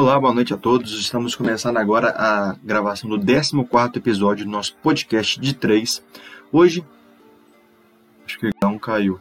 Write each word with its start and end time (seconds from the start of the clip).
Olá, 0.00 0.18
boa 0.18 0.32
noite 0.32 0.54
a 0.54 0.56
todos. 0.56 0.98
Estamos 0.98 1.34
começando 1.34 1.76
agora 1.76 2.08
a 2.16 2.56
gravação 2.64 3.10
do 3.10 3.18
14 3.18 3.98
episódio 3.98 4.46
do 4.46 4.50
nosso 4.50 4.74
podcast 4.76 5.38
de 5.38 5.52
3. 5.52 6.02
Hoje. 6.50 6.82
Acho 8.24 8.38
que 8.38 8.50
não 8.62 8.78
caiu. 8.78 9.20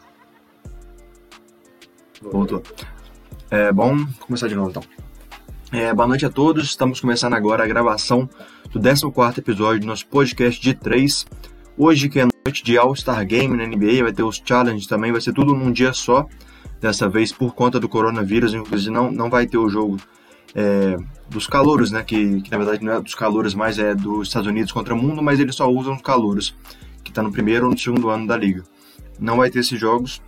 Voltou. 2.22 2.64
É 3.52 3.74
bom 3.74 4.06
começar 4.22 4.48
de 4.48 4.56
novo 4.56 4.70
então. 4.70 4.84
É, 5.70 5.94
boa 5.94 6.08
noite 6.08 6.26
a 6.26 6.30
todos. 6.30 6.64
Estamos 6.64 7.02
começando 7.02 7.34
agora 7.34 7.66
a 7.66 7.68
gravação 7.68 8.30
do 8.72 8.80
14 8.80 9.38
episódio 9.38 9.82
do 9.82 9.88
nosso 9.88 10.08
podcast 10.08 10.62
de 10.62 10.74
3. 10.74 11.26
Hoje, 11.78 12.08
que 12.08 12.22
é 12.22 12.28
noite 12.46 12.64
de 12.64 12.78
All-Star 12.78 13.28
Game 13.28 13.58
na 13.58 13.66
NBA, 13.66 14.02
vai 14.04 14.14
ter 14.14 14.24
os 14.24 14.42
challenges 14.46 14.88
também, 14.88 15.12
vai 15.12 15.20
ser 15.20 15.34
tudo 15.34 15.54
num 15.54 15.74
dia 15.74 15.92
só. 15.92 16.26
Dessa 16.80 17.10
vez, 17.10 17.34
por 17.34 17.54
conta 17.54 17.82
do 17.82 17.90
coronavírus, 17.90 18.54
inclusive 18.54 18.90
não, 18.90 19.12
não 19.12 19.30
vai 19.30 19.46
ter 19.46 19.58
o 19.58 19.68
jogo 19.68 19.98
é, 20.56 20.98
dos 21.30 21.48
calouros, 21.48 21.92
né? 21.92 22.04
Que, 22.04 22.42
que, 22.42 22.52
na 22.52 22.58
verdade 22.58 22.84
não 22.84 22.94
é 22.94 23.02
dos 23.02 23.16
calouros, 23.16 23.54
mas 23.54 23.80
é 23.80 23.94
dos 23.94 24.28
Estados 24.28 24.48
Unidos 24.48 24.72
contra 24.72 24.94
o 24.94 24.98
mundo, 24.98 25.22
mas 25.22 25.40
eles 25.40 25.56
só 25.56 25.70
usam 25.70 25.96
os 25.96 26.02
calouros, 26.02 26.56
que 27.04 27.12
está 27.12 27.22
no 27.22 27.32
primeiro 27.32 27.66
ou 27.66 27.72
no 27.72 27.78
segundo 27.78 28.10
ano 28.10 28.28
da 28.28 28.38
liga. 28.38 28.64
Não 29.20 29.38
vai 29.38 29.50
ter 29.50 29.60
esses 29.60 29.80
jogos, 29.80 30.22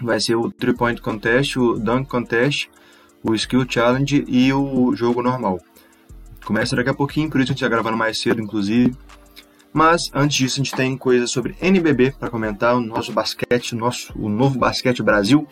vai 0.00 0.20
ser 0.20 0.36
o 0.36 0.50
Three 0.50 0.74
Point 0.74 1.00
Contest, 1.00 1.58
o 1.58 1.78
Dunk 1.78 2.08
Contest, 2.08 2.68
o 3.22 3.34
Skill 3.34 3.66
Challenge 3.68 4.24
e 4.26 4.52
o 4.52 4.94
jogo 4.94 5.22
normal. 5.22 5.60
Começa 6.44 6.74
daqui 6.74 6.90
a 6.90 6.94
pouquinho, 6.94 7.28
por 7.28 7.40
isso 7.40 7.50
a 7.50 7.52
gente 7.52 7.62
está 7.62 7.68
gravando 7.68 7.96
mais 7.96 8.18
cedo, 8.18 8.40
inclusive. 8.40 8.96
Mas 9.72 10.10
antes 10.12 10.36
disso, 10.36 10.60
a 10.60 10.64
gente 10.64 10.74
tem 10.74 10.96
coisas 10.96 11.30
sobre 11.30 11.54
NBB 11.60 12.12
para 12.18 12.30
comentar, 12.30 12.74
o 12.74 12.80
nosso 12.80 13.12
basquete, 13.12 13.74
o, 13.74 13.78
nosso, 13.78 14.12
o 14.18 14.28
novo 14.28 14.58
basquete 14.58 15.02
Brasil. 15.02 15.46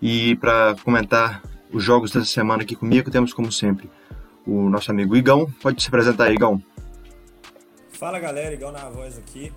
E 0.00 0.34
para 0.36 0.74
comentar 0.82 1.42
os 1.72 1.82
jogos 1.82 2.10
dessa 2.10 2.26
semana 2.26 2.62
aqui 2.62 2.74
comigo, 2.74 3.10
temos 3.10 3.32
como 3.32 3.50
sempre 3.52 3.90
o 4.46 4.68
nosso 4.68 4.90
amigo 4.90 5.16
Igão. 5.16 5.50
Pode 5.60 5.82
se 5.82 5.88
apresentar 5.88 6.24
aí, 6.24 6.34
Igão. 6.34 6.62
Fala 7.90 8.18
galera, 8.18 8.54
Igão 8.54 8.72
na 8.72 8.88
voz 8.88 9.18
aqui, 9.18 9.52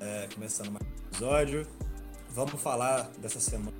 é, 0.00 0.28
começando 0.34 0.70
mais 0.70 0.84
um 0.84 1.06
episódio. 1.08 1.66
Vamos 2.30 2.60
falar 2.60 3.10
dessa 3.18 3.40
semana 3.40 3.72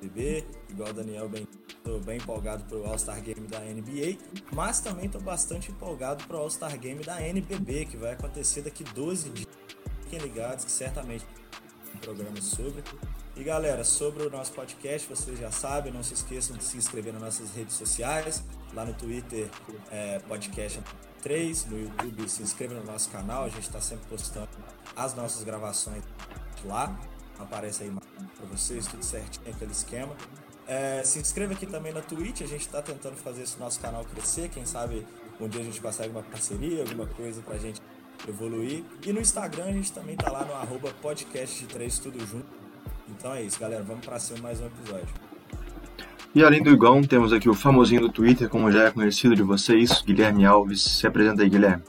do 0.00 0.08
BB, 0.08 0.44
igual 0.70 0.90
o 0.90 0.92
Daniel 0.92 1.28
bem 1.28 1.46
Estou 1.80 1.98
bem 1.98 2.18
empolgado 2.18 2.62
para 2.64 2.76
o 2.76 2.84
All-Star 2.84 3.22
Game 3.22 3.46
da 3.48 3.58
NBA, 3.60 4.18
mas 4.52 4.80
também 4.80 5.06
estou 5.06 5.20
bastante 5.20 5.72
empolgado 5.72 6.22
para 6.26 6.36
o 6.36 6.40
All-Star 6.40 6.78
Game 6.78 7.02
da 7.02 7.26
NBB, 7.26 7.86
que 7.86 7.96
vai 7.96 8.12
acontecer 8.12 8.60
daqui 8.60 8.84
12 8.84 9.30
dias. 9.30 9.48
Fiquem 10.02 10.18
ligados 10.18 10.66
que 10.66 10.70
certamente 10.70 11.24
um 11.94 11.98
programa 11.98 12.38
sobre. 12.42 12.84
E 13.36 13.44
galera, 13.44 13.84
sobre 13.84 14.24
o 14.24 14.30
nosso 14.30 14.52
podcast, 14.52 15.08
vocês 15.08 15.38
já 15.38 15.50
sabem, 15.52 15.92
não 15.92 16.02
se 16.02 16.14
esqueçam 16.14 16.56
de 16.56 16.64
se 16.64 16.76
inscrever 16.76 17.12
nas 17.12 17.22
nossas 17.22 17.54
redes 17.54 17.76
sociais, 17.76 18.42
lá 18.74 18.84
no 18.84 18.92
Twitter, 18.92 19.48
é, 19.90 20.18
podcast 20.18 20.82
3, 21.22 21.66
no 21.66 21.80
YouTube, 21.80 22.28
se 22.28 22.42
inscreva 22.42 22.74
no 22.74 22.84
nosso 22.84 23.08
canal, 23.08 23.44
a 23.44 23.48
gente 23.48 23.62
está 23.62 23.80
sempre 23.80 24.04
postando 24.08 24.48
as 24.96 25.14
nossas 25.14 25.44
gravações 25.44 26.02
lá, 26.64 26.98
aparece 27.38 27.84
aí 27.84 27.92
para 28.36 28.46
vocês, 28.46 28.86
tudo 28.88 29.04
certinho, 29.04 29.48
aquele 29.48 29.72
esquema. 29.72 30.14
É, 30.66 31.02
se 31.04 31.20
inscreva 31.20 31.52
aqui 31.52 31.66
também 31.66 31.92
na 31.92 32.02
Twitch, 32.02 32.42
a 32.42 32.46
gente 32.46 32.62
está 32.62 32.82
tentando 32.82 33.16
fazer 33.16 33.42
esse 33.42 33.58
nosso 33.58 33.80
canal 33.80 34.04
crescer, 34.04 34.48
quem 34.48 34.66
sabe 34.66 35.06
um 35.40 35.48
dia 35.48 35.60
a 35.60 35.64
gente 35.64 35.80
consegue 35.80 36.10
uma 36.10 36.22
parceria, 36.22 36.82
alguma 36.82 37.06
coisa 37.06 37.40
para 37.42 37.54
a 37.54 37.58
gente 37.58 37.80
evoluir. 38.28 38.84
E 39.06 39.12
no 39.12 39.20
Instagram 39.20 39.64
a 39.64 39.72
gente 39.72 39.92
também 39.92 40.16
tá 40.16 40.30
lá 40.30 40.44
no 40.44 40.52
arroba 40.52 40.92
podcast 41.00 41.58
de 41.60 41.66
3 41.66 41.98
tudo 42.00 42.18
junto. 42.26 42.59
Então 43.20 43.34
é 43.34 43.42
isso, 43.42 43.60
galera, 43.60 43.82
vamos 43.82 44.02
para 44.02 44.18
cima 44.18 44.38
mais 44.38 44.62
um 44.62 44.66
episódio. 44.66 45.06
E 46.34 46.42
além 46.42 46.62
do 46.62 46.70
Igão, 46.70 47.02
temos 47.02 47.34
aqui 47.34 47.50
o 47.50 47.54
famosinho 47.54 48.00
do 48.00 48.08
Twitter, 48.08 48.48
como 48.48 48.72
já 48.72 48.84
é 48.84 48.90
conhecido 48.90 49.36
de 49.36 49.42
vocês, 49.42 50.00
Guilherme 50.00 50.46
Alves. 50.46 50.80
Se 50.80 51.06
apresenta 51.06 51.42
aí, 51.42 51.50
Guilherme. 51.50 51.82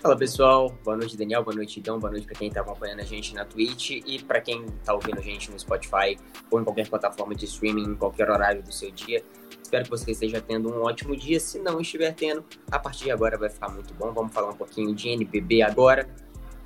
Fala 0.00 0.16
pessoal, 0.16 0.76
boa 0.82 0.96
noite 0.96 1.16
Daniel, 1.16 1.44
boa 1.44 1.54
noite 1.54 1.78
então, 1.78 2.00
boa 2.00 2.10
noite 2.10 2.26
para 2.26 2.34
quem 2.34 2.48
está 2.48 2.62
acompanhando 2.62 2.98
a 2.98 3.04
gente 3.04 3.32
na 3.32 3.44
Twitch 3.44 3.90
e 4.04 4.20
para 4.20 4.40
quem 4.40 4.64
está 4.64 4.92
ouvindo 4.92 5.20
a 5.20 5.22
gente 5.22 5.52
no 5.52 5.60
Spotify 5.60 6.18
ou 6.50 6.60
em 6.60 6.64
qualquer 6.64 6.88
plataforma 6.88 7.32
de 7.36 7.44
streaming, 7.44 7.84
em 7.84 7.94
qualquer 7.94 8.28
horário 8.28 8.60
do 8.60 8.72
seu 8.72 8.90
dia. 8.90 9.22
Espero 9.62 9.84
que 9.84 9.90
você 9.90 10.10
esteja 10.10 10.40
tendo 10.40 10.68
um 10.68 10.82
ótimo 10.82 11.16
dia. 11.16 11.38
Se 11.38 11.60
não 11.60 11.80
estiver 11.80 12.12
tendo, 12.12 12.44
a 12.72 12.78
partir 12.80 13.04
de 13.04 13.12
agora 13.12 13.38
vai 13.38 13.48
ficar 13.48 13.68
muito 13.68 13.94
bom. 13.94 14.12
Vamos 14.12 14.34
falar 14.34 14.50
um 14.50 14.56
pouquinho 14.56 14.92
de 14.92 15.10
NBB 15.10 15.62
agora, 15.62 16.08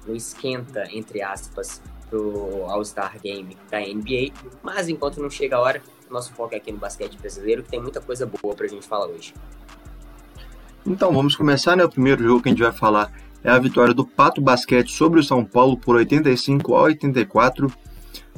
no 0.07 0.17
esquenta, 0.17 0.89
entre 0.91 1.21
aspas, 1.21 1.83
pro 2.09 2.65
All-Star 2.67 3.17
Game 3.23 3.57
da 3.71 3.81
NBA. 3.81 4.33
Mas 4.63 4.89
enquanto 4.89 5.21
não 5.21 5.31
chega 5.31 5.57
a 5.57 5.61
hora, 5.61 5.83
nosso 6.11 6.33
foco 6.33 6.55
é 6.55 6.59
aqui 6.59 6.73
no 6.73 6.79
basquete 6.79 7.17
brasileiro, 7.19 7.63
que 7.63 7.71
tem 7.71 7.81
muita 7.81 8.01
coisa 8.01 8.27
boa 8.27 8.55
para 8.55 8.67
a 8.67 8.69
gente 8.69 8.87
falar 8.87 9.07
hoje. 9.07 9.35
Então, 10.85 11.13
vamos 11.13 11.35
começar, 11.35 11.77
né? 11.77 11.85
O 11.85 11.89
primeiro 11.89 12.23
jogo 12.23 12.43
que 12.43 12.49
a 12.49 12.53
gente 12.53 12.63
vai 12.63 12.73
falar 12.73 13.13
é 13.43 13.51
a 13.51 13.59
vitória 13.59 13.93
do 13.93 14.07
Pato 14.07 14.41
Basquete 14.41 14.91
sobre 14.91 15.19
o 15.19 15.25
São 15.25 15.45
Paulo 15.45 15.77
por 15.77 15.97
85 15.97 16.75
a 16.77 16.83
84. 16.83 17.73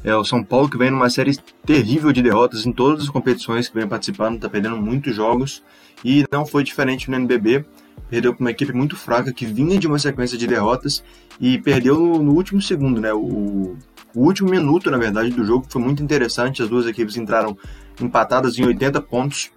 É 0.04 0.14
o 0.14 0.24
São 0.24 0.42
Paulo 0.42 0.68
que 0.68 0.78
vem 0.78 0.90
numa 0.90 1.10
série 1.10 1.36
terrível 1.66 2.12
de 2.12 2.22
derrotas 2.22 2.64
em 2.64 2.72
todas 2.72 3.04
as 3.04 3.08
competições 3.08 3.68
que 3.68 3.74
vem 3.74 3.86
participando, 3.86 4.36
está 4.36 4.48
perdendo 4.48 4.76
muitos 4.76 5.14
jogos 5.14 5.62
e 6.04 6.24
não 6.30 6.46
foi 6.46 6.62
diferente 6.62 7.10
no 7.10 7.16
NBB. 7.16 7.64
Perdeu 8.08 8.32
para 8.32 8.42
uma 8.42 8.50
equipe 8.50 8.72
muito 8.72 8.96
fraca 8.96 9.32
que 9.32 9.44
vinha 9.44 9.78
de 9.78 9.86
uma 9.86 9.98
sequência 9.98 10.38
de 10.38 10.46
derrotas 10.46 11.02
e 11.40 11.58
perdeu 11.58 11.98
no, 11.98 12.22
no 12.22 12.32
último 12.32 12.62
segundo, 12.62 13.00
né? 13.00 13.12
O, 13.12 13.76
o, 14.14 14.20
último 14.20 14.48
minuto, 14.48 14.90
na 14.90 14.96
verdade, 14.96 15.30
do 15.30 15.44
jogo 15.44 15.66
foi 15.68 15.82
muito 15.82 16.02
interessante. 16.02 16.62
As 16.62 16.68
duas 16.68 16.86
equipes 16.86 17.16
entraram 17.16 17.56
empatadas 18.00 18.58
em 18.58 18.64
80 18.64 19.02
pontos. 19.02 19.50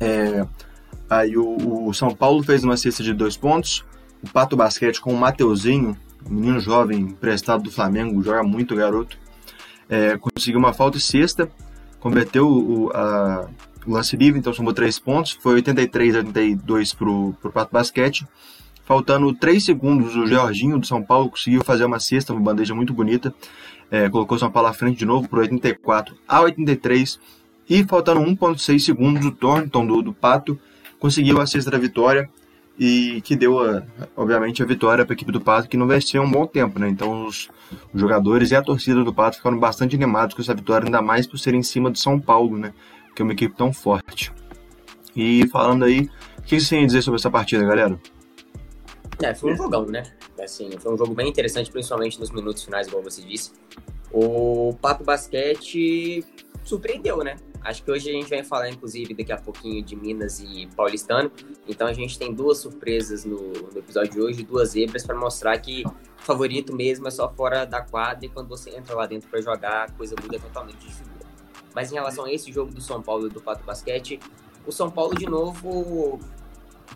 É, 0.00 0.44
aí 1.08 1.36
o, 1.36 1.86
o 1.86 1.94
São 1.94 2.14
Paulo 2.14 2.42
fez 2.42 2.64
uma 2.64 2.76
cesta 2.76 3.02
de 3.02 3.12
dois 3.12 3.36
pontos, 3.36 3.84
o 4.22 4.28
Pato 4.28 4.56
Basquete 4.56 5.00
com 5.00 5.12
o 5.12 5.16
Mateuzinho, 5.16 5.96
menino 6.28 6.58
jovem 6.58 7.00
emprestado 7.00 7.62
do 7.62 7.70
Flamengo, 7.70 8.22
joga 8.22 8.42
muito 8.42 8.74
garoto, 8.74 9.18
é, 9.90 10.16
conseguiu 10.16 10.60
uma 10.60 10.72
falta 10.72 10.96
e 10.96 11.00
sexta, 11.00 11.50
converteu 11.98 12.48
o, 12.48 12.90
a, 12.94 13.48
o 13.84 13.90
lance 13.90 14.16
livre, 14.16 14.38
então 14.38 14.54
somou 14.54 14.72
três 14.72 14.98
pontos, 14.98 15.32
foi 15.32 15.54
83 15.54 16.14
a 16.14 16.18
82 16.18 16.94
para 16.94 17.08
o 17.10 17.34
Pato 17.52 17.72
Basquete. 17.72 18.26
Faltando 18.84 19.32
3 19.32 19.64
segundos, 19.64 20.16
o 20.16 20.26
Georginho 20.26 20.76
do 20.76 20.84
São 20.84 21.00
Paulo 21.00 21.30
conseguiu 21.30 21.62
fazer 21.62 21.84
uma 21.84 22.00
cesta, 22.00 22.32
uma 22.32 22.42
bandeja 22.42 22.74
muito 22.74 22.92
bonita. 22.92 23.32
É, 23.88 24.08
colocou 24.08 24.36
o 24.36 24.38
São 24.38 24.50
Paulo 24.50 24.68
à 24.68 24.72
frente 24.72 24.98
de 24.98 25.04
novo 25.04 25.28
por 25.28 25.38
84 25.38 26.16
a 26.26 26.40
83. 26.40 27.20
E 27.68 27.84
faltando 27.84 28.20
1,6 28.20 28.80
segundos, 28.80 29.24
o 29.24 29.30
Thornton 29.30 29.86
do, 29.86 30.02
do 30.02 30.12
Pato 30.12 30.58
conseguiu 30.98 31.40
a 31.40 31.44
da 31.44 31.78
vitória 31.78 32.28
e 32.82 33.20
que 33.20 33.36
deu, 33.36 33.60
a, 33.60 33.82
obviamente, 34.16 34.62
a 34.62 34.66
vitória 34.66 35.04
para 35.04 35.12
a 35.12 35.14
equipe 35.14 35.30
do 35.30 35.38
Pato, 35.38 35.68
que 35.68 35.76
não 35.76 35.86
vestia 35.86 36.22
um 36.22 36.30
bom 36.30 36.46
tempo, 36.46 36.78
né? 36.78 36.88
Então 36.88 37.26
os, 37.26 37.50
os, 37.92 38.00
jogadores 38.00 38.52
e 38.52 38.56
a 38.56 38.62
torcida 38.62 39.04
do 39.04 39.12
Pato 39.12 39.36
ficaram 39.36 39.58
bastante 39.58 39.94
animados 39.94 40.34
com 40.34 40.40
essa 40.40 40.54
vitória, 40.54 40.86
ainda 40.86 41.02
mais 41.02 41.26
por 41.26 41.38
ser 41.38 41.52
em 41.52 41.62
cima 41.62 41.90
do 41.90 41.98
São 41.98 42.18
Paulo, 42.18 42.56
né? 42.56 42.72
Que 43.14 43.20
é 43.20 43.22
uma 43.22 43.34
equipe 43.34 43.54
tão 43.54 43.70
forte. 43.70 44.32
E 45.14 45.46
falando 45.48 45.84
aí, 45.84 46.08
o 46.38 46.42
que 46.42 46.58
você 46.58 46.70
tem 46.70 46.84
a 46.84 46.86
dizer 46.86 47.02
sobre 47.02 47.20
essa 47.20 47.30
partida, 47.30 47.62
galera? 47.66 48.00
É, 49.22 49.34
foi 49.34 49.52
um 49.52 49.56
jogão, 49.56 49.84
né? 49.84 50.02
Assim, 50.42 50.70
foi 50.78 50.94
um 50.94 50.96
jogo 50.96 51.14
bem 51.14 51.28
interessante, 51.28 51.70
principalmente 51.70 52.18
nos 52.18 52.30
minutos 52.30 52.64
finais, 52.64 52.88
igual 52.88 53.02
você 53.02 53.20
disse. 53.20 53.52
O 54.10 54.74
Pato 54.80 55.04
Basquete 55.04 56.24
surpreendeu, 56.64 57.18
né? 57.18 57.36
Acho 57.62 57.82
que 57.82 57.90
hoje 57.90 58.08
a 58.08 58.12
gente 58.12 58.30
vai 58.30 58.42
falar, 58.42 58.70
inclusive, 58.70 59.12
daqui 59.14 59.32
a 59.32 59.36
pouquinho 59.36 59.82
de 59.82 59.94
Minas 59.94 60.40
e 60.40 60.66
Paulistano. 60.74 61.30
Então 61.68 61.86
a 61.86 61.92
gente 61.92 62.18
tem 62.18 62.32
duas 62.32 62.58
surpresas 62.58 63.24
no, 63.24 63.36
no 63.36 63.78
episódio 63.78 64.12
de 64.12 64.20
hoje, 64.20 64.42
duas 64.42 64.70
zebras 64.70 65.04
para 65.04 65.14
mostrar 65.16 65.58
que 65.58 65.84
favorito 66.18 66.74
mesmo 66.74 67.08
é 67.08 67.10
só 67.10 67.30
fora 67.30 67.64
da 67.64 67.82
quadra 67.82 68.24
e 68.26 68.28
quando 68.28 68.48
você 68.48 68.70
entra 68.70 68.94
lá 68.94 69.06
dentro 69.06 69.28
para 69.28 69.40
jogar, 69.40 69.88
a 69.88 69.92
coisa 69.92 70.14
muda 70.20 70.38
totalmente 70.38 70.78
de 70.78 70.94
figura. 70.94 71.20
Mas 71.74 71.90
em 71.92 71.94
relação 71.94 72.24
a 72.24 72.32
esse 72.32 72.50
jogo 72.50 72.72
do 72.72 72.80
São 72.80 73.02
Paulo 73.02 73.26
e 73.26 73.30
do 73.30 73.40
Pato 73.40 73.64
Basquete, 73.64 74.18
o 74.66 74.72
São 74.72 74.90
Paulo 74.90 75.14
de 75.14 75.26
novo 75.26 76.18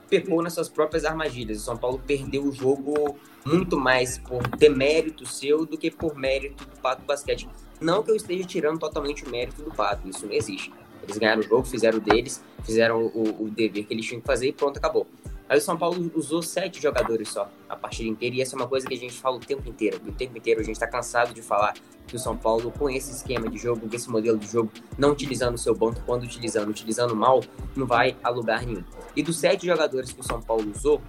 pecou 0.08 0.42
nas 0.42 0.52
suas 0.52 0.68
próprias 0.68 1.04
armadilhas. 1.04 1.58
O 1.58 1.60
São 1.60 1.76
Paulo 1.76 2.00
perdeu 2.04 2.44
o 2.44 2.52
jogo 2.52 3.16
muito 3.44 3.78
mais 3.78 4.18
por 4.18 4.42
demérito 4.56 5.26
seu 5.26 5.64
do 5.66 5.76
que 5.78 5.90
por 5.90 6.16
mérito 6.16 6.64
do 6.64 6.80
Pato 6.80 7.04
Basquete. 7.04 7.48
Não 7.80 8.02
que 8.02 8.10
eu 8.10 8.16
esteja 8.16 8.44
tirando 8.44 8.78
totalmente 8.78 9.24
o 9.24 9.30
mérito 9.30 9.62
do 9.62 9.70
Pato, 9.70 10.08
isso 10.08 10.26
não 10.26 10.32
existe. 10.32 10.72
Eles 11.02 11.18
ganharam 11.18 11.40
o 11.40 11.44
jogo, 11.44 11.64
fizeram 11.64 11.98
o 11.98 12.00
deles, 12.00 12.42
fizeram 12.62 13.02
o, 13.02 13.44
o 13.44 13.50
dever 13.50 13.84
que 13.84 13.92
eles 13.92 14.06
tinham 14.06 14.20
que 14.20 14.26
fazer 14.26 14.48
e 14.48 14.52
pronto, 14.52 14.78
acabou. 14.78 15.06
Aí 15.46 15.58
o 15.58 15.60
São 15.60 15.76
Paulo 15.76 16.10
usou 16.14 16.42
sete 16.42 16.80
jogadores 16.80 17.28
só 17.28 17.50
a 17.68 17.76
partida 17.76 18.08
inteira, 18.08 18.36
e 18.36 18.40
essa 18.40 18.54
é 18.54 18.56
uma 18.56 18.66
coisa 18.66 18.86
que 18.86 18.94
a 18.94 18.96
gente 18.96 19.12
fala 19.12 19.36
o 19.36 19.40
tempo 19.40 19.68
inteiro. 19.68 20.00
O 20.06 20.12
tempo 20.12 20.38
inteiro 20.38 20.60
a 20.60 20.64
gente 20.64 20.76
está 20.76 20.86
cansado 20.86 21.34
de 21.34 21.42
falar 21.42 21.74
que 22.06 22.16
o 22.16 22.18
São 22.18 22.34
Paulo, 22.34 22.70
com 22.70 22.88
esse 22.88 23.12
esquema 23.12 23.48
de 23.50 23.58
jogo, 23.58 23.86
com 23.86 23.94
esse 23.94 24.08
modelo 24.08 24.38
de 24.38 24.46
jogo, 24.46 24.70
não 24.96 25.12
utilizando 25.12 25.56
o 25.56 25.58
seu 25.58 25.74
banco, 25.74 26.00
quando 26.06 26.22
utilizando, 26.22 26.70
utilizando 26.70 27.14
mal, 27.14 27.42
não 27.76 27.86
vai 27.86 28.16
a 28.22 28.30
lugar 28.30 28.64
nenhum. 28.64 28.82
E 29.14 29.22
dos 29.22 29.38
sete 29.38 29.66
jogadores 29.66 30.12
que 30.12 30.20
o 30.20 30.24
São 30.24 30.40
Paulo 30.40 30.70
usou, 30.74 31.02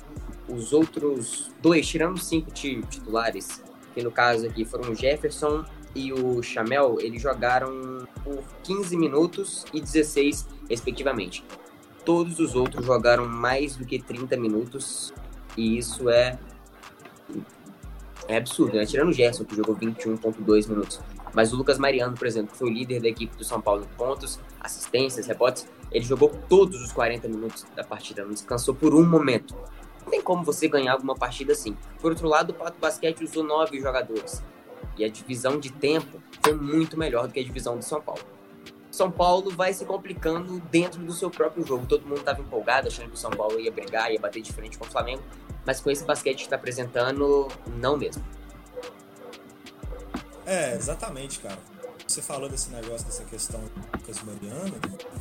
os 0.49 0.73
outros 0.73 1.49
dois, 1.61 1.87
tirando 1.87 2.19
cinco 2.19 2.51
titulares, 2.51 3.63
que 3.93 4.03
no 4.03 4.11
caso 4.11 4.45
aqui 4.45 4.65
foram 4.65 4.91
o 4.91 4.95
Jefferson 4.95 5.63
e 5.95 6.11
o 6.11 6.43
Chamel, 6.43 6.97
eles 6.99 7.21
jogaram 7.21 8.05
por 8.23 8.43
15 8.63 8.97
minutos 8.97 9.65
e 9.73 9.79
16, 9.79 10.45
respectivamente. 10.69 11.43
todos 12.03 12.37
os 12.39 12.53
outros 12.53 12.85
jogaram 12.85 13.25
mais 13.27 13.75
do 13.75 13.83
que 13.83 13.97
30 13.97 14.37
minutos. 14.37 15.11
E 15.57 15.77
isso 15.77 16.09
é. 16.09 16.37
É 18.27 18.37
absurdo, 18.37 18.77
né? 18.77 18.85
Tirando 18.85 19.09
o 19.09 19.13
Gerson, 19.13 19.43
que 19.43 19.55
jogou 19.55 19.75
21,2 19.75 20.67
minutos. 20.67 20.99
Mas 21.33 21.51
o 21.51 21.55
Lucas 21.55 21.77
Mariano, 21.77 22.15
por 22.15 22.27
exemplo, 22.27 22.51
que 22.51 22.57
foi 22.57 22.69
o 22.69 22.73
líder 22.73 23.01
da 23.01 23.07
equipe 23.07 23.35
do 23.35 23.43
São 23.43 23.59
Paulo 23.59 23.83
em 23.83 23.97
pontos, 23.97 24.39
assistências, 24.59 25.27
rebotes, 25.27 25.67
ele 25.91 26.05
jogou 26.05 26.29
todos 26.47 26.81
os 26.81 26.91
40 26.91 27.27
minutos 27.27 27.65
da 27.75 27.83
partida, 27.83 28.23
não 28.23 28.31
descansou 28.31 28.73
por 28.73 28.93
um 28.93 29.05
momento. 29.05 29.55
Não 30.03 30.11
tem 30.11 30.21
como 30.21 30.43
você 30.43 30.67
ganhar 30.67 30.93
alguma 30.93 31.15
partida 31.15 31.53
assim. 31.53 31.75
Por 31.99 32.11
outro 32.11 32.27
lado, 32.27 32.51
o 32.51 32.53
Pato 32.53 32.79
Basquete 32.79 33.23
usou 33.23 33.43
nove 33.43 33.79
jogadores. 33.79 34.43
E 34.97 35.03
a 35.03 35.09
divisão 35.09 35.59
de 35.59 35.71
tempo 35.71 36.21
foi 36.43 36.53
muito 36.53 36.97
melhor 36.97 37.27
do 37.27 37.33
que 37.33 37.39
a 37.39 37.43
divisão 37.43 37.77
do 37.77 37.83
São 37.83 38.01
Paulo. 38.01 38.21
São 38.95 39.11
Paulo 39.11 39.51
vai 39.51 39.73
se 39.73 39.83
complicando 39.83 40.59
dentro 40.71 41.03
do 41.03 41.11
seu 41.11 41.29
próprio 41.29 41.65
jogo. 41.67 41.85
Todo 41.85 42.07
mundo 42.07 42.19
estava 42.19 42.41
empolgado, 42.41 42.87
achando 42.87 43.09
que 43.09 43.15
o 43.15 43.17
São 43.17 43.31
Paulo 43.31 43.59
ia 43.59 43.71
brigar, 43.71 44.11
ia 44.11 44.19
bater 44.19 44.41
de 44.41 44.53
frente 44.53 44.77
com 44.77 44.85
o 44.85 44.89
Flamengo. 44.89 45.21
Mas 45.65 45.81
com 45.81 45.91
esse 45.91 46.05
basquete 46.05 46.37
que 46.37 46.43
está 46.43 46.55
apresentando, 46.55 47.49
não 47.77 47.97
mesmo. 47.97 48.23
É, 50.45 50.75
exatamente, 50.75 51.39
cara. 51.39 51.57
Você 52.07 52.21
falou 52.21 52.47
desse 52.47 52.69
negócio, 52.69 53.05
dessa 53.05 53.25
questão 53.25 53.59
do 53.59 53.97
Lucas 53.97 54.21
Mariano, 54.21 54.75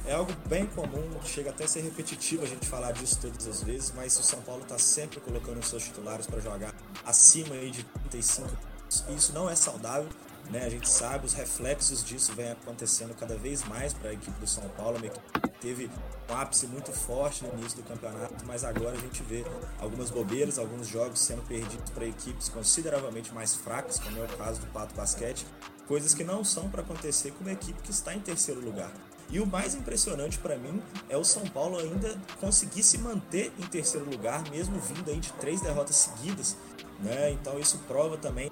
é 0.06 0.12
algo 0.14 0.30
bem 0.46 0.66
comum, 0.66 1.02
chega 1.24 1.48
até 1.50 1.64
a 1.64 1.68
ser 1.68 1.80
repetitivo 1.80 2.44
a 2.44 2.46
gente 2.46 2.68
falar 2.68 2.92
disso 2.92 3.18
todas 3.22 3.48
as 3.48 3.62
vezes, 3.62 3.92
mas 3.96 4.18
o 4.20 4.22
São 4.22 4.40
Paulo 4.42 4.62
está 4.62 4.78
sempre 4.78 5.18
colocando 5.18 5.58
os 5.58 5.66
seus 5.66 5.82
titulares 5.82 6.26
para 6.26 6.40
jogar 6.40 6.74
acima 7.04 7.54
aí 7.54 7.70
de 7.70 7.82
35 7.82 8.48
pontos. 8.48 8.73
Isso 9.08 9.32
não 9.32 9.48
é 9.48 9.56
saudável, 9.56 10.08
né? 10.50 10.64
A 10.64 10.68
gente 10.68 10.88
sabe, 10.88 11.26
os 11.26 11.32
reflexos 11.32 12.04
disso 12.04 12.32
vem 12.34 12.50
acontecendo 12.50 13.14
cada 13.14 13.36
vez 13.36 13.64
mais 13.64 13.92
para 13.92 14.10
a 14.10 14.12
equipe 14.12 14.38
do 14.38 14.46
São 14.46 14.68
Paulo, 14.70 14.98
uma 14.98 15.06
equipe 15.06 15.40
que 15.40 15.48
teve 15.60 15.90
um 16.30 16.34
ápice 16.34 16.66
muito 16.66 16.92
forte 16.92 17.44
no 17.44 17.52
início 17.58 17.82
do 17.82 17.88
campeonato, 17.88 18.44
mas 18.46 18.64
agora 18.64 18.96
a 18.96 19.00
gente 19.00 19.22
vê 19.22 19.44
algumas 19.78 20.10
bobeiras, 20.10 20.58
alguns 20.58 20.86
jogos 20.86 21.20
sendo 21.20 21.42
perdidos 21.46 21.90
para 21.90 22.06
equipes 22.06 22.48
consideravelmente 22.48 23.32
mais 23.32 23.54
fracas, 23.54 23.98
como 23.98 24.18
é 24.18 24.24
o 24.24 24.28
caso 24.36 24.60
do 24.60 24.66
Pato 24.68 24.94
Basquete, 24.94 25.46
coisas 25.86 26.14
que 26.14 26.24
não 26.24 26.44
são 26.44 26.68
para 26.68 26.82
acontecer 26.82 27.30
com 27.32 27.40
uma 27.40 27.52
equipe 27.52 27.80
que 27.82 27.90
está 27.90 28.14
em 28.14 28.20
terceiro 28.20 28.60
lugar. 28.60 28.92
E 29.30 29.40
o 29.40 29.46
mais 29.46 29.74
impressionante 29.74 30.38
para 30.38 30.56
mim 30.56 30.82
é 31.08 31.16
o 31.16 31.24
São 31.24 31.44
Paulo 31.46 31.78
ainda 31.78 32.16
conseguir 32.40 32.82
se 32.82 32.98
manter 32.98 33.52
em 33.58 33.66
terceiro 33.66 34.08
lugar, 34.08 34.48
mesmo 34.50 34.78
vindo 34.78 35.10
aí 35.10 35.18
de 35.18 35.32
três 35.34 35.60
derrotas 35.62 35.96
seguidas, 35.96 36.56
né? 37.00 37.30
Então 37.30 37.58
isso 37.58 37.78
prova 37.88 38.16
também 38.16 38.50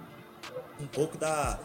um 0.82 0.86
pouco 0.86 1.16
da, 1.16 1.58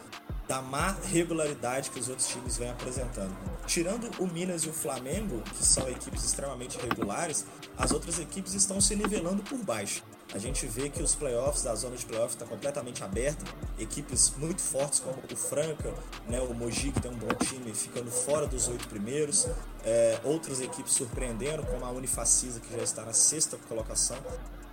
da 0.46 0.62
má 0.62 0.96
regularidade 1.04 1.90
que 1.90 1.98
os 1.98 2.08
outros 2.08 2.28
times 2.28 2.56
vêm 2.56 2.70
apresentando. 2.70 3.36
Tirando 3.66 4.10
o 4.18 4.26
Minas 4.26 4.62
e 4.62 4.68
o 4.68 4.72
Flamengo, 4.72 5.42
que 5.42 5.64
são 5.64 5.88
equipes 5.88 6.24
extremamente 6.24 6.78
regulares, 6.78 7.44
as 7.76 7.92
outras 7.92 8.18
equipes 8.18 8.54
estão 8.54 8.80
se 8.80 8.96
nivelando 8.96 9.42
por 9.42 9.58
baixo. 9.58 10.02
A 10.34 10.38
gente 10.38 10.66
vê 10.66 10.90
que 10.90 11.02
os 11.02 11.14
playoffs, 11.14 11.66
a 11.66 11.74
zona 11.74 11.96
de 11.96 12.04
playoffs 12.04 12.34
está 12.34 12.44
completamente 12.44 13.02
aberta. 13.02 13.44
Equipes 13.78 14.32
muito 14.36 14.60
fortes 14.60 15.00
como 15.00 15.16
o 15.32 15.36
Franca, 15.36 15.92
né, 16.28 16.38
o 16.40 16.52
Mogi, 16.52 16.92
que 16.92 17.00
tem 17.00 17.10
um 17.10 17.16
bom 17.16 17.34
time, 17.34 17.74
ficando 17.74 18.10
fora 18.10 18.46
dos 18.46 18.68
oito 18.68 18.86
primeiros. 18.88 19.48
É, 19.84 20.20
outras 20.24 20.60
equipes 20.60 20.92
surpreendendo, 20.92 21.62
como 21.64 21.84
a 21.84 21.90
Unifacisa, 21.90 22.60
que 22.60 22.74
já 22.76 22.82
está 22.82 23.04
na 23.04 23.14
sexta 23.14 23.56
colocação. 23.68 24.18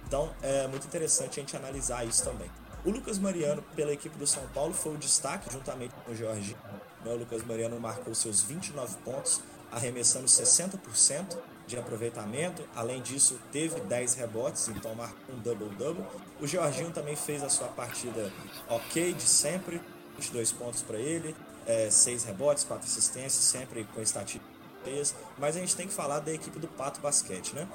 Então 0.05 0.29
é 0.41 0.67
muito 0.67 0.85
interessante 0.87 1.39
a 1.39 1.43
gente 1.43 1.55
analisar 1.55 2.05
isso 2.05 2.23
também. 2.23 2.49
O 2.85 2.91
Lucas 2.91 3.17
Mariano, 3.17 3.63
pela 3.75 3.91
equipe 3.91 4.15
do 4.15 4.27
São 4.27 4.47
Paulo, 4.53 4.71
foi 4.71 4.93
o 4.93 4.97
destaque 4.97 5.51
juntamente 5.51 5.95
com 6.05 6.11
o 6.11 6.15
Jorginho. 6.15 6.57
Né? 7.03 7.11
O 7.11 7.15
Lucas 7.15 7.43
Mariano 7.43 7.79
marcou 7.79 8.13
seus 8.13 8.43
29 8.43 8.97
pontos, 8.97 9.41
arremessando 9.71 10.27
60% 10.27 11.35
de 11.65 11.79
aproveitamento. 11.79 12.63
Além 12.75 13.01
disso, 13.01 13.39
teve 13.51 13.79
10 13.81 14.13
rebotes, 14.13 14.67
então 14.67 14.93
marcou 14.93 15.33
um 15.33 15.39
double-double. 15.39 16.05
O 16.39 16.45
Jorginho 16.45 16.91
também 16.91 17.15
fez 17.15 17.43
a 17.43 17.49
sua 17.49 17.69
partida 17.69 18.31
ok 18.69 19.13
de 19.13 19.23
sempre, 19.23 19.81
22 20.15 20.51
pontos 20.51 20.83
para 20.83 20.99
ele, 20.99 21.35
é, 21.65 21.89
6 21.89 22.23
rebotes, 22.25 22.63
4 22.65 22.85
assistências, 22.85 23.43
sempre 23.43 23.83
com 23.95 23.99
estatísticas. 23.99 25.15
Mas 25.39 25.57
a 25.57 25.59
gente 25.59 25.75
tem 25.75 25.87
que 25.87 25.93
falar 25.93 26.19
da 26.19 26.31
equipe 26.31 26.59
do 26.59 26.67
Pato 26.67 27.01
Basquete, 27.01 27.55
né? 27.55 27.67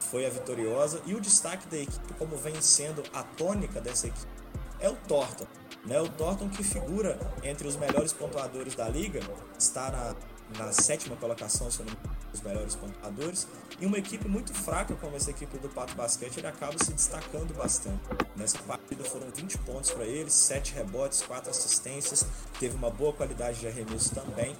Foi 0.00 0.26
a 0.26 0.28
vitoriosa 0.28 1.00
e 1.06 1.14
o 1.14 1.20
destaque 1.20 1.68
da 1.68 1.76
equipe, 1.76 2.14
como 2.14 2.36
vem 2.36 2.60
sendo 2.60 3.04
a 3.14 3.22
tônica 3.22 3.80
dessa 3.80 4.08
equipe 4.08 4.35
é 4.86 4.90
o 4.90 4.96
Thornton. 5.08 5.46
Né? 5.84 6.00
O 6.00 6.08
Thornton 6.08 6.48
que 6.48 6.62
figura 6.62 7.18
entre 7.42 7.66
os 7.66 7.76
melhores 7.76 8.12
pontuadores 8.12 8.74
da 8.74 8.88
liga, 8.88 9.20
está 9.58 9.90
na, 9.90 10.64
na 10.64 10.72
sétima 10.72 11.16
colocação, 11.16 11.70
se 11.70 11.82
não 11.82 11.94
os 12.32 12.40
melhores 12.42 12.74
pontuadores, 12.74 13.48
e 13.80 13.86
uma 13.86 13.98
equipe 13.98 14.28
muito 14.28 14.52
fraca 14.52 14.94
como 14.96 15.16
essa 15.16 15.30
equipe 15.30 15.56
do 15.58 15.68
Pato 15.70 15.94
Basquete, 15.94 16.38
ele 16.38 16.46
acaba 16.46 16.76
se 16.82 16.92
destacando 16.92 17.54
bastante. 17.54 18.00
Nessa 18.36 18.58
partida 18.58 19.04
foram 19.04 19.28
20 19.34 19.58
pontos 19.58 19.90
para 19.90 20.04
ele, 20.04 20.30
7 20.30 20.74
rebotes, 20.74 21.22
4 21.22 21.50
assistências, 21.50 22.26
teve 22.60 22.76
uma 22.76 22.90
boa 22.90 23.12
qualidade 23.12 23.60
de 23.60 23.66
arremesso 23.66 24.14
também. 24.14 24.54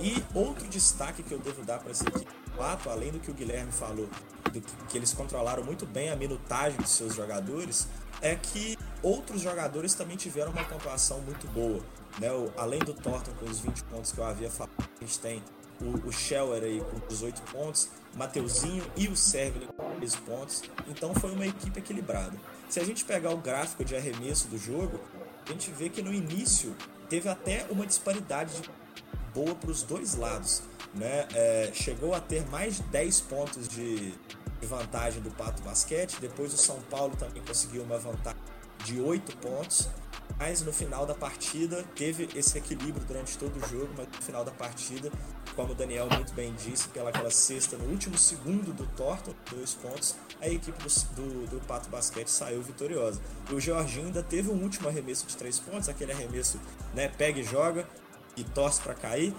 E 0.00 0.22
outro 0.32 0.66
destaque 0.68 1.22
que 1.22 1.32
eu 1.32 1.38
devo 1.38 1.62
dar 1.64 1.80
para 1.80 1.90
essa 1.90 2.08
equipe 2.08 2.24
do 2.24 2.56
Pato, 2.56 2.88
além 2.88 3.10
do 3.10 3.18
que 3.18 3.30
o 3.30 3.34
Guilherme 3.34 3.72
falou, 3.72 4.08
do 4.44 4.60
que, 4.60 4.76
que 4.88 4.96
eles 4.96 5.12
controlaram 5.12 5.62
muito 5.64 5.84
bem 5.84 6.08
a 6.08 6.16
minutagem 6.16 6.80
de 6.80 6.88
seus 6.88 7.14
jogadores, 7.14 7.88
é 8.22 8.34
que 8.36 8.77
outros 9.02 9.40
jogadores 9.40 9.94
também 9.94 10.16
tiveram 10.16 10.50
uma 10.50 10.64
pontuação 10.64 11.20
muito 11.20 11.46
boa. 11.48 11.80
Né? 12.18 12.30
O, 12.32 12.52
além 12.56 12.80
do 12.80 12.94
Thornton 12.94 13.32
com 13.38 13.46
os 13.46 13.60
20 13.60 13.84
pontos 13.84 14.12
que 14.12 14.18
eu 14.18 14.24
havia 14.24 14.50
falado, 14.50 14.72
a 14.78 15.04
gente 15.04 15.18
tem 15.18 15.42
o, 15.80 16.08
o 16.08 16.12
Scheller 16.12 16.62
aí 16.62 16.80
com 16.80 16.98
18 17.08 17.42
pontos, 17.52 17.88
Mateuzinho 18.14 18.84
e 18.96 19.08
o 19.08 19.16
Sérgio 19.16 19.68
com 19.76 19.94
13 19.96 20.16
pontos. 20.18 20.62
Então 20.88 21.14
foi 21.14 21.30
uma 21.32 21.46
equipe 21.46 21.78
equilibrada. 21.78 22.36
Se 22.68 22.80
a 22.80 22.84
gente 22.84 23.04
pegar 23.04 23.30
o 23.30 23.38
gráfico 23.38 23.84
de 23.84 23.96
arremesso 23.96 24.48
do 24.48 24.58
jogo, 24.58 25.00
a 25.46 25.52
gente 25.52 25.70
vê 25.70 25.88
que 25.88 26.02
no 26.02 26.12
início 26.12 26.74
teve 27.08 27.28
até 27.28 27.66
uma 27.70 27.86
disparidade 27.86 28.52
boa 29.34 29.54
para 29.54 29.70
os 29.70 29.82
dois 29.82 30.14
lados. 30.14 30.62
Né? 30.94 31.26
É, 31.34 31.70
chegou 31.72 32.14
a 32.14 32.20
ter 32.20 32.46
mais 32.48 32.76
de 32.76 32.82
10 32.84 33.20
pontos 33.22 33.68
de, 33.68 34.12
de 34.60 34.66
vantagem 34.66 35.22
do 35.22 35.30
Pato 35.30 35.62
Basquete. 35.62 36.16
Depois 36.20 36.52
o 36.52 36.58
São 36.58 36.80
Paulo 36.90 37.14
também 37.16 37.42
conseguiu 37.42 37.82
uma 37.82 37.98
vantagem 37.98 38.37
de 38.88 39.00
8 39.00 39.36
pontos. 39.36 39.88
Mas 40.38 40.62
no 40.62 40.72
final 40.72 41.04
da 41.04 41.14
partida 41.14 41.84
teve 41.96 42.28
esse 42.34 42.56
equilíbrio 42.56 43.04
durante 43.06 43.36
todo 43.36 43.56
o 43.56 43.68
jogo, 43.68 43.88
mas 43.96 44.06
no 44.06 44.22
final 44.22 44.44
da 44.44 44.52
partida, 44.52 45.10
como 45.56 45.72
o 45.72 45.74
Daniel 45.74 46.06
muito 46.08 46.32
bem 46.32 46.54
disse, 46.54 46.88
pela 46.90 47.10
aquela 47.10 47.30
sexta 47.30 47.76
no 47.76 47.86
último 47.86 48.16
segundo 48.16 48.72
do 48.72 48.86
Torto, 48.94 49.34
dois 49.50 49.74
pontos, 49.74 50.14
a 50.40 50.46
equipe 50.46 50.78
do, 50.80 50.88
do, 50.88 51.46
do, 51.48 51.66
Pato 51.66 51.88
Basquete 51.88 52.28
saiu 52.28 52.62
vitoriosa. 52.62 53.20
E 53.50 53.54
o 53.54 53.60
Jorginho 53.60 54.06
ainda 54.06 54.22
teve 54.22 54.48
um 54.48 54.62
último 54.62 54.88
arremesso 54.88 55.26
de 55.26 55.36
três 55.36 55.58
pontos, 55.58 55.88
aquele 55.88 56.12
arremesso, 56.12 56.60
né, 56.94 57.08
pega 57.08 57.40
e 57.40 57.42
joga 57.42 57.84
e 58.36 58.44
torce 58.44 58.80
para 58.80 58.94
cair, 58.94 59.34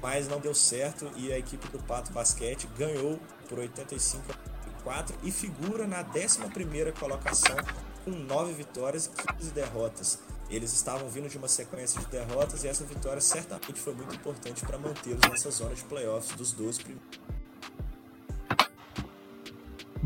mas 0.00 0.28
não 0.28 0.38
deu 0.38 0.54
certo 0.54 1.10
e 1.16 1.32
a 1.32 1.38
equipe 1.38 1.66
do 1.68 1.80
Pato 1.80 2.12
Basquete 2.12 2.68
ganhou 2.78 3.18
por 3.48 3.58
85 3.58 4.22
a 4.30 4.53
4 4.84 5.16
e 5.24 5.32
figura 5.32 5.86
na 5.86 6.04
11ª 6.04 6.92
colocação 6.92 7.56
com 8.04 8.10
9 8.10 8.52
vitórias 8.52 9.06
e 9.06 9.32
15 9.34 9.50
derrotas. 9.52 10.22
Eles 10.50 10.72
estavam 10.74 11.08
vindo 11.08 11.28
de 11.28 11.38
uma 11.38 11.48
sequência 11.48 11.98
de 12.00 12.06
derrotas 12.06 12.62
e 12.62 12.68
essa 12.68 12.84
vitória 12.84 13.20
certamente 13.20 13.80
foi 13.80 13.94
muito 13.94 14.14
importante 14.14 14.64
para 14.64 14.78
mantê-los 14.78 15.20
nessa 15.28 15.50
zona 15.50 15.74
de 15.74 15.82
playoffs 15.84 16.36
dos 16.36 16.52
12 16.52 16.80
primeiros. 16.82 17.20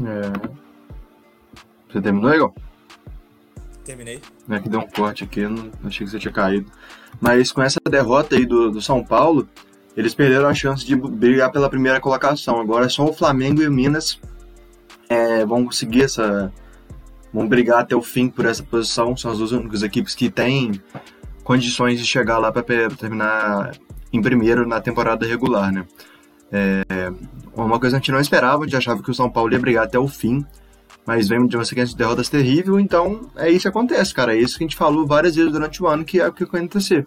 É. 0.06 0.58
Você 1.90 2.00
terminou, 2.00 2.32
Igor? 2.32 2.52
Terminei. 3.84 4.22
É 4.48 4.60
que 4.60 4.68
deu 4.68 4.80
um 4.80 4.86
corte 4.86 5.24
aqui, 5.24 5.42
não 5.42 5.72
achei 5.84 6.06
que 6.06 6.12
você 6.12 6.18
tinha 6.18 6.32
caído. 6.32 6.70
Mas 7.20 7.50
com 7.50 7.62
essa 7.62 7.80
derrota 7.90 8.36
aí 8.36 8.46
do, 8.46 8.70
do 8.70 8.80
São 8.80 9.02
Paulo, 9.02 9.48
eles 9.96 10.14
perderam 10.14 10.46
a 10.46 10.54
chance 10.54 10.84
de 10.84 10.94
brigar 10.94 11.50
pela 11.50 11.68
primeira 11.68 12.00
colocação. 12.00 12.60
Agora 12.60 12.88
só 12.88 13.04
o 13.04 13.12
Flamengo 13.12 13.62
e 13.62 13.66
o 13.66 13.72
Minas 13.72 14.20
é, 15.08 15.44
vão 15.44 15.64
conseguir 15.64 16.02
essa. 16.02 16.52
vão 17.32 17.48
brigar 17.48 17.80
até 17.80 17.96
o 17.96 18.02
fim 18.02 18.28
por 18.28 18.44
essa 18.44 18.62
posição. 18.62 19.16
São 19.16 19.30
as 19.30 19.38
duas 19.38 19.52
únicas 19.52 19.82
equipes 19.82 20.14
que 20.14 20.30
têm 20.30 20.80
condições 21.42 21.98
de 21.98 22.06
chegar 22.06 22.38
lá 22.38 22.52
para 22.52 22.62
terminar 22.90 23.72
em 24.12 24.20
primeiro 24.20 24.66
na 24.66 24.80
temporada 24.80 25.26
regular, 25.26 25.72
né? 25.72 25.86
É, 26.50 27.12
uma 27.54 27.78
coisa 27.78 27.96
que 27.96 27.96
a 27.96 27.98
gente 28.00 28.12
não 28.12 28.20
esperava, 28.20 28.62
a 28.62 28.66
gente 28.66 28.76
achava 28.76 29.02
que 29.02 29.10
o 29.10 29.14
São 29.14 29.30
Paulo 29.30 29.52
ia 29.52 29.58
brigar 29.58 29.84
até 29.84 29.98
o 29.98 30.08
fim, 30.08 30.44
mas 31.06 31.28
vem 31.28 31.46
de 31.46 31.56
uma 31.56 31.64
sequência 31.64 31.92
de 31.92 31.98
derrotas 31.98 32.28
terrível, 32.28 32.78
então 32.78 33.30
é 33.36 33.50
isso 33.50 33.62
que 33.62 33.68
acontece, 33.68 34.14
cara. 34.14 34.34
É 34.34 34.38
isso 34.38 34.56
que 34.58 34.64
a 34.64 34.66
gente 34.66 34.76
falou 34.76 35.06
várias 35.06 35.36
vezes 35.36 35.52
durante 35.52 35.82
o 35.82 35.86
ano, 35.86 36.04
que 36.04 36.20
é 36.20 36.28
o 36.28 36.32
que 36.32 36.44
vai 36.44 36.60
acontecer. 36.60 37.06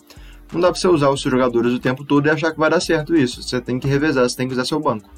Não 0.51 0.59
dá 0.59 0.71
pra 0.71 0.79
você 0.79 0.87
usar 0.87 1.09
os 1.09 1.21
seus 1.21 1.31
jogadores 1.31 1.71
o 1.71 1.79
tempo 1.79 2.03
todo 2.03 2.25
e 2.25 2.29
achar 2.29 2.51
que 2.51 2.59
vai 2.59 2.69
dar 2.69 2.81
certo 2.81 3.15
isso. 3.15 3.41
Você 3.41 3.61
tem 3.61 3.79
que 3.79 3.87
revezar, 3.87 4.27
você 4.27 4.35
tem 4.35 4.47
que 4.47 4.53
usar 4.53 4.65
seu 4.65 4.79
banco. 4.79 5.09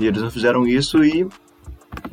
E 0.00 0.06
eles 0.06 0.20
não 0.20 0.30
fizeram 0.30 0.66
isso 0.66 1.04
e 1.04 1.26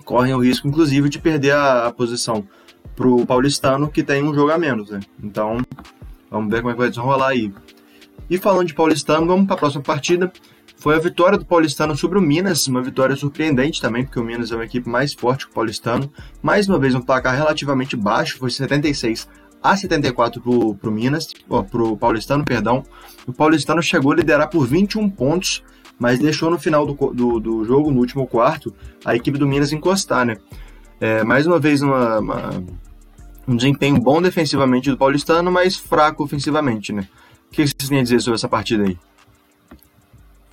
correm 0.03 0.33
o 0.33 0.39
risco, 0.39 0.67
inclusive, 0.67 1.09
de 1.09 1.19
perder 1.19 1.51
a, 1.51 1.87
a 1.87 1.91
posição 1.91 2.47
pro 2.95 3.25
paulistano, 3.25 3.89
que 3.89 4.03
tem 4.03 4.23
um 4.23 4.33
jogo 4.33 4.51
a 4.51 4.57
menos, 4.57 4.89
né? 4.89 4.99
Então, 5.21 5.57
vamos 6.29 6.51
ver 6.51 6.61
como 6.61 6.69
é 6.69 6.73
que 6.73 6.79
vai 6.79 6.89
desenrolar 6.89 7.29
aí. 7.29 7.51
E 8.29 8.37
falando 8.37 8.67
de 8.67 8.73
paulistano, 8.73 9.25
vamos 9.25 9.45
para 9.45 9.55
a 9.55 9.59
próxima 9.59 9.83
partida. 9.83 10.31
foi 10.77 10.95
a 10.95 10.99
vitória 10.99 11.37
do 11.37 11.45
Paulistano 11.45 11.95
sobre 11.95 12.17
o 12.17 12.21
Minas, 12.21 12.67
uma 12.67 12.81
vitória 12.81 13.15
surpreendente 13.15 13.81
também, 13.81 14.03
porque 14.03 14.19
o 14.19 14.23
Minas 14.23 14.51
é 14.51 14.55
uma 14.55 14.65
equipe 14.65 14.89
mais 14.89 15.13
forte 15.13 15.45
que 15.45 15.51
o 15.51 15.55
Paulistano. 15.55 16.11
Mais 16.41 16.67
uma 16.67 16.79
vez, 16.79 16.95
um 16.95 17.01
placar 17.01 17.35
relativamente 17.35 17.95
baixo, 17.95 18.37
foi 18.37 18.49
76 18.49 19.27
a 19.63 19.77
74 19.77 20.41
para 20.41 20.89
o 20.89 20.91
Minas, 20.91 21.33
para 21.47 21.83
o 21.83 21.95
Paulistano, 21.95 22.43
perdão. 22.43 22.83
O 23.25 23.31
Paulistano 23.31 23.81
chegou 23.81 24.11
a 24.11 24.15
liderar 24.15 24.49
por 24.49 24.67
21 24.67 25.09
pontos, 25.09 25.63
mas 26.03 26.19
deixou 26.19 26.51
no 26.51 26.59
final 26.59 26.85
do, 26.85 27.13
do, 27.13 27.39
do 27.39 27.63
jogo, 27.63 27.89
no 27.89 28.01
último 28.01 28.27
quarto, 28.27 28.75
a 29.05 29.15
equipe 29.15 29.37
do 29.37 29.47
Minas 29.47 29.71
encostar, 29.71 30.25
né? 30.25 30.35
É, 30.99 31.23
mais 31.23 31.47
uma 31.47 31.57
vez, 31.57 31.81
uma, 31.81 32.19
uma, 32.19 32.63
um 33.47 33.55
desempenho 33.55 33.97
bom 34.01 34.21
defensivamente 34.21 34.91
do 34.91 34.97
Paulistano, 34.97 35.49
mas 35.49 35.77
fraco 35.77 36.21
ofensivamente, 36.21 36.91
né? 36.91 37.07
O 37.47 37.51
que 37.51 37.65
vocês 37.65 37.87
têm 37.87 37.99
a 37.99 38.03
dizer 38.03 38.19
sobre 38.19 38.35
essa 38.35 38.49
partida 38.49 38.83
aí? 38.83 38.99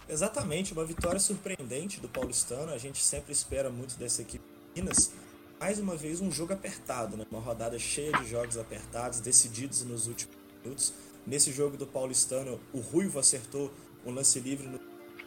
Exatamente, 0.08 0.72
uma 0.72 0.84
vitória 0.84 1.18
surpreendente 1.18 1.98
do 2.00 2.08
Paulistano. 2.08 2.72
A 2.72 2.78
gente 2.78 3.02
sempre 3.02 3.32
espera 3.32 3.70
muito 3.70 3.98
dessa 3.98 4.22
equipe 4.22 4.44
Minas. 4.76 5.10
Mais 5.58 5.80
uma 5.80 5.96
vez, 5.96 6.20
um 6.20 6.30
jogo 6.30 6.52
apertado, 6.52 7.16
né? 7.16 7.26
uma 7.28 7.40
rodada 7.40 7.76
cheia 7.76 8.12
de 8.12 8.30
jogos 8.30 8.56
apertados, 8.56 9.18
decididos 9.18 9.84
nos 9.84 10.06
últimos 10.06 10.36
minutos. 10.62 10.94
Nesse 11.26 11.50
jogo 11.50 11.76
do 11.76 11.88
Paulistano, 11.88 12.60
o 12.72 12.78
Ruivo 12.78 13.18
acertou 13.18 13.72
um 14.06 14.14
lance 14.14 14.38
livre 14.38 14.68
nos 14.68 14.80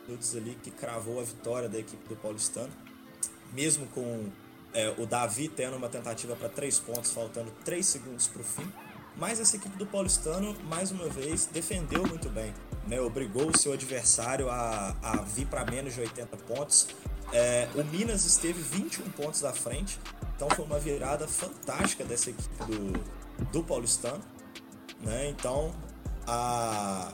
minutos 0.08 0.36
ali 0.36 0.58
que 0.62 0.72
cravou 0.72 1.20
a 1.20 1.24
vitória 1.24 1.70
da 1.70 1.80
equipe 1.80 2.08
do 2.08 2.16
Paulistano. 2.16 2.72
Mesmo 3.54 3.86
com 3.88 4.30
é, 4.74 4.94
o 4.98 5.06
Davi 5.06 5.48
tendo 5.48 5.76
uma 5.78 5.90
tentativa 5.90 6.36
para 6.36 6.50
três 6.50 6.80
pontos, 6.80 7.12
faltando 7.12 7.52
três 7.64 7.86
segundos 7.86 8.28
para 8.28 8.42
o 8.42 8.46
fim. 8.46 8.72
Mas 9.16 9.40
essa 9.40 9.56
equipe 9.56 9.78
do 9.78 9.86
Paulistano, 9.86 10.56
mais 10.64 10.92
uma 10.92 11.08
vez, 11.08 11.46
defendeu 11.46 12.06
muito 12.08 12.30
bem 12.30 12.54
né, 12.88 13.00
obrigou 13.00 13.50
o 13.50 13.58
seu 13.58 13.74
adversário 13.74 14.50
a, 14.50 14.96
a 15.02 15.18
vir 15.22 15.48
para 15.48 15.66
menos 15.66 15.94
de 15.94 16.02
80 16.02 16.38
pontos. 16.38 16.88
É, 17.32 17.68
o 17.76 17.84
Minas 17.84 18.26
esteve 18.26 18.62
21 18.62 19.10
pontos 19.12 19.44
à 19.44 19.54
frente, 19.54 20.00
então 20.36 20.50
foi 20.50 20.66
uma 20.66 20.80
virada 20.80 21.28
fantástica 21.28 22.04
dessa 22.04 22.30
equipe 22.30 22.66
do, 22.66 23.46
do 23.52 23.64
Paulistano. 23.64 24.22
Né? 25.02 25.30
Então, 25.30 25.74
a. 26.28 27.12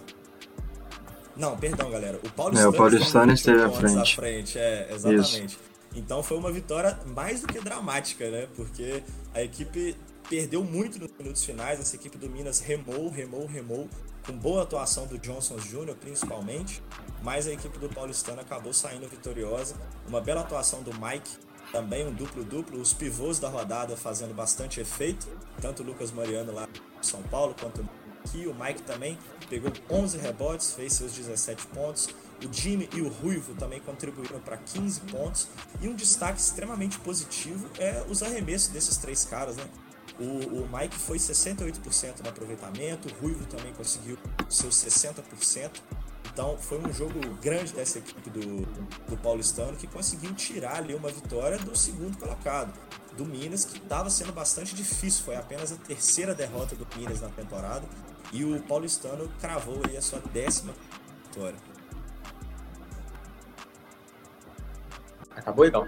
Não, 1.40 1.58
perdão, 1.58 1.90
galera. 1.90 2.20
O 2.22 2.30
Paulistano, 2.30 2.68
é, 2.68 2.70
o 2.70 2.78
Paulistano 2.78 3.32
esteve 3.32 3.62
à 3.62 3.70
frente. 3.70 3.98
à 3.98 4.06
frente. 4.06 4.60
É, 4.60 4.90
exatamente. 4.92 5.46
Isso. 5.46 5.60
Então 5.96 6.22
foi 6.22 6.38
uma 6.38 6.52
vitória 6.52 7.00
mais 7.08 7.42
do 7.42 7.48
que 7.48 7.60
dramática, 7.62 8.30
né? 8.30 8.48
Porque 8.58 9.02
a 9.34 9.42
equipe 9.42 9.96
perdeu 10.30 10.64
muito 10.66 11.00
nos 11.00 11.10
minutos 11.18 11.44
finais. 11.46 11.80
Essa 11.80 11.96
equipe 11.96 12.18
do 12.18 12.30
Minas 12.30 12.60
remou, 12.60 13.10
remou, 13.10 13.48
remou 13.48 13.88
com 14.26 14.34
boa 14.34 14.64
atuação 14.64 15.08
do 15.08 15.18
Johnson 15.18 15.56
Jr., 15.56 15.96
principalmente, 15.96 16.84
mas 17.24 17.48
a 17.48 17.54
equipe 17.54 17.80
do 17.80 17.88
Paulistano 17.88 18.42
acabou 18.42 18.74
saindo 18.74 19.08
vitoriosa. 19.08 19.76
Uma 20.08 20.20
bela 20.20 20.42
atuação 20.42 20.84
do 20.84 20.92
Mike, 20.94 21.32
também 21.72 22.06
um 22.06 22.14
duplo-duplo, 22.14 22.82
os 22.82 22.94
pivôs 22.94 23.40
da 23.40 23.48
rodada 23.48 23.96
fazendo 23.96 24.36
bastante 24.36 24.82
efeito, 24.82 25.26
tanto 25.62 25.84
o 25.84 25.86
Lucas 25.86 26.12
Mariano 26.12 26.54
lá 26.54 26.68
em 26.68 27.04
São 27.04 27.24
Paulo 27.24 27.56
quanto 27.60 27.88
aqui. 28.20 28.48
O 28.48 28.54
Mike 28.54 28.84
também 28.84 29.18
pegou 29.50 29.72
11 29.90 30.18
rebotes, 30.18 30.74
fez 30.74 30.94
seus 30.94 31.14
17 31.14 31.68
pontos. 31.68 32.10
O 32.46 32.54
Jimmy 32.54 32.90
e 32.96 33.02
o 33.02 33.10
Ruivo 33.10 33.54
também 33.56 33.80
contribuíram 33.82 34.40
para 34.40 34.58
15 34.58 35.02
pontos. 35.02 35.48
E 35.82 35.88
um 35.88 35.96
destaque 35.96 36.40
extremamente 36.40 36.98
positivo 37.00 37.70
é 37.78 38.04
os 38.08 38.24
arremessos 38.24 38.70
desses 38.70 38.98
três 38.98 39.26
caras, 39.26 39.58
né? 39.58 39.66
O, 40.20 40.64
o 40.64 40.70
Mike 40.72 40.96
foi 40.96 41.18
68% 41.18 42.22
no 42.22 42.30
aproveitamento, 42.30 43.08
o 43.08 43.22
Ruivo 43.22 43.46
também 43.46 43.74
conseguiu 43.74 44.18
seus 44.50 44.76
60%. 44.76 45.72
Então 46.32 46.58
foi 46.58 46.80
um 46.80 46.92
jogo 46.94 47.20
grande 47.42 47.74
dessa 47.74 48.00
equipe 48.00 48.30
do, 48.30 48.66
do 49.08 49.18
Paulistano 49.18 49.76
que 49.76 49.88
conseguiu 49.88 50.34
tirar 50.34 50.78
ali 50.78 50.94
uma 50.94 51.10
vitória 51.10 51.58
do 51.58 51.76
segundo 51.76 52.18
colocado, 52.18 52.74
do 53.18 53.26
Minas, 53.26 53.66
que 53.66 53.78
estava 53.78 54.10
sendo 54.10 54.32
bastante 54.32 54.76
difícil. 54.76 55.24
Foi 55.24 55.36
apenas 55.36 55.72
a 55.72 55.76
terceira 55.76 56.34
derrota 56.36 56.76
do 56.76 56.88
Minas 56.98 57.22
na 57.22 57.30
temporada 57.30 57.86
e 58.32 58.44
o 58.44 58.60
Paulistano 58.62 59.30
cravou 59.40 59.82
aí 59.88 59.98
a 59.98 60.02
sua 60.02 60.20
décima 60.32 60.74
vitória. 61.26 61.58
Acabou 65.36 65.66
então? 65.66 65.88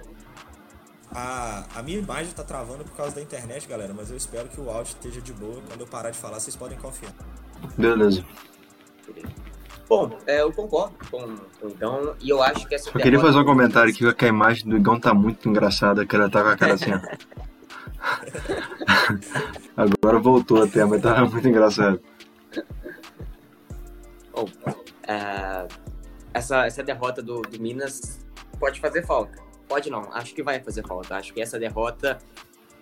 A, 1.14 1.66
a 1.76 1.84
minha 1.84 2.00
imagem 2.00 2.32
tá 2.34 2.44
travando 2.44 2.86
por 2.86 2.96
causa 2.96 3.16
da 3.16 3.22
internet, 3.22 3.68
galera, 3.68 3.94
mas 3.94 4.10
eu 4.10 4.18
espero 4.18 4.48
que 4.48 4.62
o 4.62 4.70
áudio 4.70 4.92
esteja 4.92 5.22
de 5.22 5.34
boa. 5.34 5.62
Quando 5.68 5.82
eu 5.82 5.88
parar 5.88 6.10
de 6.10 6.18
falar, 6.18 6.40
vocês 6.40 6.56
podem 6.56 6.78
confiar. 6.78 7.12
Beleza. 7.78 8.24
Bom, 9.90 10.18
é, 10.26 10.42
eu 10.42 10.54
concordo 10.54 10.96
com, 11.12 11.36
com 11.60 11.68
o 11.68 11.70
Igão 11.70 12.16
e 12.22 12.30
eu 12.30 12.42
acho 12.42 12.66
que 12.66 12.76
essa. 12.76 12.90
Eu 12.90 13.02
queria 13.02 13.20
fazer 13.20 13.38
um 13.40 13.44
comentário 13.44 13.92
aqui 13.92 14.14
que 14.14 14.26
a 14.26 14.30
imagem 14.30 14.70
do 14.70 14.78
Igão 14.78 14.98
tá 14.98 15.14
muito 15.14 15.50
engraçada, 15.50 16.06
que 16.06 16.16
ela 16.16 16.30
tá 16.30 16.42
com 16.42 16.50
a 16.50 16.58
cara 16.58 16.76
assim, 16.76 16.92
ó. 16.94 17.42
Agora 19.76 20.20
voltou 20.20 20.64
até, 20.64 20.84
mas 20.86 21.02
tá 21.02 21.26
muito 21.26 21.48
engraçado. 21.48 22.00
É, 25.08 25.68
essa, 26.34 26.66
essa 26.66 26.84
derrota 26.84 27.22
do, 27.22 27.42
do 27.42 27.60
Minas 27.60 28.20
pode 28.60 28.80
fazer 28.80 29.06
falta 29.06 29.52
Pode 29.72 29.90
não, 29.90 30.12
acho 30.12 30.36
que 30.36 30.44
vai 30.44 30.62
fazer 30.62 30.86
falta. 30.86 31.16
Acho 31.16 31.34
que 31.34 31.40
essa 31.40 31.58
derrota 31.58 32.18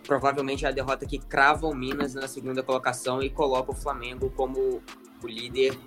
provavelmente 0.08 0.66
é 0.66 0.70
a 0.70 0.72
derrota 0.72 1.06
que 1.06 1.20
crava 1.20 1.68
o 1.68 1.76
Minas 1.76 2.16
na 2.16 2.28
segunda 2.28 2.64
colocação 2.64 3.22
e 3.22 3.30
coloca 3.30 3.72
o 3.72 3.76
Flamengo 3.76 4.34
como 4.36 4.82
o 5.24 5.28
líder 5.28 5.78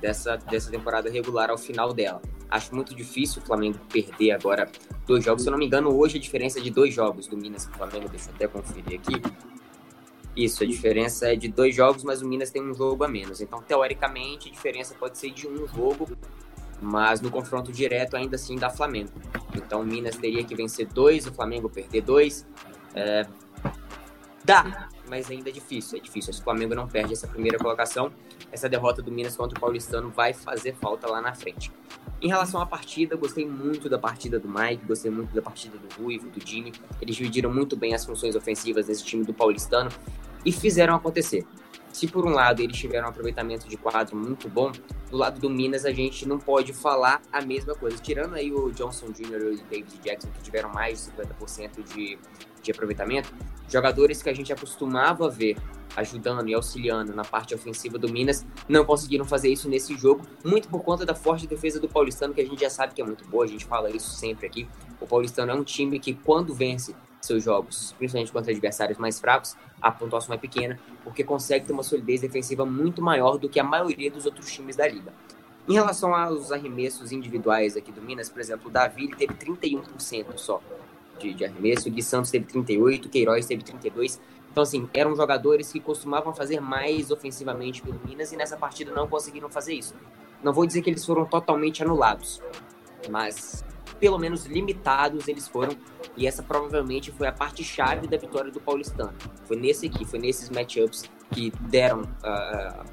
dessa, 0.00 0.36
dessa 0.36 0.68
temporada 0.68 1.08
regular 1.08 1.48
ao 1.48 1.56
final 1.56 1.94
dela. 1.94 2.20
Acho 2.50 2.74
muito 2.74 2.92
difícil 2.92 3.40
o 3.40 3.46
Flamengo 3.46 3.78
perder 3.88 4.32
agora 4.32 4.68
dois 5.06 5.22
jogos. 5.22 5.44
Se 5.44 5.48
eu 5.48 5.52
não 5.52 5.58
me 5.60 5.66
engano, 5.66 5.96
hoje 5.96 6.18
a 6.18 6.20
diferença 6.20 6.58
é 6.58 6.62
de 6.62 6.72
dois 6.72 6.92
jogos 6.92 7.28
do 7.28 7.36
Minas 7.36 7.66
para 7.66 7.86
Flamengo. 7.86 8.08
Deixa 8.08 8.28
eu 8.28 8.34
até 8.34 8.48
conferir 8.48 8.98
aqui. 8.98 9.22
Isso, 10.38 10.62
a 10.62 10.66
diferença 10.66 11.32
é 11.32 11.36
de 11.36 11.48
dois 11.48 11.74
jogos, 11.74 12.04
mas 12.04 12.22
o 12.22 12.28
Minas 12.28 12.50
tem 12.50 12.62
um 12.62 12.72
jogo 12.72 13.02
a 13.02 13.08
menos. 13.08 13.40
Então, 13.40 13.60
teoricamente, 13.60 14.48
a 14.48 14.52
diferença 14.52 14.94
pode 14.94 15.18
ser 15.18 15.30
de 15.30 15.48
um 15.48 15.66
jogo 15.66 16.08
mas 16.80 17.20
no 17.20 17.30
confronto 17.30 17.72
direto 17.72 18.16
ainda 18.16 18.36
assim 18.36 18.56
dá 18.56 18.70
Flamengo. 18.70 19.10
Então 19.54 19.80
o 19.80 19.84
Minas 19.84 20.16
teria 20.16 20.44
que 20.44 20.54
vencer 20.54 20.86
dois, 20.86 21.26
o 21.26 21.32
Flamengo 21.32 21.68
perder 21.68 22.02
dois. 22.02 22.46
É... 22.94 23.26
Dá, 24.44 24.88
mas 25.08 25.30
ainda 25.30 25.50
é 25.50 25.52
difícil, 25.52 25.98
é 25.98 26.00
difícil. 26.00 26.32
Se 26.32 26.40
o 26.40 26.44
Flamengo 26.44 26.74
não 26.74 26.86
perde 26.86 27.12
essa 27.12 27.26
primeira 27.26 27.58
colocação, 27.58 28.12
essa 28.50 28.68
derrota 28.68 29.02
do 29.02 29.10
Minas 29.10 29.36
contra 29.36 29.58
o 29.58 29.60
Paulistano 29.60 30.08
vai 30.08 30.32
fazer 30.32 30.74
falta 30.76 31.06
lá 31.06 31.20
na 31.20 31.34
frente. 31.34 31.70
Em 32.22 32.28
relação 32.28 32.60
à 32.60 32.66
partida, 32.66 33.14
gostei 33.14 33.46
muito 33.46 33.88
da 33.88 33.98
partida 33.98 34.38
do 34.38 34.48
Mike, 34.48 34.86
gostei 34.86 35.10
muito 35.10 35.34
da 35.34 35.42
partida 35.42 35.76
do 35.76 36.02
Ruivo, 36.02 36.30
do 36.30 36.44
Jimmy. 36.44 36.72
Eles 37.00 37.14
dividiram 37.16 37.52
muito 37.52 37.76
bem 37.76 37.94
as 37.94 38.04
funções 38.04 38.34
ofensivas 38.34 38.88
nesse 38.88 39.04
time 39.04 39.24
do 39.24 39.34
Paulistano 39.34 39.90
e 40.48 40.52
fizeram 40.52 40.94
acontecer. 40.94 41.44
Se 41.92 42.06
por 42.06 42.24
um 42.24 42.30
lado 42.30 42.62
eles 42.62 42.76
tiveram 42.76 43.06
um 43.06 43.10
aproveitamento 43.10 43.68
de 43.68 43.76
quadro 43.76 44.16
muito 44.16 44.48
bom, 44.48 44.72
do 45.10 45.16
lado 45.16 45.38
do 45.38 45.50
Minas 45.50 45.84
a 45.84 45.92
gente 45.92 46.26
não 46.26 46.38
pode 46.38 46.72
falar 46.72 47.20
a 47.30 47.42
mesma 47.42 47.74
coisa. 47.74 47.98
Tirando 47.98 48.34
aí 48.34 48.50
o 48.50 48.70
Johnson 48.70 49.10
Jr. 49.10 49.26
e 49.30 49.56
o 49.56 49.64
David 49.64 49.98
Jackson, 50.02 50.30
que 50.30 50.42
tiveram 50.42 50.70
mais 50.70 51.04
de 51.04 51.22
50% 51.22 51.82
de, 51.94 52.18
de 52.62 52.70
aproveitamento, 52.70 53.30
jogadores 53.68 54.22
que 54.22 54.30
a 54.30 54.34
gente 54.34 54.50
acostumava 54.50 55.28
ver 55.28 55.56
ajudando 55.96 56.48
e 56.48 56.54
auxiliando 56.54 57.14
na 57.14 57.24
parte 57.24 57.54
ofensiva 57.54 57.98
do 57.98 58.08
Minas 58.08 58.46
não 58.68 58.84
conseguiram 58.84 59.24
fazer 59.24 59.50
isso 59.50 59.68
nesse 59.68 59.96
jogo, 59.96 60.22
muito 60.44 60.68
por 60.68 60.82
conta 60.82 61.04
da 61.04 61.14
forte 61.14 61.46
defesa 61.46 61.80
do 61.80 61.88
Paulistano, 61.88 62.32
que 62.32 62.40
a 62.40 62.46
gente 62.46 62.60
já 62.60 62.70
sabe 62.70 62.94
que 62.94 63.02
é 63.02 63.04
muito 63.04 63.26
boa, 63.28 63.44
a 63.44 63.48
gente 63.48 63.66
fala 63.66 63.90
isso 63.90 64.10
sempre 64.10 64.46
aqui. 64.46 64.68
O 65.00 65.06
Paulistano 65.06 65.52
é 65.52 65.54
um 65.54 65.64
time 65.64 65.98
que, 65.98 66.14
quando 66.14 66.54
vence 66.54 66.94
seus 67.20 67.42
jogos, 67.42 67.94
principalmente 67.98 68.32
contra 68.32 68.52
adversários 68.52 68.98
mais 68.98 69.20
fracos, 69.20 69.56
a 69.80 69.90
pontuação 69.90 70.34
é 70.34 70.38
pequena, 70.38 70.78
porque 71.02 71.24
consegue 71.24 71.66
ter 71.66 71.72
uma 71.72 71.82
solidez 71.82 72.20
defensiva 72.20 72.64
muito 72.64 73.02
maior 73.02 73.38
do 73.38 73.48
que 73.48 73.58
a 73.58 73.64
maioria 73.64 74.10
dos 74.10 74.26
outros 74.26 74.50
times 74.52 74.76
da 74.76 74.86
liga. 74.86 75.12
Em 75.68 75.74
relação 75.74 76.14
aos 76.14 76.50
arremessos 76.50 77.12
individuais 77.12 77.76
aqui 77.76 77.92
do 77.92 78.00
Minas, 78.00 78.30
por 78.30 78.40
exemplo, 78.40 78.68
o 78.68 78.70
Davi 78.70 79.08
teve 79.08 79.34
31% 79.34 80.36
só 80.36 80.62
de, 81.18 81.34
de 81.34 81.44
arremesso, 81.44 81.88
o 81.88 81.92
Gui 81.92 82.02
Santos 82.02 82.30
teve 82.30 82.46
38%, 82.46 83.06
o 83.06 83.08
Queiroz 83.08 83.46
teve 83.46 83.62
32%. 83.62 84.18
Então, 84.50 84.62
assim, 84.62 84.88
eram 84.94 85.14
jogadores 85.14 85.70
que 85.70 85.78
costumavam 85.78 86.34
fazer 86.34 86.60
mais 86.60 87.10
ofensivamente 87.10 87.82
pelo 87.82 88.00
Minas 88.04 88.32
e 88.32 88.36
nessa 88.36 88.56
partida 88.56 88.92
não 88.92 89.06
conseguiram 89.06 89.48
fazer 89.50 89.74
isso. 89.74 89.94
Não 90.42 90.52
vou 90.52 90.66
dizer 90.66 90.82
que 90.82 90.90
eles 90.90 91.04
foram 91.04 91.26
totalmente 91.26 91.82
anulados, 91.82 92.40
mas 93.10 93.64
pelo 93.98 94.18
menos 94.18 94.46
limitados 94.46 95.28
eles 95.28 95.48
foram. 95.48 95.76
E 96.16 96.26
essa 96.26 96.42
provavelmente 96.42 97.12
foi 97.12 97.26
a 97.26 97.32
parte 97.32 97.62
chave 97.62 98.06
da 98.06 98.16
vitória 98.16 98.50
do 98.50 98.60
Paulistano. 98.60 99.14
Foi 99.44 99.56
nesse 99.56 99.86
aqui, 99.86 100.04
foi 100.04 100.18
nesses 100.18 100.50
matchups 100.50 101.04
que 101.30 101.52
deram 101.60 102.02
uh, 102.02 102.84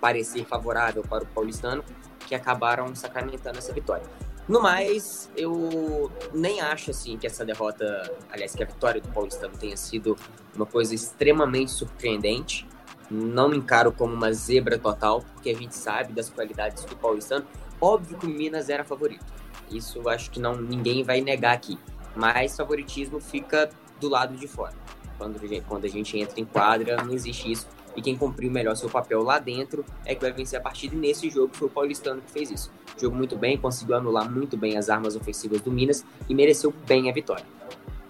parecer 0.00 0.44
favorável 0.44 1.02
para 1.02 1.24
o 1.24 1.26
Paulistano 1.26 1.84
que 2.26 2.34
acabaram 2.34 2.94
sacramentando 2.94 3.58
essa 3.58 3.72
vitória. 3.72 4.04
No 4.48 4.60
mais, 4.60 5.30
eu 5.36 6.10
nem 6.34 6.60
acho 6.60 6.90
assim 6.90 7.16
que 7.16 7.26
essa 7.26 7.44
derrota, 7.44 8.12
aliás, 8.30 8.54
que 8.54 8.62
a 8.62 8.66
vitória 8.66 9.00
do 9.00 9.08
Paulistano 9.08 9.56
tenha 9.56 9.76
sido 9.76 10.16
uma 10.54 10.66
coisa 10.66 10.94
extremamente 10.94 11.70
surpreendente. 11.70 12.66
Não 13.08 13.48
me 13.48 13.56
encaro 13.56 13.92
como 13.92 14.12
uma 14.12 14.32
zebra 14.32 14.78
total, 14.78 15.22
porque 15.34 15.50
a 15.50 15.54
gente 15.54 15.76
sabe 15.76 16.12
das 16.12 16.28
qualidades 16.28 16.84
do 16.84 16.96
Paulistano 16.96 17.46
Óbvio 17.82 18.16
que 18.16 18.26
o 18.26 18.28
Minas 18.28 18.68
era 18.68 18.84
favorito. 18.84 19.24
Isso 19.72 20.08
acho 20.08 20.30
que 20.30 20.40
não 20.40 20.56
ninguém 20.56 21.02
vai 21.02 21.20
negar 21.20 21.54
aqui. 21.54 21.78
Mas 22.14 22.56
favoritismo 22.56 23.20
fica 23.20 23.70
do 24.00 24.08
lado 24.08 24.36
de 24.36 24.46
fora. 24.46 24.74
Quando, 25.18 25.40
quando 25.66 25.84
a 25.84 25.88
gente 25.88 26.18
entra 26.18 26.40
em 26.40 26.44
quadra, 26.44 27.02
não 27.02 27.14
existe 27.14 27.50
isso. 27.50 27.66
E 27.94 28.00
quem 28.00 28.16
cumpriu 28.16 28.50
melhor 28.50 28.74
seu 28.76 28.88
papel 28.88 29.22
lá 29.22 29.38
dentro 29.38 29.84
é 30.04 30.14
que 30.14 30.20
vai 30.20 30.32
vencer 30.32 30.58
a 30.58 30.62
partida. 30.62 30.94
E 30.94 30.98
nesse 30.98 31.28
jogo 31.30 31.54
foi 31.54 31.68
o 31.68 31.70
Paulistano 31.70 32.20
que 32.22 32.30
fez 32.30 32.50
isso. 32.50 32.72
Jogou 32.98 33.16
muito 33.16 33.36
bem, 33.36 33.56
conseguiu 33.56 33.96
anular 33.96 34.30
muito 34.30 34.56
bem 34.56 34.76
as 34.76 34.88
armas 34.88 35.14
ofensivas 35.14 35.60
do 35.60 35.70
Minas 35.70 36.04
e 36.28 36.34
mereceu 36.34 36.72
bem 36.86 37.10
a 37.10 37.12
vitória. 37.12 37.44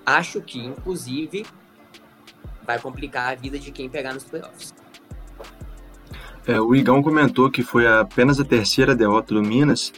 Acho 0.05 0.41
que, 0.41 0.59
inclusive, 0.59 1.45
vai 2.65 2.79
complicar 2.79 3.33
a 3.33 3.35
vida 3.35 3.59
de 3.59 3.71
quem 3.71 3.89
pegar 3.89 4.15
nos 4.15 4.25
playoffs. 4.25 4.73
É, 6.47 6.61
o 6.61 6.75
Igão 6.75 7.03
comentou 7.03 7.51
que 7.51 7.63
foi 7.63 7.87
apenas 7.87 8.41
a 8.41 8.45
terceira 8.45 8.97
derrota 8.97 9.33
do 9.35 9.43
Minas 9.43 9.93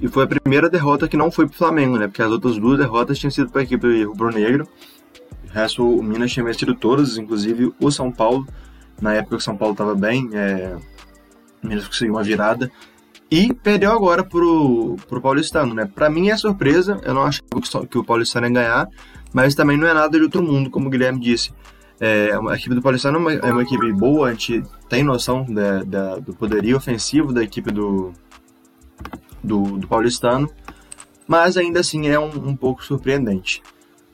e 0.00 0.08
foi 0.08 0.24
a 0.24 0.26
primeira 0.26 0.68
derrota 0.68 1.08
que 1.08 1.16
não 1.16 1.30
foi 1.30 1.46
para 1.46 1.54
o 1.54 1.56
Flamengo, 1.56 1.96
né? 1.96 2.06
Porque 2.06 2.22
as 2.22 2.30
outras 2.30 2.58
duas 2.58 2.78
derrotas 2.78 3.18
tinham 3.18 3.30
sido 3.30 3.50
para 3.50 3.62
a 3.62 3.64
equipe 3.64 4.04
rubro-negro. 4.04 4.68
O 5.48 5.52
resto, 5.52 5.88
o 5.88 6.02
Minas 6.02 6.32
tinha 6.32 6.44
vencido 6.44 6.74
todas, 6.74 7.16
inclusive 7.16 7.72
o 7.80 7.90
São 7.90 8.12
Paulo. 8.12 8.46
Na 9.00 9.14
época 9.14 9.36
que 9.36 9.42
o 9.42 9.44
São 9.44 9.56
Paulo 9.56 9.72
estava 9.72 9.94
bem, 9.94 10.28
é... 10.34 10.76
o 11.62 11.66
Minas 11.66 11.88
conseguiu 11.88 12.14
uma 12.14 12.22
virada. 12.22 12.70
E 13.30 13.52
perdeu 13.54 13.90
agora 13.90 14.22
pro, 14.22 14.96
pro 15.08 15.20
Paulistano, 15.20 15.74
né? 15.74 15.90
Para 15.92 16.10
mim 16.10 16.28
é 16.28 16.36
surpresa, 16.36 17.00
eu 17.02 17.14
não 17.14 17.22
acho 17.22 17.42
que 17.88 17.98
o 17.98 18.04
Paulistano 18.04 18.46
ia 18.46 18.52
ganhar, 18.52 18.88
mas 19.32 19.54
também 19.54 19.76
não 19.76 19.88
é 19.88 19.94
nada 19.94 20.16
de 20.16 20.22
outro 20.22 20.42
mundo, 20.42 20.70
como 20.70 20.86
o 20.86 20.90
Guilherme 20.90 21.18
disse. 21.18 21.52
É, 21.98 22.30
a 22.34 22.54
equipe 22.54 22.74
do 22.74 22.82
Paulistano 22.82 23.16
é 23.16 23.20
uma, 23.20 23.32
é 23.32 23.52
uma 23.52 23.62
equipe 23.62 23.90
boa, 23.94 24.28
a 24.28 24.32
gente 24.32 24.62
tem 24.88 25.02
noção 25.02 25.44
da, 25.44 25.82
da, 25.82 26.16
do 26.16 26.34
poderio 26.34 26.76
ofensivo 26.76 27.32
da 27.32 27.42
equipe 27.42 27.72
do, 27.72 28.12
do, 29.46 29.78
do 29.78 29.86
Paulistano, 29.86 30.50
mas 31.26 31.56
ainda 31.56 31.80
assim 31.80 32.08
é 32.08 32.18
um, 32.18 32.48
um, 32.48 32.56
pouco 32.56 32.84
surpreendente. 32.84 33.62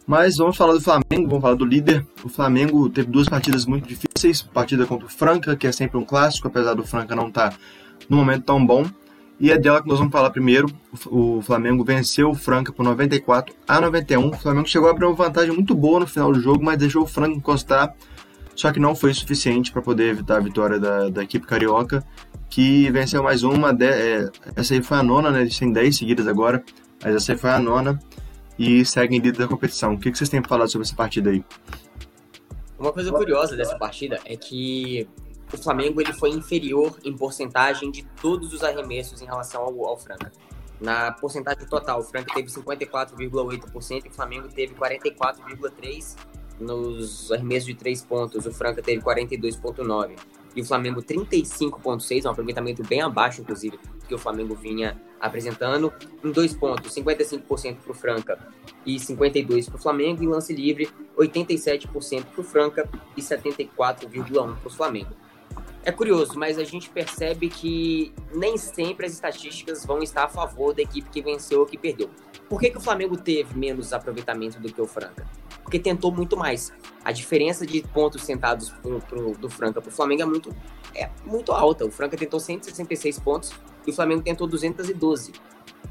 Mas 0.06 0.36
vamos 0.36 0.56
falar 0.56 0.74
do 0.74 0.80
Flamengo, 0.80 1.28
vamos 1.28 1.42
falar 1.42 1.54
do 1.54 1.64
líder. 1.64 2.06
O 2.24 2.28
Flamengo 2.28 2.88
teve 2.88 3.08
duas 3.08 3.28
partidas 3.28 3.66
muito 3.66 3.88
difíceis, 3.88 4.42
partida 4.42 4.86
contra 4.86 5.06
o 5.06 5.08
Franca, 5.08 5.56
que 5.56 5.66
é 5.66 5.72
sempre 5.72 5.96
um 5.96 6.04
clássico, 6.04 6.48
apesar 6.48 6.74
do 6.74 6.84
Franca 6.84 7.14
não 7.14 7.28
estar 7.28 7.50
tá 7.50 7.56
no 8.08 8.16
momento 8.16 8.44
tão 8.44 8.64
bom, 8.64 8.84
e 9.42 9.50
é 9.50 9.58
dela 9.58 9.82
que 9.82 9.88
nós 9.88 9.98
vamos 9.98 10.12
falar 10.12 10.30
primeiro. 10.30 10.68
O 11.06 11.42
Flamengo 11.42 11.82
venceu 11.82 12.30
o 12.30 12.34
Franca 12.34 12.72
por 12.72 12.84
94 12.84 13.52
a 13.66 13.80
91. 13.80 14.28
O 14.28 14.38
Flamengo 14.38 14.68
chegou 14.68 14.88
a 14.88 14.92
abrir 14.92 15.06
uma 15.06 15.14
vantagem 15.14 15.52
muito 15.52 15.74
boa 15.74 15.98
no 15.98 16.06
final 16.06 16.32
do 16.32 16.40
jogo, 16.40 16.62
mas 16.64 16.78
deixou 16.78 17.02
o 17.02 17.06
Franca 17.06 17.34
encostar. 17.34 17.92
Só 18.54 18.72
que 18.72 18.78
não 18.78 18.94
foi 18.94 19.14
suficiente 19.14 19.72
para 19.72 19.80
poder 19.80 20.10
evitar 20.10 20.36
a 20.36 20.40
vitória 20.40 20.78
da, 20.78 21.08
da, 21.08 21.22
equipe 21.22 21.46
carioca, 21.46 22.04
que 22.50 22.90
venceu 22.90 23.22
mais 23.22 23.42
uma. 23.42 23.72
De, 23.72 23.86
é, 23.86 24.30
essa 24.54 24.74
aí 24.74 24.82
foi 24.82 24.98
a 24.98 25.02
nona, 25.02 25.30
né? 25.30 25.40
Eles 25.40 25.58
têm 25.58 25.72
10 25.72 25.96
seguidas 25.96 26.26
agora, 26.26 26.62
mas 27.02 27.14
essa 27.14 27.32
aí 27.32 27.38
foi 27.38 27.50
a 27.50 27.58
nona 27.58 27.98
e 28.58 28.84
seguem 28.84 29.20
líder 29.20 29.38
da 29.38 29.48
competição. 29.48 29.94
O 29.94 29.98
que, 29.98 30.10
que 30.10 30.18
vocês 30.18 30.28
têm 30.28 30.40
para 30.40 30.48
falar 30.48 30.68
sobre 30.68 30.86
essa 30.86 30.94
partida 30.94 31.30
aí? 31.30 31.44
Uma 32.78 32.92
coisa 32.92 33.10
curiosa 33.10 33.56
dessa 33.56 33.78
partida 33.78 34.20
é 34.24 34.36
que 34.36 35.08
o 35.52 35.56
Flamengo 35.56 36.00
ele 36.00 36.12
foi 36.12 36.30
inferior 36.30 36.98
em 37.04 37.16
porcentagem 37.16 37.90
de 37.90 38.02
todos 38.20 38.52
os 38.52 38.62
arremessos 38.62 39.22
em 39.22 39.24
relação 39.24 39.62
ao, 39.62 39.86
ao 39.86 39.96
Franca. 39.96 40.30
Na 40.80 41.12
porcentagem 41.12 41.64
total, 41.66 42.00
o 42.00 42.02
Franca 42.02 42.34
teve 42.34 42.48
54,8% 42.48 44.04
e 44.04 44.08
o 44.08 44.12
Flamengo 44.12 44.48
teve 44.48 44.74
44,3% 44.74 46.16
nos 46.62 47.30
arremessos 47.32 47.66
de 47.66 47.74
três 47.74 48.02
pontos. 48.02 48.46
O 48.46 48.52
Franca 48.52 48.80
teve 48.82 49.02
42,9% 49.02 50.18
e 50.54 50.60
o 50.60 50.64
Flamengo 50.64 51.02
35,6%, 51.02 52.26
um 52.26 52.30
aproveitamento 52.30 52.82
bem 52.82 53.00
abaixo, 53.00 53.40
inclusive, 53.40 53.78
do 53.78 54.06
que 54.06 54.14
o 54.14 54.18
Flamengo 54.18 54.54
vinha 54.54 55.00
apresentando. 55.20 55.92
Em 56.22 56.30
dois 56.30 56.54
pontos, 56.54 56.94
55% 56.94 57.76
para 57.76 57.92
o 57.92 57.94
Franca 57.94 58.38
e 58.84 58.96
52% 58.96 59.66
para 59.66 59.76
o 59.76 59.78
Flamengo. 59.78 60.22
E 60.22 60.26
lance 60.26 60.54
livre, 60.54 60.90
87% 61.16 62.24
para 62.24 62.40
o 62.40 62.44
Franca 62.44 62.88
e 63.16 63.22
74,1% 63.22 64.56
para 64.56 64.66
o 64.66 64.70
Flamengo. 64.70 65.10
É 65.84 65.90
curioso, 65.90 66.38
mas 66.38 66.58
a 66.58 66.64
gente 66.64 66.88
percebe 66.88 67.48
que 67.48 68.12
nem 68.32 68.56
sempre 68.56 69.06
as 69.06 69.12
estatísticas 69.12 69.84
vão 69.84 70.00
estar 70.02 70.24
a 70.24 70.28
favor 70.28 70.72
da 70.72 70.82
equipe 70.82 71.10
que 71.10 71.20
venceu 71.20 71.60
ou 71.60 71.66
que 71.66 71.76
perdeu. 71.76 72.08
Por 72.48 72.60
que, 72.60 72.70
que 72.70 72.78
o 72.78 72.80
Flamengo 72.80 73.16
teve 73.16 73.58
menos 73.58 73.92
aproveitamento 73.92 74.60
do 74.60 74.72
que 74.72 74.80
o 74.80 74.86
Franca? 74.86 75.26
Porque 75.62 75.78
tentou 75.78 76.12
muito 76.12 76.36
mais. 76.36 76.72
A 77.04 77.10
diferença 77.10 77.66
de 77.66 77.82
pontos 77.82 78.22
sentados 78.22 78.70
pro, 78.70 79.00
pro, 79.00 79.32
do 79.32 79.48
Franca 79.48 79.80
para 79.80 79.88
o 79.88 79.92
Flamengo 79.92 80.22
é 80.22 80.26
muito, 80.26 80.54
é 80.94 81.10
muito 81.24 81.50
alta. 81.50 81.84
O 81.84 81.90
Franca 81.90 82.16
tentou 82.16 82.38
166 82.38 83.18
pontos 83.18 83.52
e 83.86 83.90
o 83.90 83.94
Flamengo 83.94 84.22
tentou 84.22 84.46
212. 84.46 85.32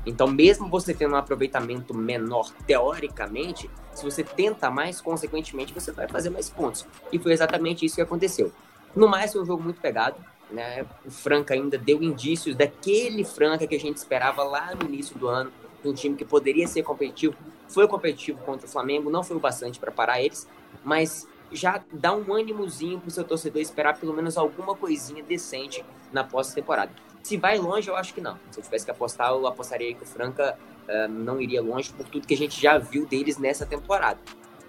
Então, 0.05 0.27
mesmo 0.27 0.69
você 0.69 0.93
tendo 0.93 1.13
um 1.13 1.17
aproveitamento 1.17 1.93
menor 1.93 2.51
teoricamente, 2.65 3.69
se 3.93 4.03
você 4.03 4.23
tenta 4.23 4.69
mais, 4.71 5.01
consequentemente, 5.01 5.73
você 5.73 5.91
vai 5.91 6.07
fazer 6.07 6.29
mais 6.29 6.49
pontos. 6.49 6.85
E 7.11 7.19
foi 7.19 7.33
exatamente 7.33 7.85
isso 7.85 7.95
que 7.95 8.01
aconteceu. 8.01 8.51
No 8.95 9.07
mais, 9.07 9.31
foi 9.31 9.41
um 9.41 9.45
jogo 9.45 9.63
muito 9.63 9.79
pegado. 9.79 10.17
Né? 10.49 10.85
O 11.05 11.11
Franca 11.11 11.53
ainda 11.53 11.77
deu 11.77 12.03
indícios 12.03 12.55
daquele 12.55 13.23
Franca 13.23 13.65
que 13.65 13.75
a 13.75 13.79
gente 13.79 13.97
esperava 13.97 14.43
lá 14.43 14.75
no 14.75 14.85
início 14.85 15.17
do 15.17 15.27
ano, 15.27 15.51
de 15.81 15.89
um 15.89 15.93
time 15.93 16.15
que 16.15 16.25
poderia 16.25 16.67
ser 16.67 16.83
competitivo. 16.83 17.35
Foi 17.69 17.87
competitivo 17.87 18.39
contra 18.39 18.67
o 18.67 18.69
Flamengo, 18.69 19.09
não 19.09 19.23
foi 19.23 19.37
o 19.37 19.39
bastante 19.39 19.79
para 19.79 19.91
parar 19.91 20.21
eles, 20.21 20.47
mas 20.83 21.27
já 21.51 21.81
dá 21.91 22.13
um 22.13 22.33
ânimozinho 22.33 22.99
para 22.99 23.07
o 23.07 23.11
seu 23.11 23.23
torcedor 23.23 23.61
esperar 23.61 23.97
pelo 23.97 24.13
menos 24.13 24.37
alguma 24.37 24.75
coisinha 24.75 25.23
decente 25.23 25.83
na 26.11 26.23
pós-temporada. 26.23 26.91
Se 27.23 27.37
vai 27.37 27.57
longe, 27.57 27.89
eu 27.89 27.95
acho 27.95 28.13
que 28.13 28.21
não. 28.21 28.37
Se 28.49 28.59
eu 28.59 28.63
tivesse 28.63 28.83
que 28.83 28.91
apostar, 28.91 29.29
eu 29.29 29.47
apostaria 29.47 29.93
que 29.93 30.03
o 30.03 30.05
Franca 30.05 30.57
uh, 30.87 31.07
não 31.07 31.39
iria 31.39 31.61
longe 31.61 31.93
por 31.93 32.07
tudo 32.07 32.27
que 32.27 32.33
a 32.33 32.37
gente 32.37 32.59
já 32.59 32.77
viu 32.77 33.05
deles 33.05 33.37
nessa 33.37 33.65
temporada, 33.65 34.19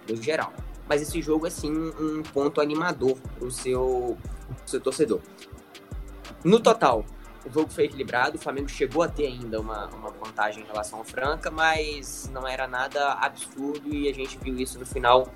no 0.09 0.21
geral 0.21 0.53
mas 0.89 1.03
esse 1.03 1.21
jogo 1.23 1.47
é 1.47 1.51
sim 1.51 1.73
um 1.73 2.23
ponto 2.23 2.61
animador 2.61 3.17
para 3.39 3.47
o 3.47 3.51
seu, 3.51 4.17
seu 4.67 4.81
torcedor. 4.81 5.21
No 6.45 6.61
total, 6.61 7.05
o 7.45 7.51
jogo 7.51 7.71
foi 7.71 7.85
equilibrado, 7.85 8.37
o 8.37 8.41
Flamengo 8.41 8.69
chegou 8.69 9.03
a 9.03 9.09
ter 9.09 9.27
ainda 9.27 9.61
uma, 9.61 9.87
uma 9.89 10.11
vantagem 10.11 10.63
em 10.63 10.67
relação 10.67 11.01
ao 11.01 11.05
Franca, 11.05 11.51
mas 11.51 12.31
não 12.33 12.47
era 12.47 12.69
nada 12.69 13.15
absurdo 13.15 13.93
e 13.93 14.09
a 14.09 14.15
gente 14.15 14.39
viu 14.39 14.57
isso 14.59 14.79
no 14.79 14.87
final 14.87 15.29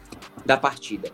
da 0.44 0.56
partida. 0.56 1.10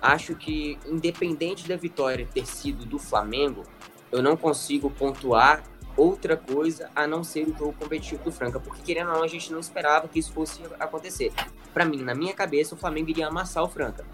Acho 0.00 0.34
que, 0.34 0.78
independente 0.86 1.68
da 1.68 1.76
vitória 1.76 2.26
ter 2.32 2.46
sido 2.46 2.84
do 2.86 2.98
Flamengo, 2.98 3.62
eu 4.10 4.22
não 4.22 4.36
consigo 4.36 4.90
pontuar 4.90 5.62
outra 5.96 6.36
coisa 6.36 6.90
a 6.94 7.06
não 7.06 7.22
ser 7.22 7.48
o 7.48 7.56
jogo 7.56 7.74
competitivo 7.74 8.24
do 8.24 8.32
Franca, 8.32 8.58
porque 8.58 8.82
querendo 8.82 9.08
ou 9.08 9.14
não, 9.14 9.22
a 9.22 9.28
gente 9.28 9.52
não 9.52 9.60
esperava 9.60 10.08
que 10.08 10.18
isso 10.18 10.32
fosse 10.32 10.62
acontecer. 10.78 11.32
Para 11.72 11.84
mim, 11.84 12.02
na 12.02 12.14
minha 12.14 12.34
cabeça, 12.34 12.74
o 12.74 12.78
Flamengo 12.78 13.10
iria 13.10 13.28
amassar 13.28 13.62
o 13.64 13.68
Franca. 13.68 14.04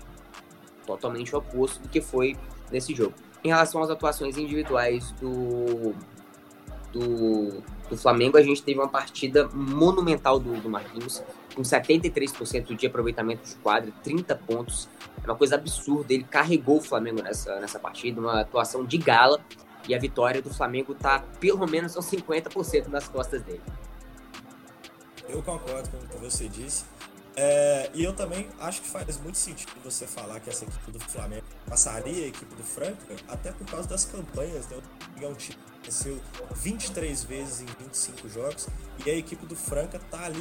Totalmente 0.87 1.35
o 1.35 1.38
oposto 1.38 1.81
do 1.81 1.88
que 1.88 2.01
foi 2.01 2.37
nesse 2.71 2.94
jogo. 2.94 3.14
Em 3.42 3.49
relação 3.49 3.83
às 3.83 3.90
atuações 3.90 4.37
individuais 4.37 5.12
do, 5.12 5.94
do, 6.92 7.62
do 7.88 7.97
Flamengo, 7.97 8.37
a 8.37 8.42
gente 8.42 8.62
teve 8.62 8.79
uma 8.79 8.88
partida 8.88 9.49
monumental 9.53 10.38
do, 10.38 10.61
do 10.61 10.68
Marquinhos, 10.68 11.23
com 11.55 11.62
73% 11.62 12.77
de 12.77 12.87
aproveitamento 12.87 13.49
de 13.49 13.55
quadra, 13.57 13.92
30 14.03 14.35
pontos. 14.37 14.88
É 15.23 15.27
uma 15.27 15.37
coisa 15.37 15.57
absurda. 15.57 16.12
Ele 16.12 16.25
carregou 16.25 16.79
o 16.79 16.81
Flamengo 16.81 17.23
nessa, 17.23 17.59
nessa 17.61 17.79
partida, 17.79 18.21
uma 18.21 18.40
atuação 18.40 18.85
de 18.85 18.99
gala. 18.99 19.40
E 19.88 19.94
a 19.94 19.99
vitória 19.99 20.42
do 20.42 20.53
Flamengo 20.53 20.94
tá 20.94 21.25
pelo 21.40 21.66
menos 21.66 21.97
aos 21.97 22.07
50% 22.07 22.88
nas 22.88 23.09
costas 23.09 23.42
dele. 23.42 23.62
Eu 25.29 25.42
concordo 25.42 25.88
com 25.90 25.97
o 25.97 26.09
que 26.09 26.16
você 26.18 26.49
disse. 26.49 26.85
É, 27.40 27.88
e 27.94 28.03
eu 28.03 28.12
também 28.12 28.48
acho 28.59 28.83
que 28.83 28.88
faz 28.88 29.16
muito 29.18 29.38
sentido 29.38 29.70
você 29.85 30.09
falar 30.09 30.40
que 30.40 30.51
essa 30.51 30.64
equipe 30.64 30.90
do 30.90 30.98
Flamengo 30.98 31.44
passaria 31.68 32.24
a 32.24 32.27
equipe 32.27 32.53
do 32.57 32.64
Franca, 32.64 33.14
até 33.29 33.53
por 33.53 33.64
causa 33.64 33.88
das 33.88 34.05
campanhas. 34.05 34.66
Né? 34.66 34.77
O 35.22 35.35
time 35.37 35.57
venceu 35.85 36.20
23 36.57 37.22
vezes 37.22 37.61
em 37.61 37.66
25 37.66 38.29
jogos 38.29 38.66
e 39.07 39.09
a 39.09 39.14
equipe 39.14 39.46
do 39.46 39.55
Franca 39.55 40.01
tá 40.11 40.24
ali 40.24 40.40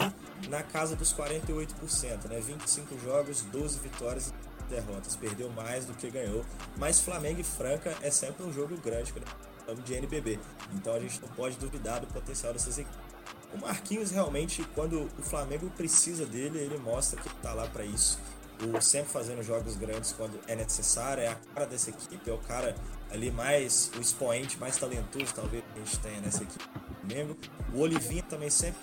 na 0.49 0.63
casa 0.63 0.95
dos 0.95 1.13
48%, 1.13 2.29
né? 2.29 2.39
25 2.39 2.97
jogos, 2.97 3.41
12 3.43 3.77
vitórias 3.77 4.33
derrotas, 4.67 5.15
perdeu 5.15 5.51
mais 5.51 5.85
do 5.85 5.93
que 5.93 6.09
ganhou. 6.09 6.43
Mas 6.77 6.99
Flamengo 6.99 7.39
e 7.39 7.43
Franca 7.43 7.95
é 8.01 8.09
sempre 8.09 8.43
um 8.43 8.51
jogo 8.51 8.75
grande, 8.77 9.13
falamos 9.59 9.85
de 9.85 9.93
NBB. 9.93 10.39
Então 10.73 10.95
a 10.95 10.99
gente 10.99 11.21
não 11.21 11.29
pode 11.29 11.57
duvidar 11.57 11.99
do 11.99 12.07
potencial 12.07 12.53
dessas 12.53 12.79
equipes. 12.79 13.06
O 13.53 13.57
Marquinhos 13.57 14.11
realmente, 14.11 14.65
quando 14.75 15.09
o 15.17 15.21
Flamengo 15.21 15.69
precisa 15.75 16.25
dele, 16.25 16.59
ele 16.59 16.77
mostra 16.77 17.19
que 17.21 17.27
está 17.27 17.53
lá 17.53 17.67
para 17.67 17.85
isso. 17.85 18.19
O 18.61 18.81
sempre 18.81 19.11
fazendo 19.11 19.43
jogos 19.43 19.75
grandes 19.75 20.11
quando 20.11 20.39
é 20.47 20.55
necessário, 20.55 21.23
é 21.23 21.27
a 21.27 21.35
cara 21.53 21.65
dessa 21.67 21.91
equipe, 21.91 22.29
é 22.29 22.33
o 22.33 22.39
cara 22.39 22.75
ali 23.11 23.31
mais, 23.31 23.91
o 23.95 24.01
expoente 24.01 24.57
mais 24.57 24.77
talentoso 24.77 25.33
talvez 25.33 25.63
que 25.63 25.79
a 25.79 25.83
gente 25.83 25.99
tenha 25.99 26.21
nessa 26.21 26.43
equipe 26.43 26.63
do 26.63 26.95
Flamengo. 26.99 27.37
O 27.73 27.79
Olivinho 27.79 28.23
também 28.23 28.49
sempre 28.49 28.79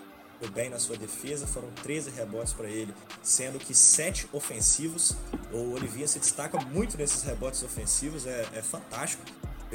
bem 0.49 0.69
na 0.69 0.79
sua 0.79 0.97
defesa, 0.97 1.47
foram 1.47 1.71
13 1.83 2.11
rebotes 2.11 2.53
para 2.53 2.69
ele, 2.69 2.95
sendo 3.23 3.59
que 3.59 3.75
7 3.75 4.29
ofensivos. 4.33 5.17
O 5.53 5.73
Olivinha 5.73 6.07
se 6.07 6.19
destaca 6.19 6.59
muito 6.61 6.99
nesses 6.99 7.23
rebotes 7.23 7.63
ofensivos, 7.63 8.27
é, 8.27 8.47
é 8.55 8.63
fantástico. 8.63 9.23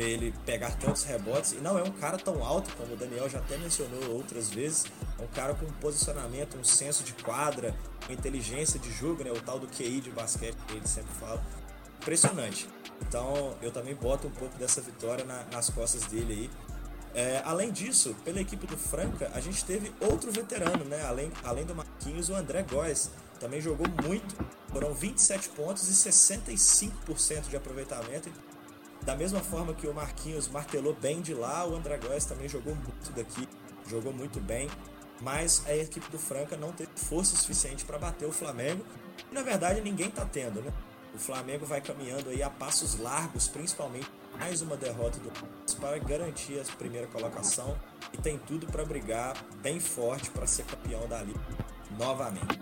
Ele 0.03 0.33
pegar 0.45 0.71
tantos 0.77 1.03
rebotes. 1.03 1.53
E 1.53 1.55
não 1.55 1.77
é 1.77 1.83
um 1.83 1.91
cara 1.91 2.17
tão 2.17 2.43
alto, 2.43 2.71
como 2.75 2.93
o 2.93 2.97
Daniel 2.97 3.29
já 3.29 3.39
até 3.39 3.57
mencionou 3.57 4.11
outras 4.11 4.49
vezes. 4.49 4.85
É 5.17 5.23
um 5.23 5.27
cara 5.27 5.53
com 5.53 5.65
um 5.65 5.73
posicionamento, 5.73 6.57
um 6.57 6.63
senso 6.63 7.03
de 7.03 7.13
quadra, 7.13 7.75
uma 8.05 8.13
inteligência 8.13 8.79
de 8.79 8.91
jogo, 8.91 9.23
né? 9.23 9.31
O 9.31 9.41
tal 9.41 9.59
do 9.59 9.67
QI 9.67 10.01
de 10.01 10.11
basquete 10.11 10.57
que 10.67 10.75
ele 10.75 10.87
sempre 10.87 11.13
fala. 11.19 11.43
Impressionante. 12.01 12.69
Então 13.01 13.55
eu 13.61 13.71
também 13.71 13.95
boto 13.95 14.27
um 14.27 14.31
pouco 14.31 14.57
dessa 14.57 14.81
vitória 14.81 15.25
na, 15.25 15.43
nas 15.51 15.69
costas 15.69 16.03
dele 16.03 16.33
aí. 16.33 16.69
É, 17.13 17.41
além 17.43 17.71
disso, 17.71 18.15
pela 18.23 18.39
equipe 18.39 18.67
do 18.67 18.77
Franca, 18.77 19.31
a 19.33 19.39
gente 19.39 19.65
teve 19.65 19.91
outro 19.99 20.31
veterano, 20.31 20.85
né? 20.85 21.03
Além, 21.05 21.31
além 21.43 21.65
do 21.65 21.73
Marquinhos, 21.73 22.29
o 22.29 22.35
André 22.35 22.63
Góes 22.63 23.09
também 23.39 23.59
jogou 23.59 23.87
muito. 24.03 24.35
Foram 24.71 24.93
27 24.93 25.49
pontos 25.49 25.89
e 25.89 26.09
65% 26.09 27.49
de 27.49 27.57
aproveitamento. 27.57 28.29
Da 29.01 29.15
mesma 29.15 29.39
forma 29.39 29.73
que 29.73 29.87
o 29.87 29.93
Marquinhos 29.93 30.47
martelou 30.47 30.93
bem 30.93 31.21
de 31.21 31.33
lá, 31.33 31.65
o 31.65 31.75
André 31.75 31.97
Góes 31.97 32.25
também 32.25 32.47
jogou 32.47 32.75
muito 32.75 33.11
daqui, 33.15 33.47
jogou 33.87 34.13
muito 34.13 34.39
bem. 34.39 34.69
Mas 35.21 35.63
a 35.67 35.75
equipe 35.75 36.09
do 36.09 36.17
Franca 36.17 36.55
não 36.55 36.71
teve 36.71 36.91
força 36.95 37.35
suficiente 37.35 37.83
para 37.83 37.97
bater 37.97 38.27
o 38.27 38.31
Flamengo. 38.31 38.85
E, 39.29 39.33
na 39.33 39.41
verdade, 39.41 39.81
ninguém 39.81 40.07
está 40.07 40.25
tendo, 40.25 40.61
né? 40.61 40.71
O 41.13 41.17
Flamengo 41.17 41.65
vai 41.65 41.81
caminhando 41.81 42.29
aí 42.29 42.41
a 42.43 42.49
passos 42.49 42.97
largos, 42.99 43.47
principalmente 43.47 44.07
mais 44.37 44.61
uma 44.61 44.77
derrota 44.77 45.19
do 45.19 45.31
para 45.79 45.97
garantir 45.99 46.59
a 46.59 46.77
primeira 46.77 47.07
colocação 47.07 47.75
e 48.13 48.17
tem 48.17 48.37
tudo 48.37 48.67
para 48.67 48.83
brigar 48.83 49.35
bem 49.61 49.79
forte 49.79 50.29
para 50.29 50.45
ser 50.45 50.65
campeão 50.65 51.07
da 51.07 51.21
liga 51.21 51.39
novamente. 51.97 52.59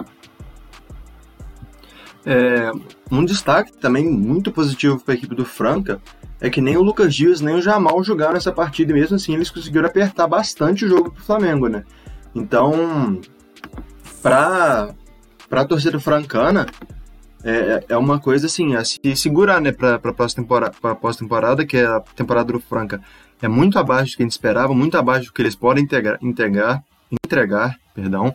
É, 2.25 2.71
um 3.11 3.23
destaque 3.23 3.71
também 3.73 4.07
muito 4.07 4.51
positivo 4.51 4.99
para 4.99 5.13
a 5.13 5.17
equipe 5.17 5.33
do 5.33 5.45
Franca 5.45 6.01
é 6.39 6.49
que 6.49 6.61
nem 6.61 6.77
o 6.77 6.83
Lucas 6.83 7.15
Dias 7.15 7.41
nem 7.41 7.55
o 7.55 7.61
Jamal 7.61 8.03
jogaram 8.03 8.35
essa 8.35 8.51
partida 8.51 8.91
e 8.91 8.95
mesmo 8.95 9.15
assim 9.15 9.33
eles 9.33 9.49
conseguiram 9.49 9.87
apertar 9.87 10.27
bastante 10.27 10.85
o 10.85 10.87
jogo 10.87 11.11
para 11.11 11.21
o 11.21 11.25
Flamengo, 11.25 11.67
né? 11.67 11.83
Então, 12.35 13.19
para 14.21 14.93
a 15.49 15.65
torcida 15.65 15.99
francana, 15.99 16.67
é, 17.43 17.85
é 17.89 17.97
uma 17.97 18.19
coisa 18.19 18.45
assim, 18.45 18.75
a 18.75 18.83
se 18.83 18.99
segurar, 19.15 19.61
né, 19.61 19.71
para 19.71 19.95
a 19.95 20.13
próxima 20.13 20.43
temporada, 20.43 20.95
pós-temporada, 20.95 21.65
que 21.65 21.77
é 21.77 21.85
a 21.85 21.99
temporada 22.15 22.51
do 22.51 22.59
Franca, 22.59 23.01
é 23.41 23.47
muito 23.47 23.79
abaixo 23.79 24.13
do 24.13 24.17
que 24.17 24.23
a 24.23 24.25
gente 24.25 24.31
esperava, 24.31 24.73
muito 24.73 24.97
abaixo 24.97 25.27
do 25.27 25.33
que 25.33 25.41
eles 25.41 25.55
podem 25.55 25.83
integrar, 25.83 26.17
integrar 26.21 26.83
entregar, 27.11 27.77
perdão, 27.93 28.33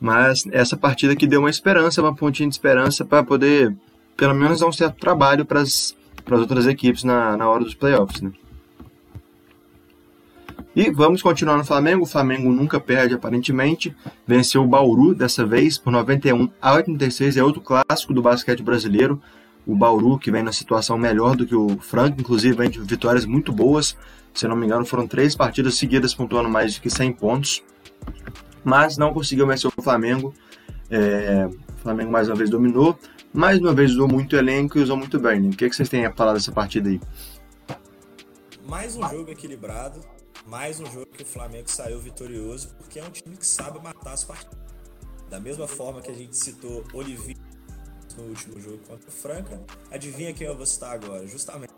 mas 0.00 0.44
essa 0.50 0.76
partida 0.76 1.14
que 1.14 1.26
deu 1.26 1.40
uma 1.40 1.50
esperança, 1.50 2.02
uma 2.02 2.14
pontinha 2.14 2.48
de 2.48 2.54
esperança 2.54 3.04
para 3.04 3.22
poder, 3.22 3.74
pelo 4.16 4.34
menos, 4.34 4.60
dar 4.60 4.66
um 4.66 4.72
certo 4.72 4.98
trabalho 4.98 5.44
para 5.44 5.60
as 5.60 5.94
outras 6.30 6.66
equipes 6.66 7.04
na, 7.04 7.36
na 7.36 7.48
hora 7.48 7.64
dos 7.64 7.74
playoffs, 7.74 8.20
né? 8.20 8.32
E 10.74 10.90
vamos 10.90 11.20
continuar 11.20 11.58
no 11.58 11.64
Flamengo. 11.64 12.04
O 12.04 12.06
Flamengo 12.06 12.50
nunca 12.50 12.80
perde, 12.80 13.14
aparentemente. 13.14 13.94
Venceu 14.26 14.62
o 14.62 14.66
Bauru 14.66 15.14
dessa 15.14 15.44
vez 15.44 15.76
por 15.76 15.90
91 15.90 16.48
a 16.60 16.74
86. 16.74 17.36
É 17.36 17.44
outro 17.44 17.60
clássico 17.60 18.14
do 18.14 18.22
basquete 18.22 18.62
brasileiro. 18.62 19.20
O 19.66 19.76
Bauru, 19.76 20.18
que 20.18 20.30
vem 20.30 20.42
na 20.42 20.50
situação 20.50 20.96
melhor 20.96 21.36
do 21.36 21.46
que 21.46 21.54
o 21.54 21.76
Franco, 21.78 22.18
inclusive 22.18 22.56
vem 22.56 22.70
de 22.70 22.80
vitórias 22.80 23.26
muito 23.26 23.52
boas. 23.52 23.96
Se 24.32 24.48
não 24.48 24.56
me 24.56 24.64
engano, 24.64 24.86
foram 24.86 25.06
três 25.06 25.36
partidas 25.36 25.74
seguidas 25.74 26.14
pontuando 26.14 26.48
mais 26.48 26.74
de 26.74 26.80
que 26.80 26.88
100 26.88 27.12
pontos. 27.12 27.62
Mas 28.64 28.96
não 28.96 29.12
conseguiu 29.12 29.46
vencer 29.46 29.70
o 29.76 29.82
Flamengo. 29.82 30.32
É... 30.90 31.48
O 31.48 31.82
Flamengo 31.82 32.10
mais 32.10 32.28
uma 32.28 32.34
vez 32.34 32.48
dominou. 32.48 32.98
Mais 33.32 33.58
uma 33.58 33.72
vez 33.72 33.92
usou 33.92 34.08
muito 34.08 34.36
elenco 34.36 34.78
e 34.78 34.82
usou 34.82 34.96
muito 34.96 35.18
bem. 35.18 35.48
O 35.48 35.56
que, 35.56 35.64
é 35.64 35.68
que 35.68 35.74
vocês 35.74 35.88
têm 35.88 36.04
a 36.04 36.12
falar 36.12 36.34
dessa 36.34 36.52
partida 36.52 36.88
aí? 36.88 37.00
Mais 38.66 38.96
um 38.96 39.08
jogo 39.08 39.30
equilibrado 39.30 40.00
mais 40.46 40.80
um 40.80 40.86
jogo 40.86 41.06
que 41.06 41.22
o 41.22 41.26
Flamengo 41.26 41.70
saiu 41.70 42.00
vitorioso, 42.00 42.74
porque 42.76 42.98
é 42.98 43.04
um 43.04 43.10
time 43.10 43.36
que 43.36 43.46
sabe 43.46 43.80
matar 43.80 44.12
as 44.12 44.24
partidas. 44.24 44.58
Da 45.30 45.40
mesma 45.40 45.66
forma 45.68 46.00
que 46.00 46.10
a 46.10 46.14
gente 46.14 46.36
citou 46.36 46.84
Olivier 46.92 47.36
no 48.16 48.24
último 48.24 48.60
jogo 48.60 48.78
contra 48.78 49.08
o 49.08 49.12
Franca, 49.12 49.62
adivinha 49.90 50.34
quem 50.34 50.46
eu 50.46 50.56
vou 50.56 50.66
citar 50.66 50.92
agora? 50.92 51.26
Justamente 51.26 51.72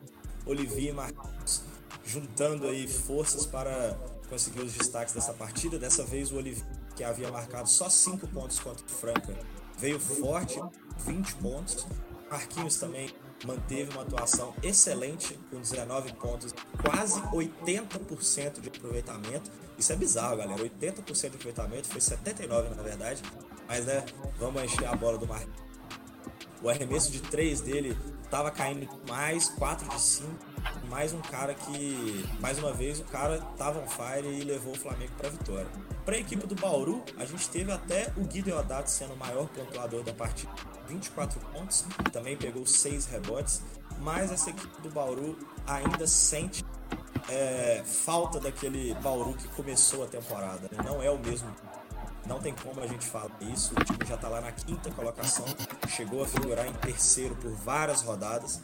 Olivier 0.47 0.91
e 0.91 0.93
Marcos, 0.93 1.63
juntando 2.05 2.67
aí 2.67 2.89
forças 2.89 3.47
para 3.47 3.97
conseguir 4.29 4.61
os 4.61 4.73
destaques 4.73 5.15
dessa 5.15 5.33
partida. 5.33 5.79
Dessa 5.79 6.03
vez 6.03 6.33
o 6.33 6.37
Olivier, 6.37 6.67
que 6.97 7.05
havia 7.05 7.31
marcado 7.31 7.69
só 7.69 7.89
5 7.89 8.27
pontos 8.29 8.59
contra 8.59 8.85
o 8.85 8.89
Franca, 8.89 9.37
veio 9.79 9.99
forte, 9.99 10.61
20 10.99 11.35
pontos. 11.37 11.87
Marquinhos 12.31 12.77
também 12.77 13.11
manteve 13.45 13.91
uma 13.93 14.03
atuação 14.03 14.55
excelente, 14.63 15.39
com 15.51 15.61
19 15.61 16.13
pontos, 16.15 16.55
quase 16.83 17.21
80% 17.21 18.61
de 18.61 18.69
aproveitamento. 18.69 19.51
Isso 19.79 19.93
é 19.93 19.97
bizarro, 19.97 20.37
galera. 20.37 20.63
80% 20.63 21.05
de 21.05 21.27
aproveitamento, 21.37 21.89
foi 21.89 22.01
79% 22.01 22.75
na 22.75 22.83
verdade. 22.83 23.23
Mas 23.69 23.85
né, 23.87 24.05
vamos 24.39 24.63
encher 24.63 24.87
a 24.87 24.95
bola 24.95 25.19
do 25.19 25.27
Marquinhos. 25.27 25.65
O 26.63 26.69
arremesso 26.69 27.11
de 27.13 27.21
3 27.21 27.61
dele 27.61 27.97
estava 28.23 28.51
caindo 28.51 28.89
mais, 29.09 29.51
4 29.51 29.89
de 29.89 30.01
5. 30.01 30.54
Mais 30.89 31.13
um 31.13 31.21
cara 31.21 31.55
que, 31.55 32.25
mais 32.41 32.59
uma 32.59 32.73
vez, 32.73 33.01
o 33.01 33.05
cara 33.05 33.39
tava 33.57 33.81
on 33.81 33.87
fire 33.87 34.27
e 34.27 34.45
levou 34.45 34.73
o 34.75 34.79
Flamengo 34.79 35.13
para 35.19 35.29
vitória. 35.29 35.67
Para 36.05 36.17
a 36.17 36.19
equipe 36.19 36.47
do 36.47 36.55
Bauru, 36.55 37.03
a 37.17 37.25
gente 37.25 37.49
teve 37.49 37.73
até 37.73 38.13
o 38.17 38.21
Guido 38.21 38.57
Haddad 38.57 38.91
sendo 38.91 39.15
o 39.15 39.17
maior 39.17 39.49
pontuador 39.49 40.03
da 40.03 40.13
partida 40.13 40.53
24 40.89 41.41
pontos, 41.53 41.85
também 42.13 42.37
pegou 42.37 42.67
6 42.67 43.07
rebotes, 43.07 43.63
mas 44.01 44.31
essa 44.31 44.51
equipe 44.51 44.83
do 44.83 44.91
Bauru 44.91 45.37
ainda 45.67 46.07
sente 46.07 46.65
é, 47.29 47.83
falta 47.85 48.39
daquele 48.39 48.95
Bauru 48.95 49.35
que 49.35 49.49
começou 49.49 50.05
a 50.05 50.07
temporada, 50.07 50.69
né? 50.71 50.79
não 50.85 51.03
é 51.03 51.11
o 51.11 51.19
mesmo. 51.19 51.49
Não 52.27 52.41
tem 52.41 52.55
como 52.55 52.81
a 52.81 52.87
gente 52.87 53.07
falar 53.07 53.31
isso. 53.43 53.75
O 53.79 53.85
time 53.85 53.99
já 54.07 54.15
está 54.15 54.29
lá 54.29 54.41
na 54.41 54.51
quinta 54.51 54.91
colocação, 54.91 55.45
chegou 55.89 56.23
a 56.23 56.27
figurar 56.27 56.67
em 56.67 56.73
terceiro 56.73 57.37
por 57.37 57.51
várias 57.51 58.01
rodadas. 58.01 58.63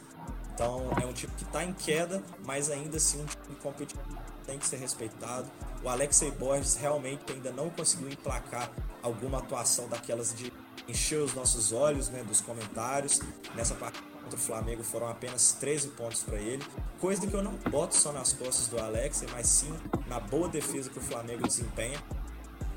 Então 0.61 0.91
é 1.01 1.05
um 1.07 1.11
time 1.11 1.33
que 1.35 1.43
está 1.43 1.63
em 1.63 1.73
queda, 1.73 2.23
mas 2.45 2.69
ainda 2.69 2.97
assim 2.97 3.19
um 3.19 3.25
time 3.25 3.55
competitivo 3.63 4.03
tem 4.45 4.59
que 4.59 4.67
ser 4.67 4.77
respeitado. 4.77 5.49
O 5.83 5.89
Alexei 5.89 6.29
Borges 6.29 6.75
realmente 6.75 7.23
ainda 7.33 7.51
não 7.51 7.71
conseguiu 7.71 8.07
emplacar 8.07 8.71
alguma 9.01 9.39
atuação 9.39 9.87
daquelas 9.89 10.35
de 10.35 10.53
encheu 10.87 11.23
os 11.23 11.33
nossos 11.33 11.71
olhos 11.71 12.09
né, 12.09 12.23
dos 12.23 12.41
comentários. 12.41 13.21
Nessa 13.55 13.73
partida 13.73 14.05
contra 14.21 14.37
o 14.37 14.39
Flamengo 14.39 14.83
foram 14.83 15.09
apenas 15.09 15.53
13 15.53 15.87
pontos 15.89 16.21
para 16.21 16.37
ele. 16.37 16.63
Coisa 16.99 17.25
que 17.25 17.33
eu 17.33 17.41
não 17.41 17.53
boto 17.71 17.95
só 17.95 18.11
nas 18.11 18.31
costas 18.31 18.67
do 18.67 18.77
Alex, 18.77 19.23
mas 19.31 19.47
sim 19.47 19.73
na 20.05 20.19
boa 20.19 20.47
defesa 20.47 20.91
que 20.91 20.99
o 20.99 21.01
Flamengo 21.01 21.41
desempenha. 21.47 21.99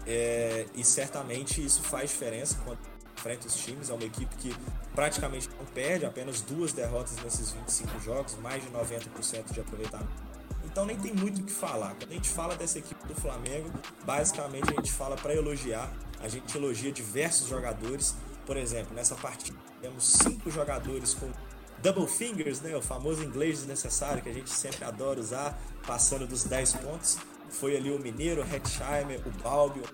É, 0.07 0.67
e 0.75 0.83
certamente 0.83 1.63
isso 1.63 1.83
faz 1.83 2.09
diferença 2.11 2.59
quando 2.65 2.79
enfrenta 3.17 3.47
os 3.47 3.55
times. 3.57 3.91
É 3.91 3.95
uma 3.95 4.05
equipe 4.05 4.35
que 4.37 4.55
praticamente 4.95 5.49
não 5.59 5.67
perde, 5.67 6.07
apenas 6.07 6.41
duas 6.41 6.73
derrotas 6.73 7.17
nesses 7.23 7.51
25 7.51 8.01
jogos, 8.01 8.37
mais 8.37 8.63
de 8.63 8.71
90% 8.71 9.53
de 9.53 9.61
aproveitamento. 9.61 10.35
Então 10.65 10.85
nem 10.85 10.97
tem 10.97 11.13
muito 11.13 11.41
o 11.41 11.45
que 11.45 11.53
falar. 11.53 11.95
Quando 11.95 12.11
a 12.11 12.15
gente 12.15 12.29
fala 12.29 12.57
dessa 12.57 12.79
equipe 12.79 13.07
do 13.07 13.15
Flamengo, 13.15 13.71
basicamente 14.05 14.71
a 14.73 14.75
gente 14.75 14.93
fala 14.93 15.17
para 15.17 15.35
elogiar 15.35 15.93
a 16.25 16.29
gente 16.29 16.57
elogia 16.57 16.91
diversos 16.91 17.49
jogadores. 17.49 18.17
Por 18.47 18.57
exemplo, 18.57 18.95
nessa 18.95 19.15
partida 19.15 19.59
temos 19.81 20.07
cinco 20.07 20.51
jogadores 20.51 21.13
com 21.13 21.31
double 21.83 22.07
fingers, 22.07 22.63
né, 22.63 22.75
o 22.75 22.81
famoso 22.81 23.23
inglês 23.23 23.59
desnecessário 23.59 24.23
que 24.23 24.31
a 24.31 24.33
gente 24.33 24.49
sempre 24.49 24.85
adora 24.85 25.21
usar, 25.21 25.59
passando 25.87 26.27
dos 26.27 26.45
10 26.45 26.75
pontos. 26.77 27.19
Foi 27.51 27.77
ali 27.77 27.91
o 27.91 27.99
Mineiro, 27.99 28.43
o 28.43 28.45
Hetzheimer, 28.45 29.21
o 29.27 29.31
Balbio, 29.43 29.85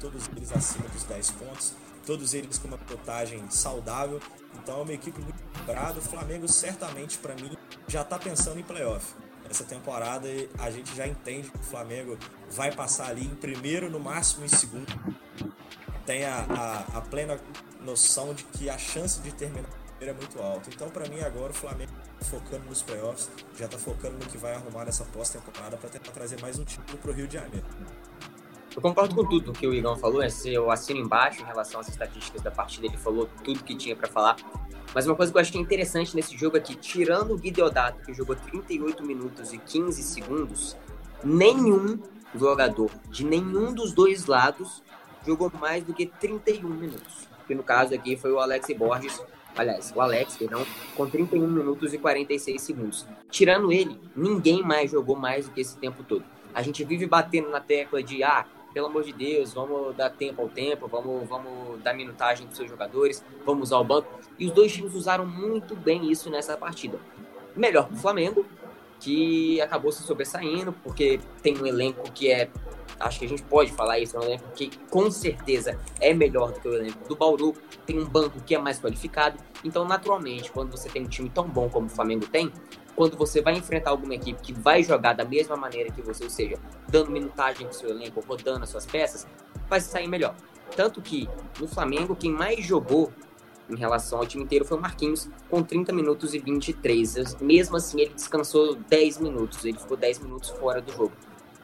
todos 0.00 0.28
eles 0.34 0.50
acima 0.52 0.88
dos 0.88 1.04
10 1.04 1.30
pontos, 1.32 1.74
todos 2.08 2.32
eles 2.32 2.56
com 2.56 2.68
uma 2.68 2.78
potagem 2.78 3.44
saudável. 3.50 4.18
Então 4.54 4.78
é 4.78 4.82
uma 4.82 4.92
equipe 4.94 5.20
muito 5.20 5.42
quebrada. 5.52 5.98
O 5.98 6.02
Flamengo 6.02 6.48
certamente, 6.48 7.18
para 7.18 7.34
mim, 7.34 7.54
já 7.86 8.00
está 8.00 8.18
pensando 8.18 8.58
em 8.58 8.62
playoff 8.62 9.14
essa 9.50 9.64
temporada 9.64 10.28
a 10.58 10.70
gente 10.70 10.94
já 10.94 11.06
entende 11.06 11.50
que 11.50 11.56
o 11.56 11.62
Flamengo 11.62 12.18
vai 12.50 12.70
passar 12.70 13.08
ali 13.08 13.24
em 13.24 13.34
primeiro, 13.34 13.90
no 13.90 13.98
máximo 13.98 14.44
em 14.44 14.48
segundo. 14.48 14.86
Tem 16.04 16.24
a, 16.24 16.36
a, 16.36 16.98
a 16.98 17.00
plena 17.00 17.40
noção 17.80 18.34
de 18.34 18.44
que 18.44 18.68
a 18.68 18.76
chance 18.76 19.20
de 19.20 19.32
terminar 19.32 19.70
é 20.00 20.12
muito 20.12 20.38
alta. 20.40 20.70
Então, 20.72 20.88
para 20.88 21.08
mim, 21.08 21.20
agora 21.20 21.50
o 21.50 21.54
Flamengo 21.54 21.92
tá 22.18 22.24
focando 22.26 22.64
nos 22.66 22.82
playoffs, 22.82 23.30
já 23.58 23.64
está 23.64 23.78
focando 23.78 24.16
no 24.18 24.26
que 24.26 24.38
vai 24.38 24.54
arrumar 24.54 24.84
nessa 24.84 25.04
pós-temporada 25.06 25.76
para 25.76 25.90
tentar 25.90 26.12
trazer 26.12 26.40
mais 26.40 26.58
um 26.58 26.64
título 26.64 26.98
para 26.98 27.10
o 27.10 27.14
Rio 27.14 27.26
de 27.26 27.34
Janeiro. 27.34 27.66
Eu 28.74 28.82
concordo 28.82 29.14
com 29.14 29.24
tudo 29.24 29.52
que 29.52 29.66
o 29.66 29.74
Igão 29.74 29.96
falou, 29.96 30.22
eu 30.44 30.70
assino 30.70 31.00
embaixo 31.00 31.42
em 31.42 31.44
relação 31.44 31.80
às 31.80 31.88
estatísticas 31.88 32.42
da 32.42 32.50
partida, 32.50 32.86
ele 32.86 32.96
falou 32.96 33.28
tudo 33.42 33.64
que 33.64 33.74
tinha 33.74 33.96
para 33.96 34.08
falar. 34.08 34.36
Mas 34.94 35.06
uma 35.06 35.14
coisa 35.14 35.30
que 35.30 35.38
eu 35.38 35.42
achei 35.42 35.60
interessante 35.60 36.14
nesse 36.14 36.36
jogo 36.36 36.56
é 36.56 36.60
que, 36.60 36.74
tirando 36.74 37.32
o 37.32 37.38
Guideodato, 37.38 38.04
que 38.04 38.14
jogou 38.14 38.36
38 38.36 39.04
minutos 39.04 39.52
e 39.52 39.58
15 39.58 40.02
segundos, 40.02 40.76
nenhum 41.22 41.98
jogador 42.34 42.90
de 43.10 43.24
nenhum 43.24 43.72
dos 43.72 43.92
dois 43.92 44.26
lados 44.26 44.82
jogou 45.26 45.50
mais 45.60 45.84
do 45.84 45.92
que 45.92 46.06
31 46.06 46.68
minutos. 46.68 47.28
Que 47.46 47.54
no 47.54 47.62
caso 47.62 47.94
aqui 47.94 48.16
foi 48.16 48.32
o 48.32 48.38
Alex 48.38 48.68
Borges, 48.76 49.22
aliás, 49.56 49.92
o 49.94 50.00
Alex, 50.00 50.36
perdão, 50.36 50.64
com 50.94 51.08
31 51.08 51.46
minutos 51.46 51.92
e 51.92 51.98
46 51.98 52.60
segundos. 52.60 53.06
Tirando 53.30 53.72
ele, 53.72 53.98
ninguém 54.14 54.62
mais 54.62 54.90
jogou 54.90 55.16
mais 55.16 55.46
do 55.46 55.52
que 55.52 55.60
esse 55.60 55.76
tempo 55.76 56.02
todo. 56.02 56.24
A 56.54 56.62
gente 56.62 56.84
vive 56.84 57.06
batendo 57.06 57.50
na 57.50 57.60
tecla 57.60 58.02
de, 58.02 58.22
ah, 58.22 58.46
pelo 58.78 58.86
amor 58.86 59.02
de 59.02 59.12
Deus, 59.12 59.52
vamos 59.52 59.96
dar 59.96 60.08
tempo 60.08 60.40
ao 60.40 60.48
tempo, 60.48 60.86
vamos, 60.86 61.28
vamos 61.28 61.82
dar 61.82 61.92
minutagem 61.94 62.46
para 62.46 62.54
seus 62.54 62.70
jogadores, 62.70 63.24
vamos 63.44 63.70
usar 63.70 63.78
o 63.78 63.84
banco. 63.84 64.08
E 64.38 64.46
os 64.46 64.52
dois 64.52 64.72
times 64.72 64.94
usaram 64.94 65.26
muito 65.26 65.74
bem 65.74 66.08
isso 66.08 66.30
nessa 66.30 66.56
partida. 66.56 66.96
Melhor 67.56 67.88
para 67.88 67.96
o 67.96 67.98
Flamengo, 67.98 68.46
que 69.00 69.60
acabou 69.60 69.90
se 69.90 70.04
sobressaindo, 70.04 70.72
porque 70.84 71.18
tem 71.42 71.60
um 71.60 71.66
elenco 71.66 72.08
que 72.12 72.30
é. 72.30 72.48
Acho 73.00 73.18
que 73.18 73.24
a 73.24 73.28
gente 73.28 73.42
pode 73.42 73.72
falar 73.72 73.98
isso, 73.98 74.16
é 74.16 74.20
um 74.20 74.22
elenco 74.22 74.44
que 74.54 74.70
com 74.88 75.10
certeza 75.10 75.76
é 76.00 76.14
melhor 76.14 76.52
do 76.52 76.60
que 76.60 76.68
o 76.68 76.74
elenco 76.74 77.08
do 77.08 77.16
Bauru, 77.16 77.54
tem 77.84 77.98
um 77.98 78.04
banco 78.04 78.40
que 78.46 78.54
é 78.54 78.58
mais 78.58 78.80
qualificado. 78.80 79.42
Então, 79.64 79.84
naturalmente, 79.84 80.52
quando 80.52 80.70
você 80.70 80.88
tem 80.88 81.02
um 81.02 81.08
time 81.08 81.28
tão 81.28 81.48
bom 81.48 81.68
como 81.68 81.88
o 81.88 81.90
Flamengo 81.90 82.28
tem, 82.28 82.52
quando 82.98 83.16
você 83.16 83.40
vai 83.40 83.54
enfrentar 83.54 83.90
alguma 83.90 84.16
equipe 84.16 84.42
que 84.42 84.52
vai 84.52 84.82
jogar 84.82 85.12
da 85.12 85.24
mesma 85.24 85.56
maneira 85.56 85.88
que 85.88 86.02
você, 86.02 86.24
ou 86.24 86.30
seja, 86.30 86.58
dando 86.88 87.12
minutagem 87.12 87.64
pro 87.64 87.76
seu 87.76 87.90
elenco, 87.90 88.20
rodando 88.26 88.64
as 88.64 88.70
suas 88.70 88.84
peças, 88.84 89.24
vai 89.68 89.80
sair 89.80 90.08
melhor. 90.08 90.34
Tanto 90.74 91.00
que 91.00 91.28
no 91.60 91.68
Flamengo, 91.68 92.16
quem 92.16 92.32
mais 92.32 92.66
jogou 92.66 93.12
em 93.70 93.76
relação 93.76 94.18
ao 94.18 94.26
time 94.26 94.42
inteiro 94.42 94.64
foi 94.64 94.76
o 94.76 94.80
Marquinhos, 94.80 95.30
com 95.48 95.62
30 95.62 95.92
minutos 95.92 96.34
e 96.34 96.40
23. 96.40 97.36
Mesmo 97.40 97.76
assim, 97.76 98.00
ele 98.00 98.14
descansou 98.14 98.74
10 98.74 99.18
minutos, 99.18 99.64
ele 99.64 99.78
ficou 99.78 99.96
10 99.96 100.18
minutos 100.18 100.50
fora 100.50 100.80
do 100.80 100.90
jogo. 100.90 101.12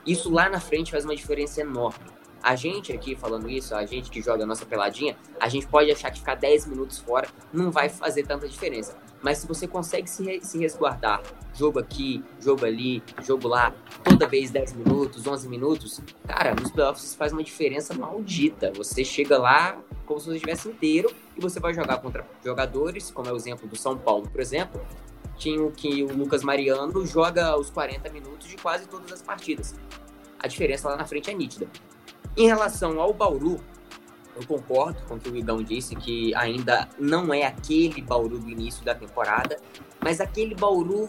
Isso 0.07 0.31
lá 0.31 0.49
na 0.49 0.61
frente 0.61 0.93
faz 0.93 1.05
uma 1.05 1.17
diferença 1.17 1.61
enorme. 1.61 2.05
A 2.41 2.55
gente 2.55 2.93
aqui 2.93 3.17
falando 3.17 3.51
isso, 3.51 3.75
a 3.75 3.85
gente 3.85 4.09
que 4.09 4.23
joga 4.23 4.45
a 4.45 4.47
nossa 4.47 4.65
peladinha, 4.65 5.17
a 5.41 5.49
gente 5.49 5.67
pode 5.67 5.91
achar 5.91 6.13
que 6.13 6.21
ficar 6.21 6.37
10 6.37 6.69
minutos 6.69 7.01
fora 7.01 7.27
não 7.53 7.73
vai 7.73 7.89
fazer 7.89 8.25
tanta 8.25 8.47
diferença. 8.47 8.97
Mas 9.25 9.39
se 9.39 9.47
você 9.47 9.67
consegue 9.67 10.09
se, 10.09 10.39
se 10.43 10.59
resguardar, 10.59 11.23
jogo 11.55 11.79
aqui, 11.79 12.23
jogo 12.39 12.67
ali, 12.67 13.03
jogo 13.23 13.49
lá, 13.49 13.75
toda 14.05 14.29
vez 14.29 14.51
10 14.51 14.75
minutos, 14.75 15.27
11 15.27 15.49
minutos, 15.49 16.03
cara, 16.29 16.55
nos 16.55 16.71
playoffs 16.71 17.15
faz 17.15 17.33
uma 17.33 17.43
diferença 17.43 17.95
maldita. 17.95 18.71
Você 18.77 19.03
chega 19.03 19.39
lá 19.39 19.81
como 20.05 20.21
se 20.21 20.27
você 20.27 20.35
estivesse 20.35 20.69
inteiro 20.69 21.11
e 21.35 21.41
você 21.41 21.59
vai 21.59 21.73
jogar 21.73 22.03
contra 22.03 22.29
jogadores, 22.45 23.11
como 23.11 23.27
é 23.27 23.33
o 23.33 23.37
exemplo 23.37 23.67
do 23.67 23.77
São 23.77 23.97
Paulo, 23.97 24.29
por 24.29 24.43
exemplo, 24.43 24.79
tinha 25.39 25.71
que 25.71 26.03
o 26.03 26.15
Lucas 26.15 26.43
Mariano 26.43 27.07
joga 27.07 27.59
os 27.59 27.71
40 27.71 28.11
minutos 28.11 28.47
de 28.47 28.57
quase 28.57 28.87
todas 28.87 29.11
as 29.11 29.23
partidas. 29.23 29.75
A 30.39 30.47
diferença 30.47 30.91
lá 30.91 30.97
na 30.99 31.07
frente 31.07 31.31
é 31.31 31.35
nítida. 31.35 31.67
Em 32.37 32.47
relação 32.47 33.01
ao 33.01 33.15
Bauru, 33.15 33.59
eu 34.37 34.47
concordo 34.47 35.01
com 35.07 35.15
o 35.15 35.21
que 35.21 35.29
o 35.29 35.37
Igão 35.37 35.63
disse, 35.63 35.95
que 35.95 36.35
ainda 36.35 36.89
não 36.99 37.33
é 37.33 37.45
aquele 37.45 38.03
Bauru 38.03 38.39
do 38.39 38.51
início 38.51 38.85
da 38.85 38.95
temporada, 38.95 39.57
mas 40.01 40.21
aquele 40.21 40.55
Bauru 40.55 41.09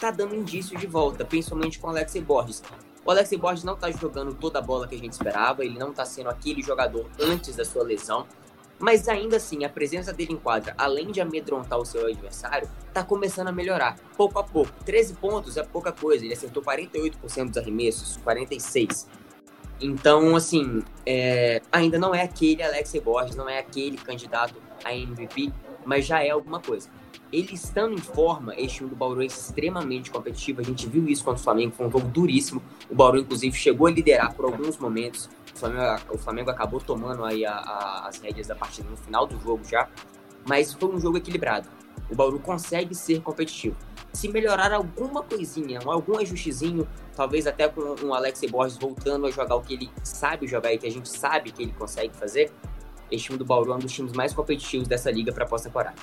tá 0.00 0.10
dando 0.10 0.34
indícios 0.34 0.80
de 0.80 0.86
volta, 0.86 1.24
principalmente 1.24 1.78
com 1.78 1.88
o 1.88 1.90
Alex 1.90 2.14
Borges. 2.20 2.62
O 3.04 3.10
Alex 3.10 3.30
Borges 3.36 3.64
não 3.64 3.76
tá 3.76 3.90
jogando 3.90 4.34
toda 4.34 4.58
a 4.58 4.62
bola 4.62 4.88
que 4.88 4.94
a 4.94 4.98
gente 4.98 5.12
esperava, 5.12 5.64
ele 5.64 5.78
não 5.78 5.92
tá 5.92 6.04
sendo 6.04 6.30
aquele 6.30 6.62
jogador 6.62 7.06
antes 7.20 7.56
da 7.56 7.64
sua 7.64 7.82
lesão, 7.82 8.26
mas 8.78 9.08
ainda 9.08 9.36
assim, 9.36 9.62
a 9.64 9.68
presença 9.68 10.10
dele 10.10 10.32
em 10.32 10.36
quadra, 10.38 10.74
além 10.78 11.10
de 11.12 11.20
amedrontar 11.20 11.78
o 11.78 11.84
seu 11.84 12.06
adversário, 12.06 12.68
tá 12.94 13.04
começando 13.04 13.48
a 13.48 13.52
melhorar, 13.52 13.98
pouco 14.16 14.38
a 14.38 14.42
pouco. 14.42 14.72
13 14.84 15.14
pontos 15.14 15.58
é 15.58 15.62
pouca 15.62 15.92
coisa, 15.92 16.24
ele 16.24 16.32
acertou 16.32 16.62
48% 16.62 17.48
dos 17.48 17.58
arremessos, 17.58 18.18
46%. 18.24 19.06
Então, 19.80 20.36
assim, 20.36 20.82
é, 21.06 21.62
ainda 21.72 21.98
não 21.98 22.14
é 22.14 22.22
aquele 22.22 22.62
Alex 22.62 22.92
Borges, 23.02 23.34
não 23.34 23.48
é 23.48 23.58
aquele 23.58 23.96
candidato 23.96 24.54
a 24.84 24.94
MVP, 24.94 25.52
mas 25.84 26.04
já 26.04 26.22
é 26.22 26.30
alguma 26.30 26.60
coisa. 26.60 26.88
Ele 27.32 27.54
estando 27.54 27.94
em 27.94 27.98
forma, 27.98 28.54
este 28.56 28.78
time 28.78 28.90
do 28.90 28.96
Bauru 28.96 29.22
é 29.22 29.26
extremamente 29.26 30.10
competitivo. 30.10 30.60
A 30.60 30.64
gente 30.64 30.86
viu 30.86 31.08
isso 31.08 31.24
contra 31.24 31.40
o 31.40 31.44
Flamengo, 31.44 31.72
foi 31.74 31.86
um 31.86 31.90
jogo 31.90 32.08
duríssimo. 32.08 32.60
O 32.90 32.94
Bauru, 32.94 33.18
inclusive, 33.18 33.56
chegou 33.56 33.86
a 33.86 33.90
liderar 33.90 34.34
por 34.34 34.44
alguns 34.44 34.76
momentos. 34.76 35.30
O 35.54 35.58
Flamengo, 35.58 36.02
o 36.10 36.18
Flamengo 36.18 36.50
acabou 36.50 36.80
tomando 36.80 37.24
aí 37.24 37.46
a, 37.46 37.52
a, 37.52 38.08
as 38.08 38.18
rédeas 38.18 38.48
da 38.48 38.56
partida 38.56 38.88
no 38.90 38.96
final 38.96 39.26
do 39.26 39.38
jogo 39.40 39.64
já. 39.64 39.88
Mas 40.46 40.74
foi 40.74 40.88
um 40.88 41.00
jogo 41.00 41.18
equilibrado. 41.18 41.68
O 42.10 42.16
Bauru 42.16 42.40
consegue 42.40 42.94
ser 42.94 43.20
competitivo 43.22 43.76
se 44.12 44.28
melhorar 44.28 44.72
alguma 44.72 45.22
coisinha, 45.22 45.80
algum 45.84 46.18
ajustezinho, 46.18 46.86
talvez 47.16 47.46
até 47.46 47.68
com 47.68 47.94
um 48.04 48.12
Alex 48.12 48.40
Borges 48.50 48.76
voltando 48.78 49.26
a 49.26 49.30
jogar 49.30 49.56
o 49.56 49.62
que 49.62 49.74
ele 49.74 49.90
sabe 50.02 50.46
jogar 50.46 50.72
e 50.72 50.78
que 50.78 50.86
a 50.86 50.90
gente 50.90 51.08
sabe 51.08 51.52
que 51.52 51.62
ele 51.62 51.74
consegue 51.78 52.14
fazer, 52.16 52.52
esse 53.10 53.24
time 53.24 53.38
do 53.38 53.44
Bauru 53.44 53.72
é 53.72 53.76
um 53.76 53.78
dos 53.78 53.92
times 53.92 54.12
mais 54.12 54.32
competitivos 54.32 54.86
dessa 54.86 55.10
liga 55.10 55.32
para 55.32 55.44
pós-temporada. 55.44 55.96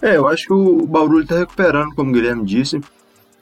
É, 0.00 0.16
eu 0.16 0.26
acho 0.26 0.46
que 0.46 0.52
o 0.52 0.86
Bauru 0.86 1.20
está 1.20 1.38
recuperando, 1.38 1.94
como 1.94 2.10
o 2.10 2.12
Guilherme 2.12 2.44
disse. 2.44 2.80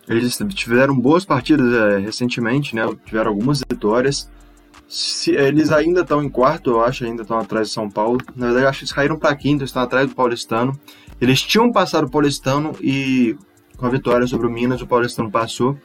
Eles 0.09 0.37
tiveram 0.55 0.99
boas 0.99 1.25
partidas 1.25 1.73
é, 1.73 1.99
recentemente, 1.99 2.75
né? 2.75 2.83
Tiveram 3.05 3.31
algumas 3.31 3.61
vitórias. 3.61 4.31
Se, 4.89 5.31
eles 5.31 5.71
ainda 5.71 6.01
estão 6.01 6.23
em 6.23 6.29
quarto, 6.29 6.71
eu 6.71 6.85
acho, 6.85 7.05
ainda 7.05 7.23
estão 7.23 7.39
atrás 7.39 7.69
de 7.69 7.75
São 7.75 7.89
Paulo. 7.89 8.19
Na 8.35 8.47
verdade, 8.47 8.67
acho 8.67 8.79
que 8.81 8.85
eles 8.85 8.93
caíram 8.93 9.19
para 9.19 9.37
quinto, 9.37 9.65
estão 9.65 9.83
atrás 9.83 10.09
do 10.09 10.15
Paulistano. 10.15 10.79
Eles 11.21 11.43
tinham 11.43 11.71
passado 11.71 12.07
o 12.07 12.11
Paulistano 12.11 12.73
e 12.81 13.37
com 13.77 13.87
a 13.87 13.91
vitória 13.91 14.27
sobre 14.27 14.47
o 14.47 14.51
Minas, 14.51 14.81
o 14.81 14.87
Paulistano 14.87 15.31
passou. 15.31 15.77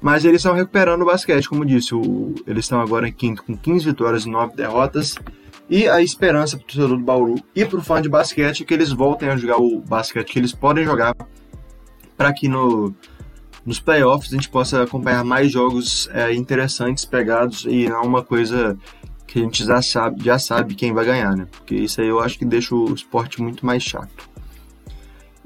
Mas 0.00 0.24
eles 0.24 0.40
estão 0.40 0.54
recuperando 0.54 1.02
o 1.02 1.06
basquete, 1.06 1.48
como 1.48 1.64
disse. 1.64 1.94
O, 1.94 2.34
eles 2.46 2.64
estão 2.64 2.80
agora 2.80 3.08
em 3.08 3.12
quinto 3.12 3.42
com 3.42 3.56
15 3.56 3.84
vitórias 3.86 4.24
e 4.24 4.28
9 4.28 4.54
derrotas. 4.54 5.16
E 5.68 5.88
a 5.88 6.00
esperança 6.00 6.56
para 6.56 6.64
o 6.64 6.66
torcedor 6.66 6.96
do 6.96 7.04
Bauru 7.04 7.36
e 7.54 7.64
para 7.64 7.78
o 7.78 7.82
fã 7.82 8.00
de 8.00 8.08
basquete 8.08 8.62
é 8.62 8.66
que 8.66 8.72
eles 8.72 8.92
voltem 8.92 9.28
a 9.28 9.36
jogar 9.36 9.56
o 9.56 9.80
basquete 9.80 10.32
que 10.32 10.38
eles 10.38 10.52
podem 10.52 10.84
jogar 10.84 11.14
para 12.16 12.32
que 12.32 12.46
no, 12.46 12.94
nos 13.64 13.80
playoffs 13.80 14.32
a 14.32 14.36
gente 14.36 14.48
possa 14.48 14.84
acompanhar 14.84 15.24
mais 15.24 15.50
jogos 15.50 16.08
é, 16.12 16.32
interessantes, 16.32 17.04
pegados 17.04 17.66
e 17.68 17.88
não 17.88 18.02
uma 18.02 18.22
coisa 18.22 18.78
que 19.26 19.40
a 19.40 19.42
gente 19.42 19.64
já 19.64 19.82
sabe, 19.82 20.24
já 20.24 20.38
sabe 20.38 20.76
quem 20.76 20.92
vai 20.92 21.04
ganhar, 21.04 21.36
né? 21.36 21.48
Porque 21.50 21.74
isso 21.74 22.00
aí 22.00 22.06
eu 22.06 22.20
acho 22.20 22.38
que 22.38 22.44
deixa 22.44 22.74
o 22.74 22.94
esporte 22.94 23.42
muito 23.42 23.66
mais 23.66 23.82
chato. 23.82 24.35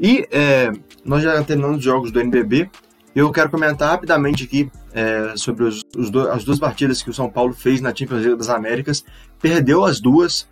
E 0.01 0.27
é, 0.31 0.73
nós 1.05 1.23
já 1.23 1.45
terminamos 1.45 1.79
os 1.79 1.85
jogos 1.85 2.11
do 2.11 2.19
NBB. 2.19 2.71
Eu 3.15 3.31
quero 3.31 3.51
comentar 3.51 3.91
rapidamente 3.91 4.45
aqui 4.45 4.71
é, 4.95 5.37
sobre 5.37 5.65
os, 5.65 5.85
os 5.95 6.09
do, 6.09 6.31
as 6.31 6.43
duas 6.43 6.59
partidas 6.59 7.03
que 7.03 7.11
o 7.11 7.15
São 7.15 7.29
Paulo 7.29 7.53
fez 7.53 7.83
na 7.83 7.95
Champions 7.95 8.23
League 8.23 8.39
das 8.39 8.49
Américas. 8.49 9.05
Perdeu 9.39 9.85
as 9.85 10.01
duas. 10.01 10.49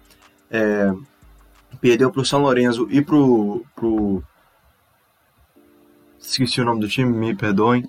É, 0.50 0.92
perdeu 1.80 2.10
para 2.10 2.20
o 2.20 2.24
São 2.26 2.42
Lourenço 2.42 2.86
e 2.90 3.00
para 3.00 3.16
o. 3.16 4.22
Esqueci 6.20 6.60
o 6.60 6.64
nome 6.64 6.80
do 6.80 6.88
time, 6.88 7.10
me 7.10 7.34
perdoem. 7.34 7.88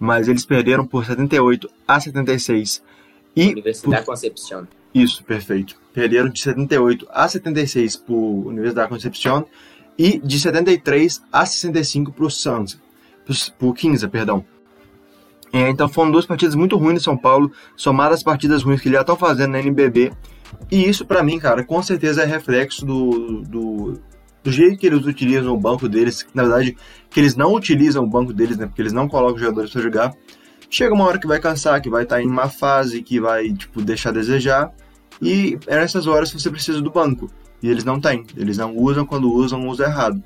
Mas 0.00 0.26
eles 0.26 0.46
perderam 0.46 0.86
por 0.86 1.04
78 1.04 1.70
a 1.86 2.00
76. 2.00 2.82
E 3.36 3.48
Universidade 3.48 4.04
por... 4.04 4.12
Concepción. 4.12 4.66
Isso, 4.94 5.22
perfeito. 5.24 5.76
Perderam 5.92 6.30
de 6.30 6.40
78 6.40 7.06
a 7.10 7.28
76 7.28 7.96
por 7.96 8.46
Universidade 8.46 8.88
Concepción 8.88 9.44
e 9.98 10.18
de 10.18 10.38
73 10.38 11.22
a 11.32 11.46
65 11.46 12.12
para 12.12 12.24
o 12.24 12.30
Suns, 12.30 12.80
para 13.58 13.68
o 13.68 13.72
15, 13.72 14.08
perdão. 14.08 14.44
É, 15.52 15.68
então 15.68 15.88
foram 15.88 16.10
duas 16.10 16.26
partidas 16.26 16.56
muito 16.56 16.76
ruins 16.76 16.98
de 16.98 17.04
São 17.04 17.16
Paulo, 17.16 17.52
somadas 17.76 18.18
as 18.18 18.22
partidas 18.24 18.64
ruins 18.64 18.80
que 18.80 18.88
eles 18.88 18.96
já 18.96 19.02
estão 19.02 19.16
fazendo 19.16 19.52
na 19.52 19.60
NBB. 19.60 20.12
E 20.70 20.88
isso, 20.88 21.06
para 21.06 21.22
mim, 21.22 21.38
cara, 21.38 21.64
com 21.64 21.80
certeza 21.80 22.22
é 22.22 22.26
reflexo 22.26 22.84
do, 22.84 23.42
do, 23.42 24.00
do, 24.42 24.50
jeito 24.50 24.76
que 24.78 24.86
eles 24.86 25.06
utilizam 25.06 25.54
o 25.54 25.60
banco 25.60 25.88
deles. 25.88 26.26
Na 26.34 26.42
verdade, 26.42 26.76
que 27.08 27.20
eles 27.20 27.36
não 27.36 27.54
utilizam 27.54 28.02
o 28.02 28.10
banco 28.10 28.32
deles, 28.32 28.56
né? 28.56 28.66
Porque 28.66 28.82
eles 28.82 28.92
não 28.92 29.08
colocam 29.08 29.38
jogadores 29.38 29.70
para 29.70 29.80
jogar. 29.80 30.12
Chega 30.68 30.92
uma 30.92 31.04
hora 31.04 31.20
que 31.20 31.26
vai 31.26 31.38
cansar, 31.38 31.80
que 31.80 31.88
vai 31.88 32.02
estar 32.02 32.16
tá 32.16 32.22
em 32.22 32.26
uma 32.26 32.48
fase 32.48 33.00
que 33.00 33.20
vai, 33.20 33.52
tipo, 33.52 33.80
deixar 33.80 34.10
a 34.10 34.14
desejar. 34.14 34.72
E 35.22 35.56
é 35.68 35.76
nessas 35.76 36.08
horas 36.08 36.32
que 36.32 36.40
você 36.40 36.50
precisa 36.50 36.82
do 36.82 36.90
banco 36.90 37.30
e 37.64 37.70
eles 37.70 37.82
não 37.82 37.98
têm. 37.98 38.26
Eles 38.36 38.58
não 38.58 38.76
usam 38.76 39.06
quando 39.06 39.32
usam, 39.32 39.66
usam 39.66 39.86
errado. 39.86 40.22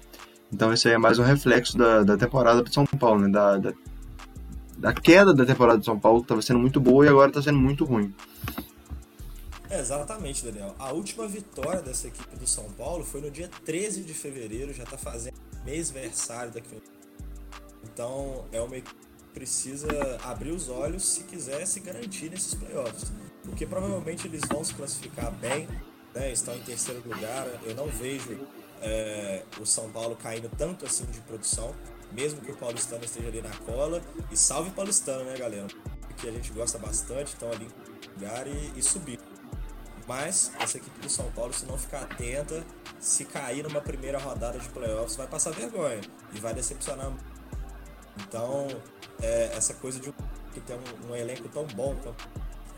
Então 0.53 0.73
isso 0.73 0.89
aí 0.89 0.95
é 0.95 0.99
mais 0.99 1.21
um 1.21 1.23
reflexo 1.23 1.79
da, 1.79 2.03
da 2.03 2.17
temporada 2.17 2.65
de 2.65 2.75
São 2.75 2.85
Paulo, 2.85 3.21
né? 3.21 3.29
Da, 3.29 3.57
da, 3.59 3.73
da, 4.77 4.93
queda 4.93 5.33
da 5.33 5.47
temporada 5.47 5.79
de 5.79 5.85
São 5.85 5.97
Paulo, 5.97 6.19
que 6.19 6.25
estava 6.25 6.43
sendo 6.43 6.59
muito 6.59 6.81
boa 6.81 7.07
e 7.07 7.09
agora 7.09 7.29
está 7.29 7.41
sendo 7.41 7.61
muito 7.61 7.85
ruim. 7.85 8.13
Exatamente, 9.71 10.45
Daniel. 10.45 10.75
A 10.81 10.91
última 10.91 11.29
vitória 11.29 11.81
dessa 11.81 12.09
equipe 12.09 12.37
do 12.37 12.45
São 12.45 12.65
Paulo 12.73 13.05
foi 13.05 13.21
no 13.21 13.31
dia 13.31 13.49
13 13.65 14.03
de 14.03 14.15
fevereiro, 14.15 14.73
já 14.73 14.83
está 14.83 14.99
fazendo 14.99 15.35
mês-versário 15.65 16.51
daqui. 16.51 16.83
Então 17.85 18.47
é 18.51 18.61
uma 18.61 18.79
equipe 18.79 19.07
que 19.17 19.33
precisa 19.33 19.87
abrir 20.25 20.51
os 20.51 20.69
olhos 20.69 21.07
se 21.07 21.23
quiser 21.23 21.65
se 21.67 21.79
garantir 21.79 22.31
nesses 22.31 22.55
playoffs. 22.55 23.13
Porque 23.45 23.65
provavelmente 23.65 24.27
eles 24.27 24.41
vão 24.51 24.65
se 24.65 24.75
classificar 24.75 25.31
bem, 25.31 25.69
né, 26.15 26.33
estão 26.33 26.55
em 26.55 26.63
terceiro 26.63 27.03
lugar. 27.07 27.47
Eu 27.65 27.75
não 27.75 27.87
vejo 27.87 28.39
é, 28.81 29.43
o 29.61 29.67
São 29.67 29.91
Paulo 29.91 30.17
caindo 30.17 30.51
tanto 30.57 30.87
assim 30.87 31.05
de 31.07 31.21
produção, 31.21 31.75
mesmo 32.13 32.41
que 32.41 32.53
o 32.53 32.57
Paulistano 32.57 33.05
esteja 33.05 33.29
ali 33.29 33.43
na 33.43 33.55
cola. 33.67 34.03
E 34.31 34.37
salve 34.37 34.71
Paulistano, 34.71 35.25
né, 35.25 35.37
galera? 35.37 35.67
Que 36.17 36.29
a 36.29 36.33
gente 36.33 36.53
gosta 36.53 36.79
bastante, 36.79 37.29
estão 37.29 37.51
ali 37.53 37.67
em 37.67 38.15
lugar 38.15 38.47
e, 38.47 38.73
e 38.77 38.83
subir. 38.83 39.21
Mas 40.07 40.51
essa 40.59 40.79
equipe 40.79 40.99
do 41.01 41.11
São 41.11 41.31
Paulo, 41.33 41.53
se 41.53 41.67
não 41.67 41.77
ficar 41.77 42.03
atenta, 42.03 42.65
se 42.99 43.25
cair 43.27 43.63
numa 43.63 43.81
primeira 43.81 44.19
rodada 44.19 44.59
de 44.59 44.69
playoffs, 44.71 45.17
vai 45.17 45.27
passar 45.27 45.51
vergonha 45.51 46.01
e 46.33 46.41
vai 46.41 46.55
decepcionar. 46.55 47.13
Então, 48.17 48.67
é, 49.21 49.53
essa 49.55 49.75
coisa 49.75 50.01
de 50.01 50.13
que 50.53 50.61
tem 50.61 50.77
um, 50.77 51.11
um 51.11 51.17
elenco 51.17 51.49
tão 51.51 51.67
bom 51.67 51.95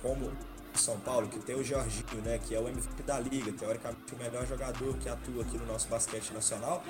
como 0.03 0.33
São 0.79 0.99
Paulo, 1.01 1.29
que 1.29 1.39
tem 1.41 1.57
o 1.57 1.65
Jorginho, 1.65 2.23
né, 2.23 2.39
que 2.39 2.55
é 2.55 2.61
o 2.61 2.69
MVP 2.69 3.03
da 3.03 3.19
liga, 3.19 3.53
teoricamente 3.53 4.15
o 4.15 4.19
melhor 4.19 4.47
jogador 4.47 4.97
que 4.99 5.09
atua 5.09 5.43
aqui 5.43 5.59
no 5.59 5.67
nosso 5.67 5.89
basquete 5.89 6.33
nacional, 6.33 6.83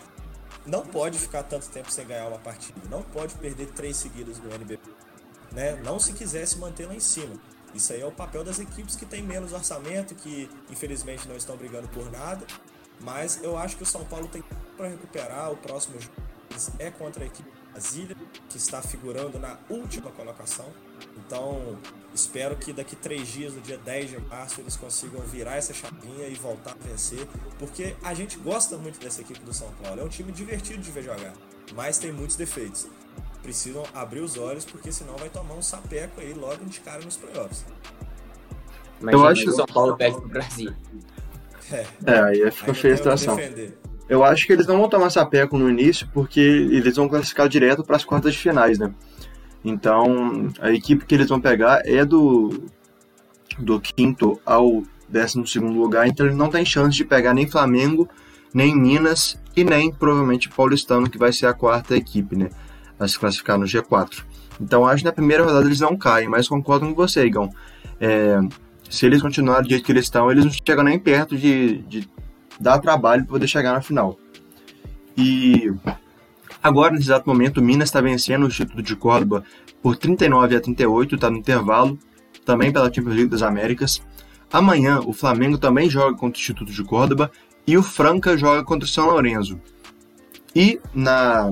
não 0.66 0.84
pode 0.84 1.18
ficar 1.18 1.42
tanto 1.42 1.68
tempo 1.68 1.90
sem 1.90 2.06
ganhar 2.06 2.28
uma 2.28 2.38
partida, 2.38 2.80
não 2.90 3.02
pode 3.02 3.34
perder 3.34 3.66
três 3.68 3.96
seguidas 3.96 4.38
no 4.38 4.52
NBB, 4.52 4.80
né? 5.52 5.76
Não 5.84 5.98
se 5.98 6.12
quisesse 6.12 6.58
manter 6.58 6.86
lá 6.86 6.94
em 6.94 7.00
cima. 7.00 7.34
Isso 7.74 7.92
aí 7.92 8.00
é 8.00 8.06
o 8.06 8.12
papel 8.12 8.42
das 8.42 8.58
equipes 8.58 8.96
que 8.96 9.06
têm 9.06 9.22
menos 9.22 9.52
orçamento, 9.52 10.14
que 10.14 10.50
infelizmente 10.68 11.28
não 11.28 11.36
estão 11.36 11.56
brigando 11.56 11.88
por 11.88 12.10
nada. 12.10 12.44
Mas 13.00 13.42
eu 13.42 13.56
acho 13.56 13.76
que 13.76 13.82
o 13.82 13.86
São 13.86 14.04
Paulo 14.04 14.28
tem 14.28 14.42
para 14.76 14.88
recuperar. 14.88 15.50
O 15.52 15.56
próximo 15.56 15.98
jogo 16.00 16.14
é 16.78 16.90
contra 16.90 17.22
a 17.22 17.26
equipe 17.26 17.59
Brasília, 17.72 18.16
que 18.48 18.56
está 18.56 18.82
figurando 18.82 19.38
na 19.38 19.56
última 19.68 20.10
colocação. 20.10 20.66
Então, 21.16 21.76
espero 22.14 22.56
que 22.56 22.72
daqui 22.72 22.96
três 22.96 23.28
dias, 23.28 23.54
no 23.54 23.60
dia 23.60 23.78
10 23.78 24.10
de 24.10 24.18
março, 24.18 24.60
eles 24.60 24.76
consigam 24.76 25.20
virar 25.22 25.56
essa 25.56 25.72
chavinha 25.72 26.26
e 26.28 26.34
voltar 26.34 26.72
a 26.72 26.88
vencer, 26.88 27.26
porque 27.58 27.96
a 28.02 28.14
gente 28.14 28.38
gosta 28.38 28.76
muito 28.76 29.00
dessa 29.00 29.20
equipe 29.20 29.40
do 29.40 29.52
São 29.52 29.70
Paulo. 29.82 30.00
É 30.00 30.04
um 30.04 30.08
time 30.08 30.32
divertido 30.32 30.80
de 30.80 30.90
ver 30.90 31.02
jogar, 31.02 31.32
mas 31.74 31.98
tem 31.98 32.12
muitos 32.12 32.36
defeitos. 32.36 32.86
Precisam 33.42 33.84
abrir 33.94 34.20
os 34.20 34.36
olhos, 34.36 34.64
porque 34.64 34.92
senão 34.92 35.16
vai 35.16 35.30
tomar 35.30 35.54
um 35.54 35.62
sapeco 35.62 36.20
aí 36.20 36.34
logo 36.34 36.64
de 36.66 36.80
cara 36.80 37.02
nos 37.02 37.16
playoffs. 37.16 37.64
Imagina 39.00 39.22
eu 39.22 39.28
acho 39.28 39.42
que 39.42 39.48
o 39.48 39.52
São 39.52 39.66
Paulo 39.66 39.96
perde 39.96 40.18
pro 40.18 40.28
Brasil. 40.28 40.74
É, 41.72 41.86
é 42.06 42.20
aí 42.20 42.50
fica 42.50 42.74
feia 42.74 42.94
a 42.94 42.96
situação. 42.96 43.36
Eu 44.10 44.24
acho 44.24 44.44
que 44.44 44.52
eles 44.52 44.66
não 44.66 44.76
vão 44.76 44.88
tomar 44.88 45.08
sapeco 45.08 45.56
no 45.56 45.70
início, 45.70 46.08
porque 46.12 46.40
eles 46.40 46.96
vão 46.96 47.08
classificar 47.08 47.48
direto 47.48 47.84
para 47.84 47.94
as 47.94 48.04
quartas 48.04 48.32
de 48.32 48.40
finais, 48.40 48.76
né? 48.76 48.92
Então, 49.64 50.48
a 50.60 50.72
equipe 50.72 51.06
que 51.06 51.14
eles 51.14 51.28
vão 51.28 51.40
pegar 51.40 51.82
é 51.84 52.04
do, 52.04 52.64
do 53.56 53.80
quinto 53.80 54.40
ao 54.44 54.82
décimo 55.08 55.46
segundo 55.46 55.78
lugar, 55.78 56.08
então 56.08 56.26
ele 56.26 56.34
não 56.34 56.50
tem 56.50 56.64
chance 56.64 56.96
de 56.96 57.04
pegar 57.04 57.32
nem 57.32 57.46
Flamengo, 57.46 58.08
nem 58.52 58.74
Minas 58.74 59.40
e 59.56 59.62
nem 59.62 59.92
provavelmente 59.92 60.48
Paulistano, 60.48 61.08
que 61.08 61.16
vai 61.16 61.32
ser 61.32 61.46
a 61.46 61.54
quarta 61.54 61.96
equipe, 61.96 62.34
né? 62.34 62.50
A 62.98 63.06
se 63.06 63.16
classificar 63.16 63.56
no 63.56 63.64
G4. 63.64 64.24
Então, 64.60 64.88
acho 64.88 65.04
que 65.04 65.04
na 65.04 65.12
primeira 65.12 65.44
rodada 65.44 65.64
eles 65.64 65.78
não 65.78 65.96
caem, 65.96 66.28
mas 66.28 66.48
concordo 66.48 66.84
com 66.84 66.94
você, 66.94 67.24
Igão. 67.24 67.48
É, 68.00 68.40
se 68.88 69.06
eles 69.06 69.22
continuarem 69.22 69.62
do 69.62 69.70
jeito 69.70 69.84
que 69.84 69.92
eles 69.92 70.06
estão, 70.06 70.32
eles 70.32 70.44
não 70.44 70.52
chegam 70.52 70.82
nem 70.82 70.98
perto 70.98 71.36
de, 71.36 71.78
de 71.82 72.08
dar 72.60 72.78
trabalho 72.78 73.24
para 73.24 73.32
poder 73.32 73.48
chegar 73.48 73.72
na 73.72 73.80
final. 73.80 74.18
E 75.16 75.72
agora, 76.62 76.92
nesse 76.92 77.04
exato 77.04 77.28
momento, 77.28 77.58
o 77.58 77.62
Minas 77.62 77.88
está 77.88 78.00
vencendo 78.00 78.44
o 78.44 78.48
Instituto 78.48 78.82
de 78.82 78.94
Córdoba 78.94 79.42
por 79.82 79.96
39 79.96 80.56
a 80.56 80.60
38, 80.60 81.14
está 81.14 81.30
no 81.30 81.38
intervalo, 81.38 81.98
também 82.44 82.72
pela 82.72 82.92
Champions 82.92 83.16
League 83.16 83.30
das 83.30 83.42
Américas. 83.42 84.02
Amanhã, 84.52 85.00
o 85.00 85.12
Flamengo 85.12 85.56
também 85.56 85.88
joga 85.88 86.16
contra 86.16 86.38
o 86.38 86.40
Instituto 86.40 86.72
de 86.72 86.84
Córdoba 86.84 87.30
e 87.66 87.76
o 87.78 87.82
Franca 87.82 88.36
joga 88.36 88.64
contra 88.64 88.84
o 88.84 88.88
São 88.88 89.06
Lourenço. 89.06 89.58
E 90.54 90.80
na, 90.92 91.50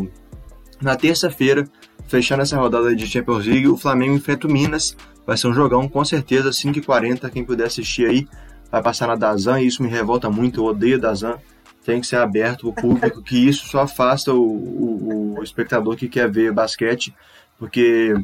na 0.81 0.97
terça-feira, 0.97 1.69
fechando 2.07 2.43
essa 2.43 2.59
rodada 2.59 2.95
de 2.95 3.07
Champions 3.07 3.47
League, 3.47 3.69
o 3.69 3.77
Flamengo 3.77 4.15
enfrenta 4.15 4.47
o 4.47 4.51
Minas. 4.51 4.97
Vai 5.27 5.37
ser 5.37 5.47
um 5.47 5.55
jogão, 5.55 5.89
com 5.89 6.05
certeza, 6.05 6.51
5h40. 6.51 7.31
Quem 7.31 7.45
puder 7.45 7.67
assistir 7.67 8.07
aí, 8.07 8.27
vai 8.71 8.83
passar 8.83 9.07
na 9.07 9.15
Dazan, 9.15 9.61
e 9.61 9.67
isso 9.67 9.83
me 9.83 9.89
revolta 9.89 10.31
muito, 10.31 10.61
eu 10.61 10.65
odeio 10.67 10.99
Dazan. 10.99 11.39
Tem 11.85 12.01
que 12.01 12.07
ser 12.07 12.17
aberto 12.17 12.61
para 12.61 12.69
o 12.69 12.73
público, 12.73 13.23
que 13.23 13.49
isso 13.49 13.67
só 13.67 13.81
afasta 13.81 14.33
o, 14.33 14.43
o, 14.43 15.39
o, 15.39 15.43
espectador 15.43 15.97
que 15.97 16.07
quer 16.07 16.31
ver 16.31 16.53
basquete, 16.53 17.15
porque 17.59 18.15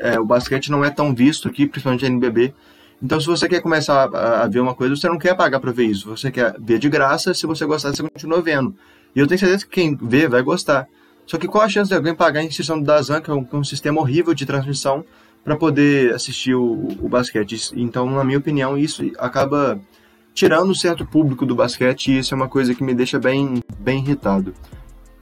é, 0.00 0.18
o 0.20 0.24
basquete 0.24 0.70
não 0.70 0.84
é 0.84 0.90
tão 0.90 1.12
visto 1.12 1.48
aqui, 1.48 1.66
principalmente 1.66 2.02
no 2.02 2.14
NBB. 2.14 2.54
Então, 3.02 3.18
se 3.18 3.26
você 3.26 3.48
quer 3.48 3.60
começar 3.60 4.08
a, 4.14 4.44
a 4.44 4.48
ver 4.48 4.60
uma 4.60 4.74
coisa, 4.74 4.94
você 4.94 5.08
não 5.08 5.18
quer 5.18 5.34
pagar 5.34 5.58
para 5.58 5.72
ver 5.72 5.86
isso, 5.86 6.08
você 6.08 6.30
quer 6.30 6.54
ver 6.60 6.78
de 6.78 6.88
graça, 6.88 7.34
se 7.34 7.46
você 7.46 7.66
gostar, 7.66 7.90
você 7.90 8.02
continua 8.02 8.40
vendo. 8.40 8.76
E 9.14 9.18
eu 9.18 9.26
tenho 9.26 9.40
certeza 9.40 9.64
que 9.64 9.72
quem 9.72 9.96
vê 9.96 10.28
vai 10.28 10.42
gostar. 10.42 10.86
Só 11.26 11.36
que 11.38 11.48
qual 11.48 11.64
a 11.64 11.68
chance 11.68 11.88
de 11.88 11.96
alguém 11.96 12.14
pagar 12.14 12.40
a 12.40 12.44
inscrição 12.44 12.78
do 12.78 12.84
Dazan, 12.84 13.20
que 13.20 13.30
é 13.30 13.34
um, 13.34 13.44
que 13.44 13.54
é 13.54 13.58
um 13.58 13.64
sistema 13.64 14.00
horrível 14.00 14.34
de 14.34 14.44
transmissão, 14.46 15.04
para 15.44 15.56
poder 15.56 16.14
assistir 16.14 16.54
o, 16.54 16.88
o, 17.00 17.08
basquete. 17.08 17.70
Então, 17.76 18.10
na 18.10 18.24
minha 18.24 18.38
opinião, 18.38 18.78
isso 18.78 19.02
acaba 19.18 19.78
tirando 20.32 20.70
um 20.70 20.74
certo 20.74 21.04
público 21.04 21.44
do 21.44 21.54
basquete 21.54 22.08
e 22.08 22.18
isso 22.18 22.34
é 22.34 22.36
uma 22.36 22.48
coisa 22.48 22.74
que 22.74 22.82
me 22.82 22.94
deixa 22.94 23.18
bem, 23.18 23.62
bem 23.78 24.02
irritado. 24.02 24.54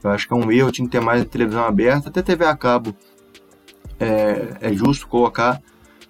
Eu 0.01 0.09
acho 0.09 0.27
que 0.27 0.33
é 0.33 0.37
um 0.37 0.49
erro, 0.51 0.71
tinha 0.71 0.87
que 0.87 0.91
ter 0.91 1.01
mais 1.01 1.25
televisão 1.25 1.65
aberta, 1.65 2.09
até 2.09 2.21
TV 2.21 2.45
a 2.45 2.55
cabo 2.55 2.95
é, 3.99 4.69
é 4.69 4.73
justo 4.73 5.07
colocar, 5.07 5.61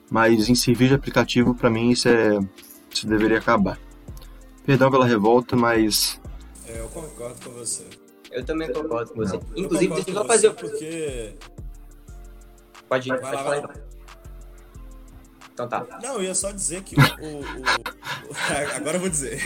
mas 0.10 0.48
em 0.48 0.56
serviço 0.56 0.90
de 0.90 0.96
aplicativo, 0.96 1.56
para 1.56 1.70
mim, 1.70 1.90
isso, 1.90 2.08
é, 2.08 2.40
isso 2.90 3.08
deveria 3.08 3.40
acabar. 3.40 3.80
Perdão 4.66 4.90
pela 4.90 5.06
revolta, 5.06 5.56
mas. 5.56 6.22
É, 6.68 6.80
eu 6.80 6.88
concordo 6.88 7.36
com 7.44 7.52
você. 7.52 7.84
Eu 8.32 8.46
também 8.46 8.72
concordo 8.72 9.12
com 9.12 9.18
você. 9.18 9.36
Não. 9.36 9.44
Inclusive, 9.56 9.94
deixa 9.94 10.12
eu 10.12 10.26
fazer. 10.26 10.52
Porque. 10.52 11.36
Pode 12.88 13.12
ir, 13.12 13.20
pode 13.20 13.44
falar. 13.44 13.58
Então 13.58 13.93
tá. 15.56 16.00
Não, 16.02 16.16
eu 16.16 16.24
ia 16.24 16.36
só 16.36 16.52
dizer 16.52 16.84
que 16.84 16.96
o. 16.96 17.00
o, 17.00 17.40
o 17.42 18.34
agora 18.76 18.98
eu 18.98 19.02
vou 19.02 19.10
dizer. 19.10 19.40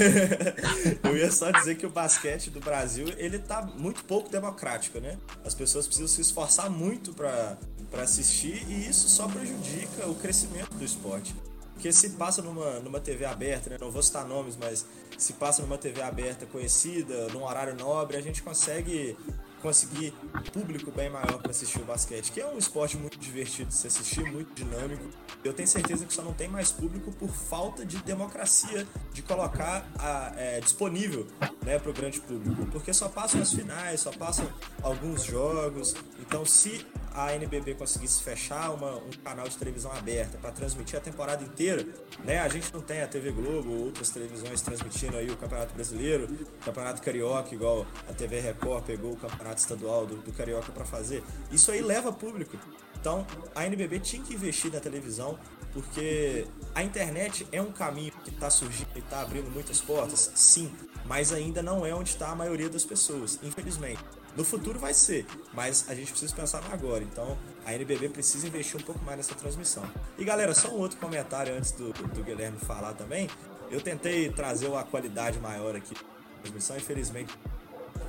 eu 1.04 1.18
ia 1.18 1.32
só 1.32 1.52
dizer 1.52 1.76
que 1.76 1.86
o 1.86 1.90
basquete 1.90 2.50
do 2.50 2.60
Brasil, 2.60 3.08
ele 3.18 3.40
tá 3.40 3.62
muito 3.62 4.04
pouco 4.06 4.30
democrático, 4.30 5.00
né? 5.00 5.18
As 5.44 5.54
pessoas 5.54 5.86
precisam 5.86 6.08
se 6.08 6.22
esforçar 6.22 6.70
muito 6.70 7.14
para 7.14 7.58
assistir 8.02 8.66
e 8.70 8.88
isso 8.90 9.10
só 9.10 9.28
prejudica 9.28 10.08
o 10.08 10.16
crescimento 10.16 10.74
do 10.76 10.84
esporte. 10.84 11.36
Porque 11.74 11.92
se 11.92 12.12
passa 12.12 12.42
numa, 12.42 12.80
numa 12.80 13.00
TV 13.00 13.24
aberta, 13.24 13.70
né? 13.70 13.78
não 13.80 13.92
vou 13.92 14.02
citar 14.02 14.26
nomes, 14.26 14.58
mas 14.58 14.84
se 15.16 15.34
passa 15.34 15.62
numa 15.62 15.78
TV 15.78 16.02
aberta 16.02 16.44
conhecida, 16.48 17.28
num 17.28 17.44
horário 17.44 17.76
nobre, 17.76 18.18
a 18.18 18.22
gente 18.22 18.42
consegue 18.42 19.16
conseguir 19.62 20.14
público 20.54 20.92
bem 20.92 21.10
maior 21.10 21.40
para 21.42 21.52
assistir 21.52 21.80
o 21.80 21.86
basquete, 21.86 22.32
que 22.32 22.40
é 22.40 22.48
um 22.48 22.58
esporte 22.58 22.98
muito 22.98 23.18
divertido 23.18 23.70
de 23.70 23.76
se 23.76 23.88
assistir, 23.88 24.24
muito 24.32 24.54
dinâmico. 24.54 25.04
Eu 25.44 25.54
tenho 25.54 25.68
certeza 25.68 26.06
que 26.06 26.14
só 26.14 26.22
não 26.22 26.34
tem 26.34 26.48
mais 26.48 26.72
público 26.72 27.12
por 27.12 27.30
falta 27.30 27.86
de 27.86 27.98
democracia 27.98 28.88
de 29.14 29.22
colocar 29.22 29.90
a, 29.98 30.34
é, 30.36 30.60
disponível 30.60 31.28
né, 31.64 31.80
para 31.80 31.90
o 31.90 31.94
grande 31.94 32.20
público, 32.20 32.66
porque 32.72 32.94
só 32.94 33.10
passam 33.10 33.42
as 33.42 33.52
finais, 33.52 34.02
só 34.02 34.12
passam 34.12 34.48
alguns 34.82 35.24
jogos. 35.24 35.96
Então, 36.20 36.46
se 36.46 36.86
a 37.18 37.34
NBB 37.34 37.74
conseguisse 37.74 38.22
fechar 38.22 38.70
uma, 38.72 38.96
um 38.96 39.10
canal 39.24 39.50
de 39.50 39.58
televisão 39.58 39.92
aberta 39.92 40.38
para 40.38 40.52
transmitir 40.52 41.00
a 41.00 41.02
temporada 41.02 41.44
inteira, 41.44 41.84
né? 42.24 42.38
A 42.38 42.48
gente 42.48 42.72
não 42.72 42.80
tem 42.80 43.02
a 43.02 43.08
TV 43.08 43.32
Globo 43.32 43.72
ou 43.72 43.86
outras 43.86 44.12
televisões 44.12 44.62
transmitindo 44.62 45.18
aí 45.18 45.28
o 45.28 45.36
Campeonato 45.36 45.74
Brasileiro, 45.74 46.26
o 46.26 46.64
Campeonato 46.64 47.02
Carioca, 47.02 47.56
igual 47.56 47.88
a 48.08 48.14
TV 48.14 48.40
Record 48.40 48.84
pegou 48.86 49.14
o 49.14 49.18
Campeonato 49.18 49.60
Estadual 49.60 50.06
do, 50.06 50.18
do 50.18 50.32
Carioca 50.32 50.72
para 50.72 50.86
fazer. 50.86 51.24
Isso 51.52 51.72
aí 51.72 51.82
leva 51.82 52.14
público. 52.14 52.56
Então, 53.00 53.26
a 53.56 53.66
NBB 53.66 54.00
tinha 54.00 54.22
que 54.22 54.36
investir 54.36 54.72
na 54.72 54.80
televisão, 54.80 55.40
porque 55.74 56.46
a 56.76 56.84
internet 56.84 57.48
é 57.52 57.60
um 57.60 57.72
caminho 57.72 58.12
que 58.24 58.30
está 58.30 58.52
surgindo 58.52 58.90
e 58.96 59.00
está 59.00 59.22
abrindo 59.22 59.50
muitas 59.50 59.82
portas, 59.82 60.32
sim, 60.36 60.72
mas 61.06 61.32
ainda 61.32 61.64
não 61.64 61.84
é 61.84 61.96
onde 61.96 62.10
está 62.10 62.30
a 62.30 62.36
maioria 62.36 62.70
das 62.70 62.84
pessoas, 62.84 63.40
infelizmente. 63.42 64.04
No 64.38 64.44
futuro 64.44 64.78
vai 64.78 64.94
ser, 64.94 65.26
mas 65.52 65.86
a 65.90 65.96
gente 65.96 66.12
precisa 66.12 66.34
pensar 66.36 66.62
no 66.62 66.72
agora. 66.72 67.04
Então 67.04 67.36
a 67.66 67.74
NBB 67.74 68.10
precisa 68.10 68.48
investir 68.48 68.80
um 68.80 68.84
pouco 68.84 69.04
mais 69.04 69.18
nessa 69.18 69.34
transmissão. 69.34 69.84
E 70.16 70.24
galera, 70.24 70.54
só 70.54 70.70
um 70.70 70.78
outro 70.78 71.00
comentário 71.00 71.58
antes 71.58 71.72
do, 71.72 71.92
do 71.92 72.24
Guilherme 72.24 72.60
falar 72.60 72.94
também. 72.94 73.28
Eu 73.72 73.82
tentei 73.82 74.30
trazer 74.30 74.68
uma 74.68 74.84
qualidade 74.84 75.40
maior 75.40 75.76
aqui 75.76 75.94
na 75.94 76.42
transmissão, 76.44 76.78
infelizmente 76.78 77.34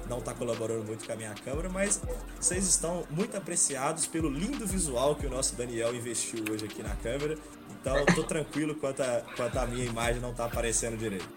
não 0.09 0.19
está 0.19 0.33
colaborando 0.33 0.85
muito 0.85 1.05
com 1.05 1.13
a 1.13 1.17
minha 1.17 1.35
câmera, 1.35 1.69
mas 1.69 2.01
vocês 2.41 2.67
estão 2.67 3.07
muito 3.11 3.37
apreciados 3.37 4.07
pelo 4.07 4.31
lindo 4.31 4.67
visual 4.67 5.15
que 5.15 5.27
o 5.27 5.31
nosso 5.31 5.55
Daniel 5.55 5.95
investiu 5.95 6.43
hoje 6.51 6.65
aqui 6.65 6.83
na 6.83 6.97
câmera. 6.97 7.37
Então 7.81 7.97
eu 7.97 8.07
tô 8.07 8.23
tranquilo 8.25 8.75
quanto 8.75 9.03
a, 9.03 9.23
quanto 9.37 9.59
a 9.59 9.67
minha 9.67 9.85
imagem 9.85 10.21
não 10.21 10.31
está 10.31 10.47
aparecendo 10.47 10.97
direito. 10.97 11.29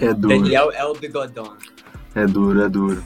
É 0.00 0.12
duro. 0.12 0.28
Daniel 0.28 0.70
é 0.72 0.84
o 0.84 0.94
bigodão. 0.94 1.56
É 2.16 2.26
duro, 2.26 2.62
é 2.62 2.68
duro. 2.68 3.02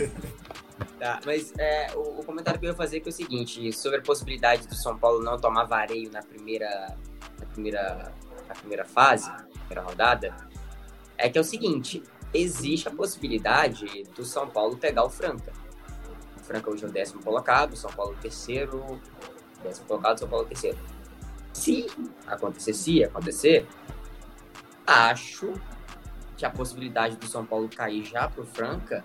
Tá, 1.00 1.18
mas 1.26 1.52
é, 1.58 1.92
o, 1.96 2.20
o, 2.20 2.24
comentário 2.24 2.60
que 2.60 2.66
eu 2.66 2.70
ia 2.70 2.76
fazer 2.76 2.98
é, 2.98 3.02
é 3.04 3.08
o 3.08 3.12
seguinte, 3.12 3.72
sobre 3.72 3.98
a 3.98 4.02
possibilidade 4.02 4.68
do 4.68 4.74
São 4.76 4.96
Paulo 4.96 5.20
não 5.20 5.36
tomar 5.36 5.64
vareio 5.64 6.12
na 6.12 6.22
primeira, 6.22 6.96
na 7.40 7.46
primeira, 7.46 8.14
na 8.46 8.54
primeira 8.54 8.84
fase, 8.84 9.28
na 9.28 9.44
primeira 9.66 9.82
rodada, 9.82 10.36
é 11.18 11.28
que 11.28 11.36
é 11.36 11.40
o 11.40 11.44
seguinte, 11.44 12.04
existe 12.32 12.86
a 12.86 12.92
possibilidade 12.92 14.04
do 14.14 14.24
São 14.24 14.48
Paulo 14.48 14.76
pegar 14.76 15.04
o 15.04 15.10
Franca. 15.10 15.52
O 16.36 16.44
Franca 16.44 16.70
hoje 16.70 16.84
é 16.84 16.88
o 16.88 16.92
décimo 16.92 17.20
colocado, 17.20 17.74
São 17.74 17.90
Paulo 17.90 18.14
é 18.16 18.22
terceiro, 18.22 19.00
décimo 19.60 19.88
colocado, 19.88 20.20
São 20.20 20.28
Paulo 20.28 20.46
é 20.46 20.48
terceiro. 20.50 20.78
Se 21.52 21.88
acontecer, 22.28 22.74
se 22.74 23.02
acontecer, 23.02 23.66
acho 24.86 25.52
que 26.40 26.46
a 26.46 26.50
possibilidade 26.50 27.16
do 27.16 27.26
São 27.26 27.44
Paulo 27.44 27.68
cair 27.68 28.02
já 28.02 28.26
pro 28.26 28.46
Franca, 28.46 29.04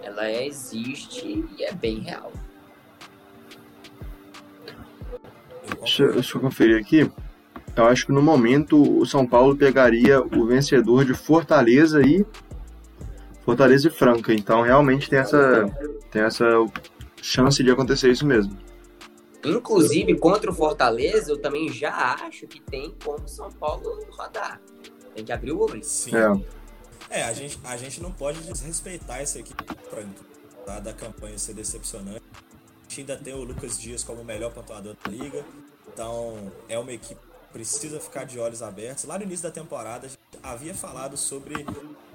ela 0.00 0.30
existe 0.30 1.44
e 1.58 1.64
é 1.64 1.72
bem 1.72 1.98
real. 1.98 2.30
Deixa, 5.80 6.06
deixa 6.06 6.36
eu 6.36 6.40
conferir 6.40 6.80
aqui. 6.80 7.10
Eu 7.74 7.86
acho 7.86 8.06
que 8.06 8.12
no 8.12 8.22
momento 8.22 9.00
o 9.00 9.04
São 9.04 9.26
Paulo 9.26 9.56
pegaria 9.56 10.22
o 10.22 10.46
vencedor 10.46 11.04
de 11.04 11.12
Fortaleza 11.12 12.00
e 12.02 12.24
Fortaleza 13.44 13.88
e 13.88 13.90
Franca. 13.90 14.32
Então 14.32 14.62
realmente 14.62 15.10
tem 15.10 15.18
essa, 15.18 15.66
tem 16.12 16.22
essa 16.22 16.46
chance 17.20 17.64
de 17.64 17.70
acontecer 17.70 18.12
isso 18.12 18.24
mesmo. 18.24 18.56
Inclusive, 19.44 20.16
contra 20.18 20.52
o 20.52 20.54
Fortaleza, 20.54 21.32
eu 21.32 21.36
também 21.36 21.68
já 21.68 22.14
acho 22.26 22.46
que 22.46 22.60
tem 22.60 22.94
como 23.04 23.24
o 23.24 23.28
São 23.28 23.50
Paulo 23.50 24.06
rodar. 24.10 24.60
Tem 25.16 25.24
que 25.24 25.32
abrir 25.32 25.50
o 25.50 25.60
olho. 25.60 25.82
Sim. 25.82 26.14
É. 26.14 26.56
É, 27.08 27.22
a 27.22 27.32
gente, 27.32 27.58
a 27.64 27.76
gente 27.76 28.00
não 28.00 28.10
pode 28.10 28.40
desrespeitar 28.40 29.20
essa 29.20 29.38
equipe 29.38 29.64
Franca, 29.88 30.24
tá? 30.64 30.80
da 30.80 30.92
campanha 30.92 31.38
ser 31.38 31.54
decepcionante. 31.54 32.22
A 32.32 32.82
gente 32.88 33.00
ainda 33.00 33.16
tem 33.16 33.34
o 33.34 33.44
Lucas 33.44 33.78
Dias 33.78 34.02
como 34.02 34.22
o 34.22 34.24
melhor 34.24 34.52
pontuador 34.52 34.96
da 35.02 35.10
liga. 35.10 35.44
Então, 35.86 36.52
é 36.68 36.78
uma 36.78 36.92
equipe 36.92 37.20
que 37.20 37.52
precisa 37.52 38.00
ficar 38.00 38.24
de 38.24 38.38
olhos 38.38 38.62
abertos. 38.62 39.04
Lá 39.04 39.18
no 39.18 39.24
início 39.24 39.44
da 39.44 39.50
temporada, 39.50 40.06
a 40.06 40.08
gente 40.08 40.20
havia 40.42 40.74
falado 40.74 41.16
sobre 41.16 41.64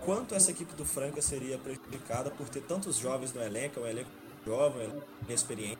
quanto 0.05 0.35
essa 0.35 0.51
equipe 0.51 0.73
do 0.75 0.85
Franca 0.85 1.21
seria 1.21 1.57
prejudicada 1.57 2.29
por 2.29 2.47
ter 2.49 2.61
tantos 2.61 2.97
jovens 2.97 3.33
no 3.33 3.41
elenco, 3.41 3.79
é 3.79 3.83
um 3.83 3.87
elenco 3.87 4.09
jovem, 4.45 4.81
um 4.81 4.91
elenco 4.91 5.07
inexperiente. 5.25 5.79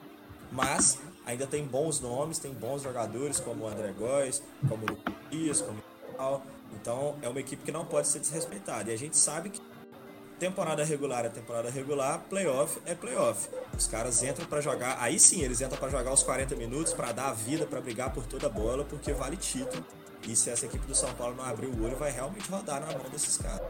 Mas 0.51 0.99
ainda 1.25 1.45
tem 1.47 1.65
bons 1.65 1.99
nomes, 1.99 2.39
tem 2.39 2.53
bons 2.53 2.81
jogadores 2.81 3.39
como 3.39 3.65
o 3.65 3.67
André 3.67 3.93
Góes, 3.93 4.41
como 4.67 4.83
o 4.83 4.89
Lucas 4.89 5.13
Dias, 5.29 5.61
como 5.61 5.81
Tal. 6.21 6.43
Então, 6.79 7.15
é 7.23 7.27
uma 7.27 7.39
equipe 7.39 7.63
que 7.63 7.71
não 7.71 7.83
pode 7.83 8.07
ser 8.07 8.19
desrespeitada. 8.19 8.91
E 8.91 8.93
a 8.93 8.97
gente 8.97 9.17
sabe 9.17 9.49
que 9.49 9.59
temporada 10.39 10.83
regular 10.83 11.25
é 11.25 11.29
temporada 11.29 11.69
regular, 11.69 12.19
playoff 12.29 12.79
é 12.85 12.93
playoff. 12.93 13.49
Os 13.75 13.87
caras 13.87 14.21
entram 14.21 14.45
para 14.45 14.61
jogar, 14.61 14.97
aí 14.99 15.19
sim, 15.19 15.41
eles 15.41 15.61
entram 15.61 15.79
para 15.79 15.89
jogar 15.89 16.13
os 16.13 16.21
40 16.21 16.55
minutos, 16.55 16.93
para 16.93 17.11
dar 17.11 17.29
a 17.29 17.33
vida, 17.33 17.65
para 17.65 17.81
brigar 17.81 18.13
por 18.13 18.25
toda 18.25 18.45
a 18.45 18.49
bola, 18.49 18.83
porque 18.83 19.11
vale 19.13 19.35
título. 19.35 19.83
E 20.27 20.35
se 20.35 20.51
essa 20.51 20.67
equipe 20.67 20.85
do 20.85 20.93
São 20.93 21.11
Paulo 21.13 21.35
não 21.35 21.43
abrir 21.43 21.65
o 21.65 21.83
olho, 21.83 21.97
vai 21.97 22.11
realmente 22.11 22.49
rodar 22.51 22.81
na 22.81 22.87
mão 22.87 23.09
desses 23.11 23.37
caras. 23.37 23.67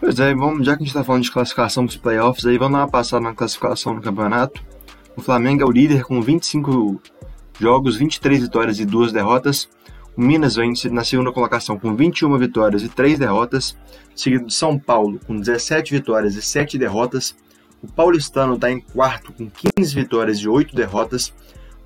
Pois 0.00 0.18
é, 0.18 0.34
vamos, 0.34 0.64
já 0.64 0.72
que 0.76 0.82
a 0.82 0.84
gente 0.84 0.88
está 0.88 1.04
falando 1.04 1.24
de 1.24 1.30
classificação 1.30 1.84
para 1.84 1.90
os 1.90 1.96
playoffs, 1.98 2.46
aí 2.46 2.56
vamos 2.56 2.78
dar 2.78 2.84
uma 2.84 2.90
passada 2.90 3.22
na 3.22 3.34
classificação 3.34 3.94
do 3.94 4.00
campeonato. 4.00 4.64
O 5.14 5.20
Flamengo 5.20 5.62
é 5.62 5.66
o 5.66 5.70
líder 5.70 6.04
com 6.04 6.22
25 6.22 7.00
jogos, 7.58 7.96
23 7.96 8.42
vitórias 8.42 8.78
e 8.78 8.84
2 8.84 9.12
derrotas. 9.12 9.68
O 10.16 10.20
Minas 10.22 10.56
vem 10.56 10.72
na 10.90 11.04
segunda 11.04 11.30
colocação 11.30 11.78
com 11.78 11.94
21 11.94 12.38
vitórias 12.38 12.82
e 12.82 12.88
3 12.88 13.18
derrotas, 13.18 13.76
seguido 14.14 14.46
de 14.46 14.54
São 14.54 14.78
Paulo 14.78 15.20
com 15.26 15.38
17 15.38 15.92
vitórias 15.92 16.34
e 16.34 16.42
7 16.42 16.78
derrotas. 16.78 17.36
O 17.82 17.86
Paulistano 17.86 18.54
está 18.54 18.70
em 18.70 18.80
quarto 18.80 19.32
com 19.32 19.50
15 19.76 19.94
vitórias 19.94 20.38
e 20.38 20.48
8 20.48 20.74
derrotas. 20.74 21.34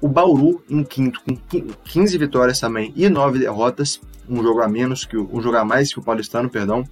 O 0.00 0.08
Bauru 0.08 0.62
em 0.70 0.82
quinto 0.82 1.20
com 1.22 1.36
15 1.84 2.18
vitórias 2.18 2.60
também 2.60 2.92
e 2.96 3.08
9 3.08 3.40
derrotas, 3.40 4.00
um 4.28 4.42
jogo 4.42 4.62
a 4.62 4.68
menos 4.68 5.04
que 5.04 5.16
o, 5.16 5.28
um 5.32 5.42
jogo 5.42 5.56
a 5.56 5.64
mais 5.64 5.92
que 5.92 5.98
o 5.98 6.02
Paulistano, 6.02 6.48
perdão. 6.48 6.84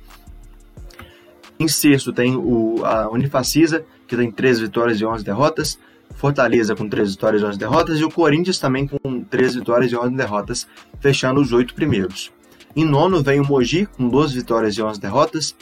Em 1.58 1.68
sexto 1.68 2.12
tem 2.12 2.36
o, 2.36 2.84
a 2.84 3.08
Unifacisa, 3.10 3.84
que 4.06 4.16
tem 4.16 4.30
13 4.30 4.62
vitórias 4.62 5.00
e 5.00 5.04
11 5.04 5.24
derrotas. 5.24 5.78
Fortaleza 6.14 6.74
com 6.74 6.88
13 6.88 7.12
vitórias 7.12 7.42
e 7.42 7.44
11 7.44 7.58
derrotas. 7.58 7.98
E 7.98 8.04
o 8.04 8.10
Corinthians 8.10 8.58
também 8.58 8.86
com 8.86 9.22
13 9.22 9.58
vitórias 9.58 9.92
e 9.92 9.96
11 9.96 10.14
derrotas, 10.14 10.66
fechando 11.00 11.40
os 11.40 11.52
oito 11.52 11.74
primeiros. 11.74 12.32
Em 12.74 12.84
nono 12.84 13.22
vem 13.22 13.40
o 13.40 13.46
Mogi 13.46 13.86
com 13.86 14.08
12 14.08 14.34
vitórias 14.34 14.76
e 14.76 14.82
11 14.82 15.00
derrotas. 15.00 15.54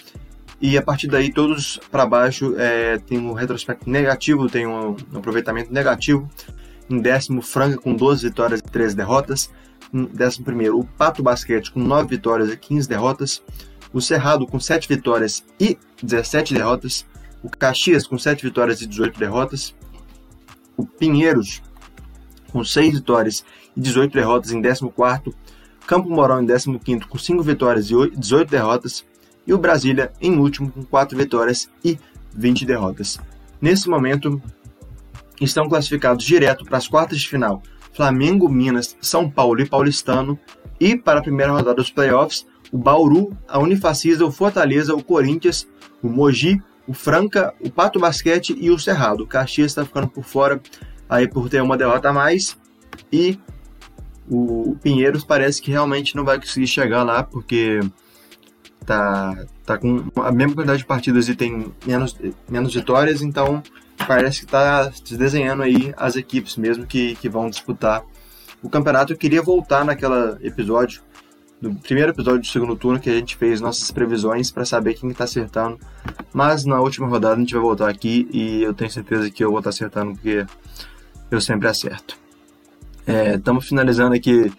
E 0.61 0.79
a 0.79 0.83
partir 0.83 1.09
daí, 1.09 1.33
todos 1.33 1.79
para 1.91 2.07
baixo 2.07 2.55
é, 2.57 2.99
tem 2.99 3.19
um 3.19 3.33
retrospecto 3.33 3.89
negativo, 3.89 4.49
tem 4.49 4.67
um, 4.67 4.97
um 5.13 5.19
aproveitamento 5.19 5.73
negativo. 5.73 6.29
Em 6.89 7.01
décimo, 7.01 7.43
Franca 7.43 7.77
com 7.77 7.95
12 7.95 8.29
vitórias 8.29 8.61
e 8.61 8.63
13 8.63 8.97
derrotas. 8.97 9.51
Em 9.93 10.05
décimo 10.05 10.45
primeiro, 10.45 10.79
o 10.79 10.85
Pato 10.85 11.23
Basquete 11.23 11.71
com 11.71 11.81
9 11.81 12.09
vitórias 12.09 12.51
e 12.51 12.57
15 12.57 12.89
derrotas 12.89 13.43
o 13.97 14.01
Cerrado 14.03 14.47
com 14.47 14.61
7 14.61 14.87
vitórias 14.89 15.43
e 15.59 15.79
17 16.03 16.53
derrotas, 16.53 17.07
o 17.43 17.49
Caxias 17.49 18.07
com 18.07 18.19
7 18.19 18.43
vitórias 18.43 18.83
e 18.83 18.87
18 18.87 19.19
derrotas, 19.19 19.75
o 20.77 20.87
Pinheiros 20.87 21.63
com 22.53 22.65
6 22.65 22.95
vitórias 22.95 23.45
e 23.77 23.81
18 23.81 24.13
derrotas 24.13 24.53
em 24.53 24.63
14º, 24.63 25.35
Campo 25.87 26.09
Mourão 26.09 26.43
em 26.43 26.47
15º 26.47 27.07
com 27.07 27.19
5 27.19 27.43
vitórias 27.43 27.91
e 27.91 28.11
18 28.17 28.51
derrotas, 28.51 29.05
e 29.47 29.53
o 29.55 29.59
Brasília 29.59 30.13
em 30.21 30.37
último 30.39 30.71
com 30.71 30.83
4 30.83 31.17
vitórias 31.17 31.71
e 31.85 31.99
20 32.35 32.65
derrotas. 32.65 33.19
Nesse 33.61 33.89
momento, 33.89 34.41
estão 35.41 35.69
classificados 35.69 36.25
direto 36.25 36.65
para 36.65 36.79
as 36.79 36.89
quartas 36.89 37.19
de 37.19 37.29
final 37.29 37.63
Flamengo, 37.93 38.47
Minas, 38.47 38.95
São 39.01 39.31
Paulo 39.31 39.59
e 39.61 39.67
Paulistano, 39.67 40.39
e 40.79 40.97
para 40.97 41.21
a 41.21 41.23
primeira 41.23 41.53
rodada 41.53 41.77
dos 41.77 41.91
playoffs, 41.91 42.47
o 42.71 42.77
Bauru, 42.77 43.35
a 43.49 43.59
Unifacisa, 43.59 44.27
o 44.27 44.31
Fortaleza, 44.31 44.95
o 44.95 45.03
Corinthians, 45.03 45.67
o 46.03 46.09
Mogi, 46.09 46.61
o 46.87 46.95
Franca, 46.95 47.55
o 47.61 47.71
Pato 47.71 47.99
Basquete 47.99 48.57
e 48.59 48.71
o 48.71 48.79
Cerrado. 48.79 49.25
O 49.25 49.27
Caxias 49.27 49.73
está 49.73 49.85
ficando 49.85 50.09
por 50.09 50.25
fora 50.25 50.61
aí 51.09 51.29
por 51.29 51.49
ter 51.49 51.63
uma 51.63 51.77
derrota 51.77 52.09
a 52.09 52.13
mais 52.13 52.57
e 53.13 53.39
o 54.29 54.77
Pinheiros 54.83 55.25
parece 55.25 55.63
que 55.63 55.71
realmente 55.71 56.17
não 56.17 56.25
vai 56.25 56.39
conseguir 56.39 56.67
chegar 56.67 57.05
lá 57.05 57.23
porque 57.23 57.81
tá, 58.85 59.47
tá 59.65 59.79
com 59.79 60.05
a 60.17 60.33
mesma 60.33 60.55
quantidade 60.55 60.79
de 60.79 60.87
partidas 60.87 61.29
e 61.29 61.35
tem 61.35 61.73
menos, 61.87 62.17
menos 62.49 62.75
vitórias, 62.75 63.23
então 63.23 63.63
parece 64.07 64.41
que 64.41 64.45
está 64.47 64.91
se 64.93 65.17
desenhando 65.17 65.63
aí 65.63 65.95
as 65.97 66.17
equipes 66.17 66.57
mesmo 66.57 66.87
que, 66.87 67.15
que 67.17 67.29
vão 67.29 67.49
disputar 67.49 68.05
o 68.63 68.69
campeonato. 68.69 69.13
Eu 69.13 69.17
queria 69.17 69.43
voltar 69.43 69.85
naquele 69.85 70.37
episódio 70.41 71.03
no 71.61 71.75
primeiro 71.75 72.13
episódio 72.13 72.41
do 72.41 72.47
segundo 72.47 72.77
turno 72.77 73.01
que 73.01 73.09
a 73.09 73.15
gente 73.15 73.37
fez 73.37 73.61
nossas 73.61 73.91
previsões 73.91 74.51
para 74.51 74.65
saber 74.65 74.95
quem 74.95 75.11
está 75.11 75.25
acertando. 75.25 75.79
Mas 76.33 76.65
na 76.65 76.81
última 76.81 77.07
rodada 77.07 77.35
a 77.35 77.39
gente 77.39 77.55
vai 77.55 77.63
voltar 77.63 77.89
aqui 77.89 78.29
e 78.33 78.63
eu 78.63 78.75
tenho 78.75 78.91
certeza 78.91 79.31
que 79.31 79.43
eu 79.43 79.51
vou 79.51 79.59
estar 79.59 79.71
tá 79.71 79.75
acertando 79.75 80.13
porque 80.13 80.47
eu 81.31 81.41
sempre 81.41 81.69
acerto. 81.69 82.19
Estamos 83.37 83.65
é, 83.65 83.69
finalizando 83.69 84.15
aqui 84.15 84.53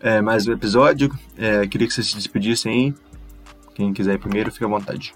é, 0.00 0.20
mais 0.20 0.46
um 0.46 0.52
episódio. 0.52 1.10
É, 1.36 1.66
queria 1.66 1.86
que 1.86 1.94
vocês 1.94 2.08
se 2.08 2.16
despedissem 2.16 2.72
aí. 2.72 2.94
Quem 3.74 3.92
quiser 3.92 4.14
ir 4.14 4.18
primeiro, 4.18 4.52
fique 4.52 4.64
à 4.64 4.68
vontade. 4.68 5.14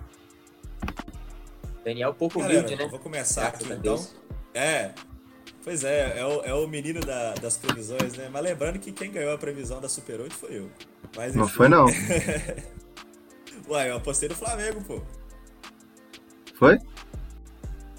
Daniel, 1.84 2.12
pouco 2.12 2.40
Galera, 2.40 2.60
humilde, 2.60 2.82
né? 2.82 2.88
Vou 2.88 2.98
começar 2.98 3.48
aqui 3.48 3.64
então. 3.70 4.04
É, 4.52 4.90
Pois 5.68 5.84
é, 5.84 6.18
é 6.18 6.24
o, 6.24 6.40
é 6.44 6.54
o 6.54 6.66
menino 6.66 6.98
da, 7.00 7.34
das 7.34 7.58
previsões, 7.58 8.14
né? 8.14 8.30
Mas 8.32 8.42
lembrando 8.42 8.78
que 8.78 8.90
quem 8.90 9.12
ganhou 9.12 9.34
a 9.34 9.36
previsão 9.36 9.82
da 9.82 9.86
Super 9.86 10.18
8 10.18 10.34
foi 10.34 10.56
eu. 10.56 10.70
Mas, 11.14 11.34
não 11.34 11.46
foi, 11.46 11.68
não. 11.68 11.84
Uai, 13.68 13.90
eu 13.90 13.98
apostei 13.98 14.30
no 14.30 14.34
Flamengo, 14.34 14.82
pô. 14.84 15.02
Foi? 16.54 16.78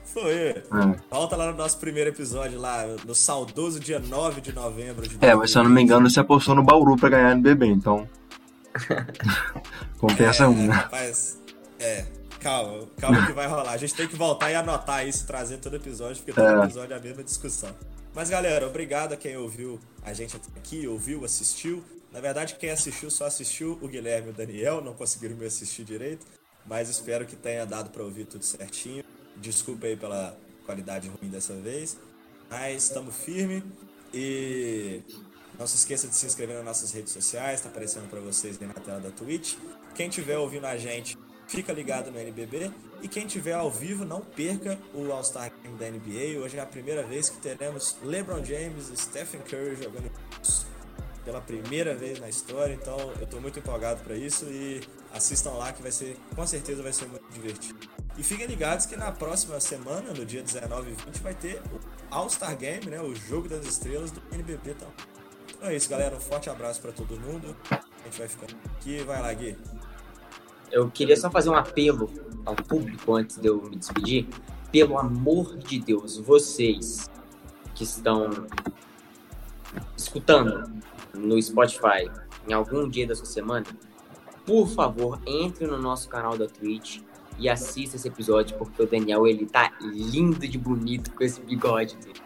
Foi. 0.03 0.63
Ah. 0.71 0.95
Volta 1.11 1.35
lá 1.35 1.51
no 1.51 1.57
nosso 1.59 1.77
primeiro 1.77 2.09
episódio, 2.09 2.59
lá, 2.59 2.87
no 3.05 3.13
saudoso 3.13 3.79
dia 3.79 3.99
9 3.99 4.41
de 4.41 4.51
novembro 4.51 5.07
de 5.07 5.23
É, 5.23 5.35
mas 5.35 5.51
se 5.51 5.59
eu 5.59 5.63
não 5.63 5.69
me 5.69 5.83
engano, 5.83 6.09
você 6.09 6.21
apostou 6.21 6.55
no 6.55 6.63
Bauru 6.63 6.97
pra 6.97 7.09
ganhar 7.09 7.35
no 7.35 7.43
BB, 7.43 7.67
então. 7.67 8.09
Compensa 9.99 10.45
é, 10.45 10.47
um, 10.47 10.65
né? 10.65 10.73
Rapaz, 10.73 11.39
é. 11.79 12.03
Calma, 12.39 12.87
calma 12.97 13.25
que 13.25 13.33
vai 13.33 13.47
rolar. 13.47 13.71
A 13.71 13.77
gente 13.77 13.93
tem 13.93 14.07
que 14.07 14.15
voltar 14.15 14.49
e 14.49 14.55
anotar 14.55 15.05
isso, 15.05 15.27
trazer 15.27 15.57
todo 15.57 15.75
episódio, 15.75 16.17
porque 16.23 16.33
todo 16.33 16.47
é. 16.47 16.63
episódio 16.63 16.93
é 16.93 16.97
a 16.97 16.99
mesma 16.99 17.23
discussão. 17.23 17.75
Mas 18.13 18.29
galera, 18.29 18.65
obrigado 18.65 19.13
a 19.13 19.17
quem 19.17 19.37
ouviu 19.37 19.79
a 20.01 20.13
gente 20.13 20.39
aqui, 20.55 20.87
ouviu, 20.87 21.23
assistiu. 21.25 21.83
Na 22.11 22.19
verdade, 22.19 22.55
quem 22.55 22.71
assistiu 22.71 23.11
só 23.11 23.25
assistiu 23.25 23.77
o 23.81 23.87
Guilherme 23.87 24.29
e 24.29 24.31
o 24.31 24.33
Daniel, 24.33 24.81
não 24.81 24.93
conseguiram 24.93 25.35
me 25.35 25.45
assistir 25.45 25.83
direito, 25.83 26.25
mas 26.65 26.89
espero 26.89 27.25
que 27.25 27.35
tenha 27.35 27.65
dado 27.65 27.89
para 27.91 28.03
ouvir 28.03 28.25
tudo 28.25 28.43
certinho. 28.43 29.03
Desculpa 29.37 29.85
aí 29.85 29.95
pela 29.95 30.35
qualidade 30.65 31.07
ruim 31.09 31.29
dessa 31.29 31.53
vez, 31.53 31.97
mas 32.49 32.83
estamos 32.83 33.15
firme 33.15 33.63
e 34.13 35.01
não 35.57 35.67
se 35.67 35.75
esqueça 35.75 36.07
de 36.07 36.15
se 36.15 36.25
inscrever 36.25 36.55
nas 36.55 36.65
nossas 36.65 36.91
redes 36.91 37.11
sociais, 37.11 37.59
está 37.59 37.69
aparecendo 37.69 38.09
para 38.09 38.19
vocês 38.19 38.57
aí 38.59 38.67
na 38.67 38.73
tela 38.73 38.99
da 38.99 39.11
Twitch. 39.11 39.55
Quem 39.93 40.07
estiver 40.07 40.37
ouvindo 40.37 40.65
a 40.65 40.77
gente 40.77 41.17
fica 41.49 41.73
ligado 41.73 42.11
no 42.11 42.19
NBB. 42.19 42.71
E 43.01 43.07
quem 43.07 43.25
tiver 43.25 43.53
ao 43.53 43.71
vivo, 43.71 44.05
não 44.05 44.21
perca 44.21 44.77
o 44.93 45.11
All-Star 45.11 45.51
Game 45.63 45.77
da 45.77 45.89
NBA. 45.89 46.39
Hoje 46.39 46.57
é 46.57 46.61
a 46.61 46.65
primeira 46.65 47.03
vez 47.03 47.29
que 47.29 47.37
teremos 47.37 47.97
LeBron 48.03 48.43
James 48.45 48.89
e 48.89 48.97
Stephen 48.97 49.41
Curry 49.41 49.75
jogando 49.75 50.11
pela 51.25 51.41
primeira 51.41 51.95
vez 51.95 52.19
na 52.19 52.29
história. 52.29 52.73
Então 52.73 52.97
eu 53.17 53.23
estou 53.23 53.41
muito 53.41 53.57
empolgado 53.57 54.01
para 54.03 54.15
isso 54.15 54.45
e 54.45 54.81
assistam 55.11 55.51
lá 55.51 55.73
que 55.73 55.81
vai 55.81 55.91
ser, 55.91 56.15
com 56.35 56.45
certeza 56.45 56.83
vai 56.83 56.93
ser 56.93 57.07
muito 57.07 57.27
divertido. 57.33 57.79
E 58.17 58.23
fiquem 58.23 58.45
ligados 58.45 58.85
que 58.85 58.95
na 58.95 59.11
próxima 59.11 59.59
semana, 59.59 60.13
no 60.13 60.25
dia 60.25 60.43
19 60.43 60.91
e 60.91 60.93
20, 61.05 61.19
vai 61.21 61.33
ter 61.33 61.61
o 61.71 61.79
All-Star 62.11 62.55
Game, 62.57 62.85
né, 62.85 63.01
o 63.01 63.15
Jogo 63.15 63.49
das 63.49 63.65
Estrelas 63.65 64.11
do 64.11 64.21
NBB 64.31 64.75
também. 64.75 64.93
Então 65.55 65.69
é 65.69 65.75
isso, 65.75 65.89
galera. 65.89 66.15
Um 66.15 66.19
forte 66.19 66.49
abraço 66.49 66.79
para 66.81 66.91
todo 66.91 67.19
mundo. 67.19 67.55
A 67.71 68.05
gente 68.05 68.17
vai 68.19 68.27
ficando 68.27 68.55
aqui. 68.77 69.03
Vai 69.03 69.21
lá, 69.21 69.33
Gui. 69.33 69.57
Eu 70.71 70.89
queria 70.89 71.17
só 71.17 71.29
fazer 71.29 71.49
um 71.49 71.55
apelo 71.55 72.09
ao 72.45 72.55
público 72.55 73.15
antes 73.15 73.37
de 73.37 73.47
eu 73.47 73.61
me 73.61 73.75
despedir. 73.75 74.27
Pelo 74.71 74.97
amor 74.97 75.57
de 75.57 75.79
Deus, 75.79 76.17
vocês 76.17 77.09
que 77.73 77.83
estão 77.83 78.29
escutando 79.97 80.71
no 81.13 81.41
Spotify 81.41 82.09
em 82.47 82.53
algum 82.53 82.87
dia 82.87 83.07
da 83.07 83.15
sua 83.15 83.25
semana, 83.25 83.65
por 84.45 84.67
favor, 84.67 85.19
entre 85.25 85.65
no 85.67 85.77
nosso 85.77 86.07
canal 86.09 86.37
da 86.37 86.47
Twitch 86.47 87.01
e 87.37 87.47
assista 87.47 87.95
esse 87.95 88.07
episódio, 88.07 88.57
porque 88.57 88.83
o 88.83 88.87
Daniel 88.87 89.25
ele 89.25 89.45
tá 89.45 89.71
lindo 89.81 90.47
de 90.47 90.57
bonito 90.57 91.11
com 91.13 91.23
esse 91.23 91.41
bigode 91.41 91.95
dele. 91.97 92.19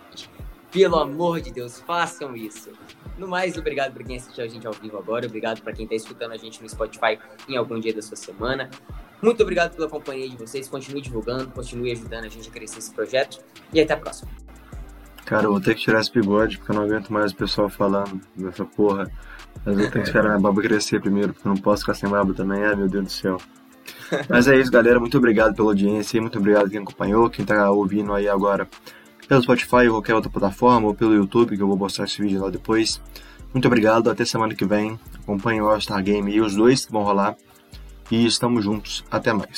Pelo 0.72 0.98
amor 0.98 1.40
de 1.40 1.52
Deus, 1.52 1.80
façam 1.80 2.36
isso. 2.36 2.72
No 3.18 3.28
mais, 3.28 3.58
obrigado 3.58 3.94
por 3.94 4.04
quem 4.04 4.18
assistiu 4.18 4.44
a 4.44 4.48
gente 4.48 4.66
ao 4.66 4.74
vivo 4.74 4.98
agora. 4.98 5.26
Obrigado 5.26 5.62
para 5.62 5.72
quem 5.72 5.86
está 5.86 5.96
escutando 5.96 6.32
a 6.32 6.38
gente 6.38 6.62
no 6.62 6.68
Spotify 6.68 7.20
em 7.48 7.56
algum 7.56 7.80
dia 7.80 7.94
da 7.94 8.02
sua 8.02 8.18
semana. 8.18 8.70
Muito 9.22 9.42
obrigado 9.42 9.76
pela 9.76 9.88
companhia 9.88 10.28
de 10.28 10.36
vocês. 10.36 10.68
Continue 10.68 11.02
divulgando, 11.02 11.48
continue 11.52 11.92
ajudando 11.92 12.26
a 12.26 12.28
gente 12.28 12.50
a 12.50 12.52
crescer 12.52 12.80
esse 12.80 12.94
projeto. 12.94 13.40
E 13.72 13.80
até 13.80 13.94
a 13.94 13.98
próxima. 13.98 14.32
Cara, 15.26 15.46
eu 15.46 15.52
vou 15.52 15.62
ter 15.62 15.76
que 15.76 15.82
tirar 15.82 16.02
esse 16.02 16.12
bigode 16.12 16.58
porque 16.58 16.72
eu 16.72 16.76
não 16.76 16.84
aguento 16.84 17.14
mais 17.14 17.32
o 17.32 17.36
pessoal 17.36 17.70
falando 17.70 18.20
dessa 18.36 18.66
porra. 18.66 19.10
Mas 19.64 19.78
eu 19.78 19.92
tenho 19.92 20.04
que 20.04 20.10
esperar 20.10 20.36
a 20.36 20.40
barba 20.40 20.62
crescer 20.62 21.00
primeiro, 21.00 21.34
porque 21.34 21.48
eu 21.48 21.54
não 21.54 21.62
posso 21.62 21.84
ficar 21.84 21.94
sem 21.94 22.10
barba 22.10 22.34
também. 22.34 22.64
Ai, 22.64 22.76
meu 22.76 22.90
Deus 22.90 23.06
do 23.06 23.12
céu. 23.12 23.38
Mas 24.28 24.48
é 24.48 24.58
isso, 24.58 24.72
galera. 24.72 25.00
Muito 25.00 25.18
obrigado 25.18 25.56
pela 25.56 25.70
audiência. 25.70 26.20
Muito 26.20 26.40
obrigado 26.40 26.70
quem 26.70 26.82
acompanhou, 26.82 27.30
quem 27.30 27.46
tá 27.46 27.70
ouvindo 27.72 28.14
aí 28.14 28.28
agora 28.28 28.68
pelo 29.28 29.42
Spotify 29.42 29.88
ou 29.88 29.96
qualquer 29.96 30.16
outra 30.16 30.30
plataforma, 30.30 30.88
ou 30.88 30.94
pelo 30.94 31.14
YouTube, 31.14 31.56
que 31.56 31.64
eu 31.64 31.68
vou 31.68 31.78
mostrar 31.78 32.06
esse 32.06 32.22
vídeo 32.22 32.42
lá 32.42 32.50
depois. 32.50 33.02
Muito 33.54 33.68
obrigado, 33.68 34.10
até 34.10 34.26
semana 34.26 34.56
que 34.56 34.66
vem. 34.66 35.00
Acompanhe 35.22 35.62
o 35.62 35.70
All 35.70 35.80
Star 35.80 36.04
Game 36.04 36.32
e 36.34 36.42
os 36.42 36.56
dois 36.56 36.86
que 36.86 36.92
vão 36.92 37.04
rolar. 37.04 37.36
E 38.12 38.26
estamos 38.26 38.64
juntos. 38.64 39.04
Até 39.10 39.32
mais. 39.32 39.50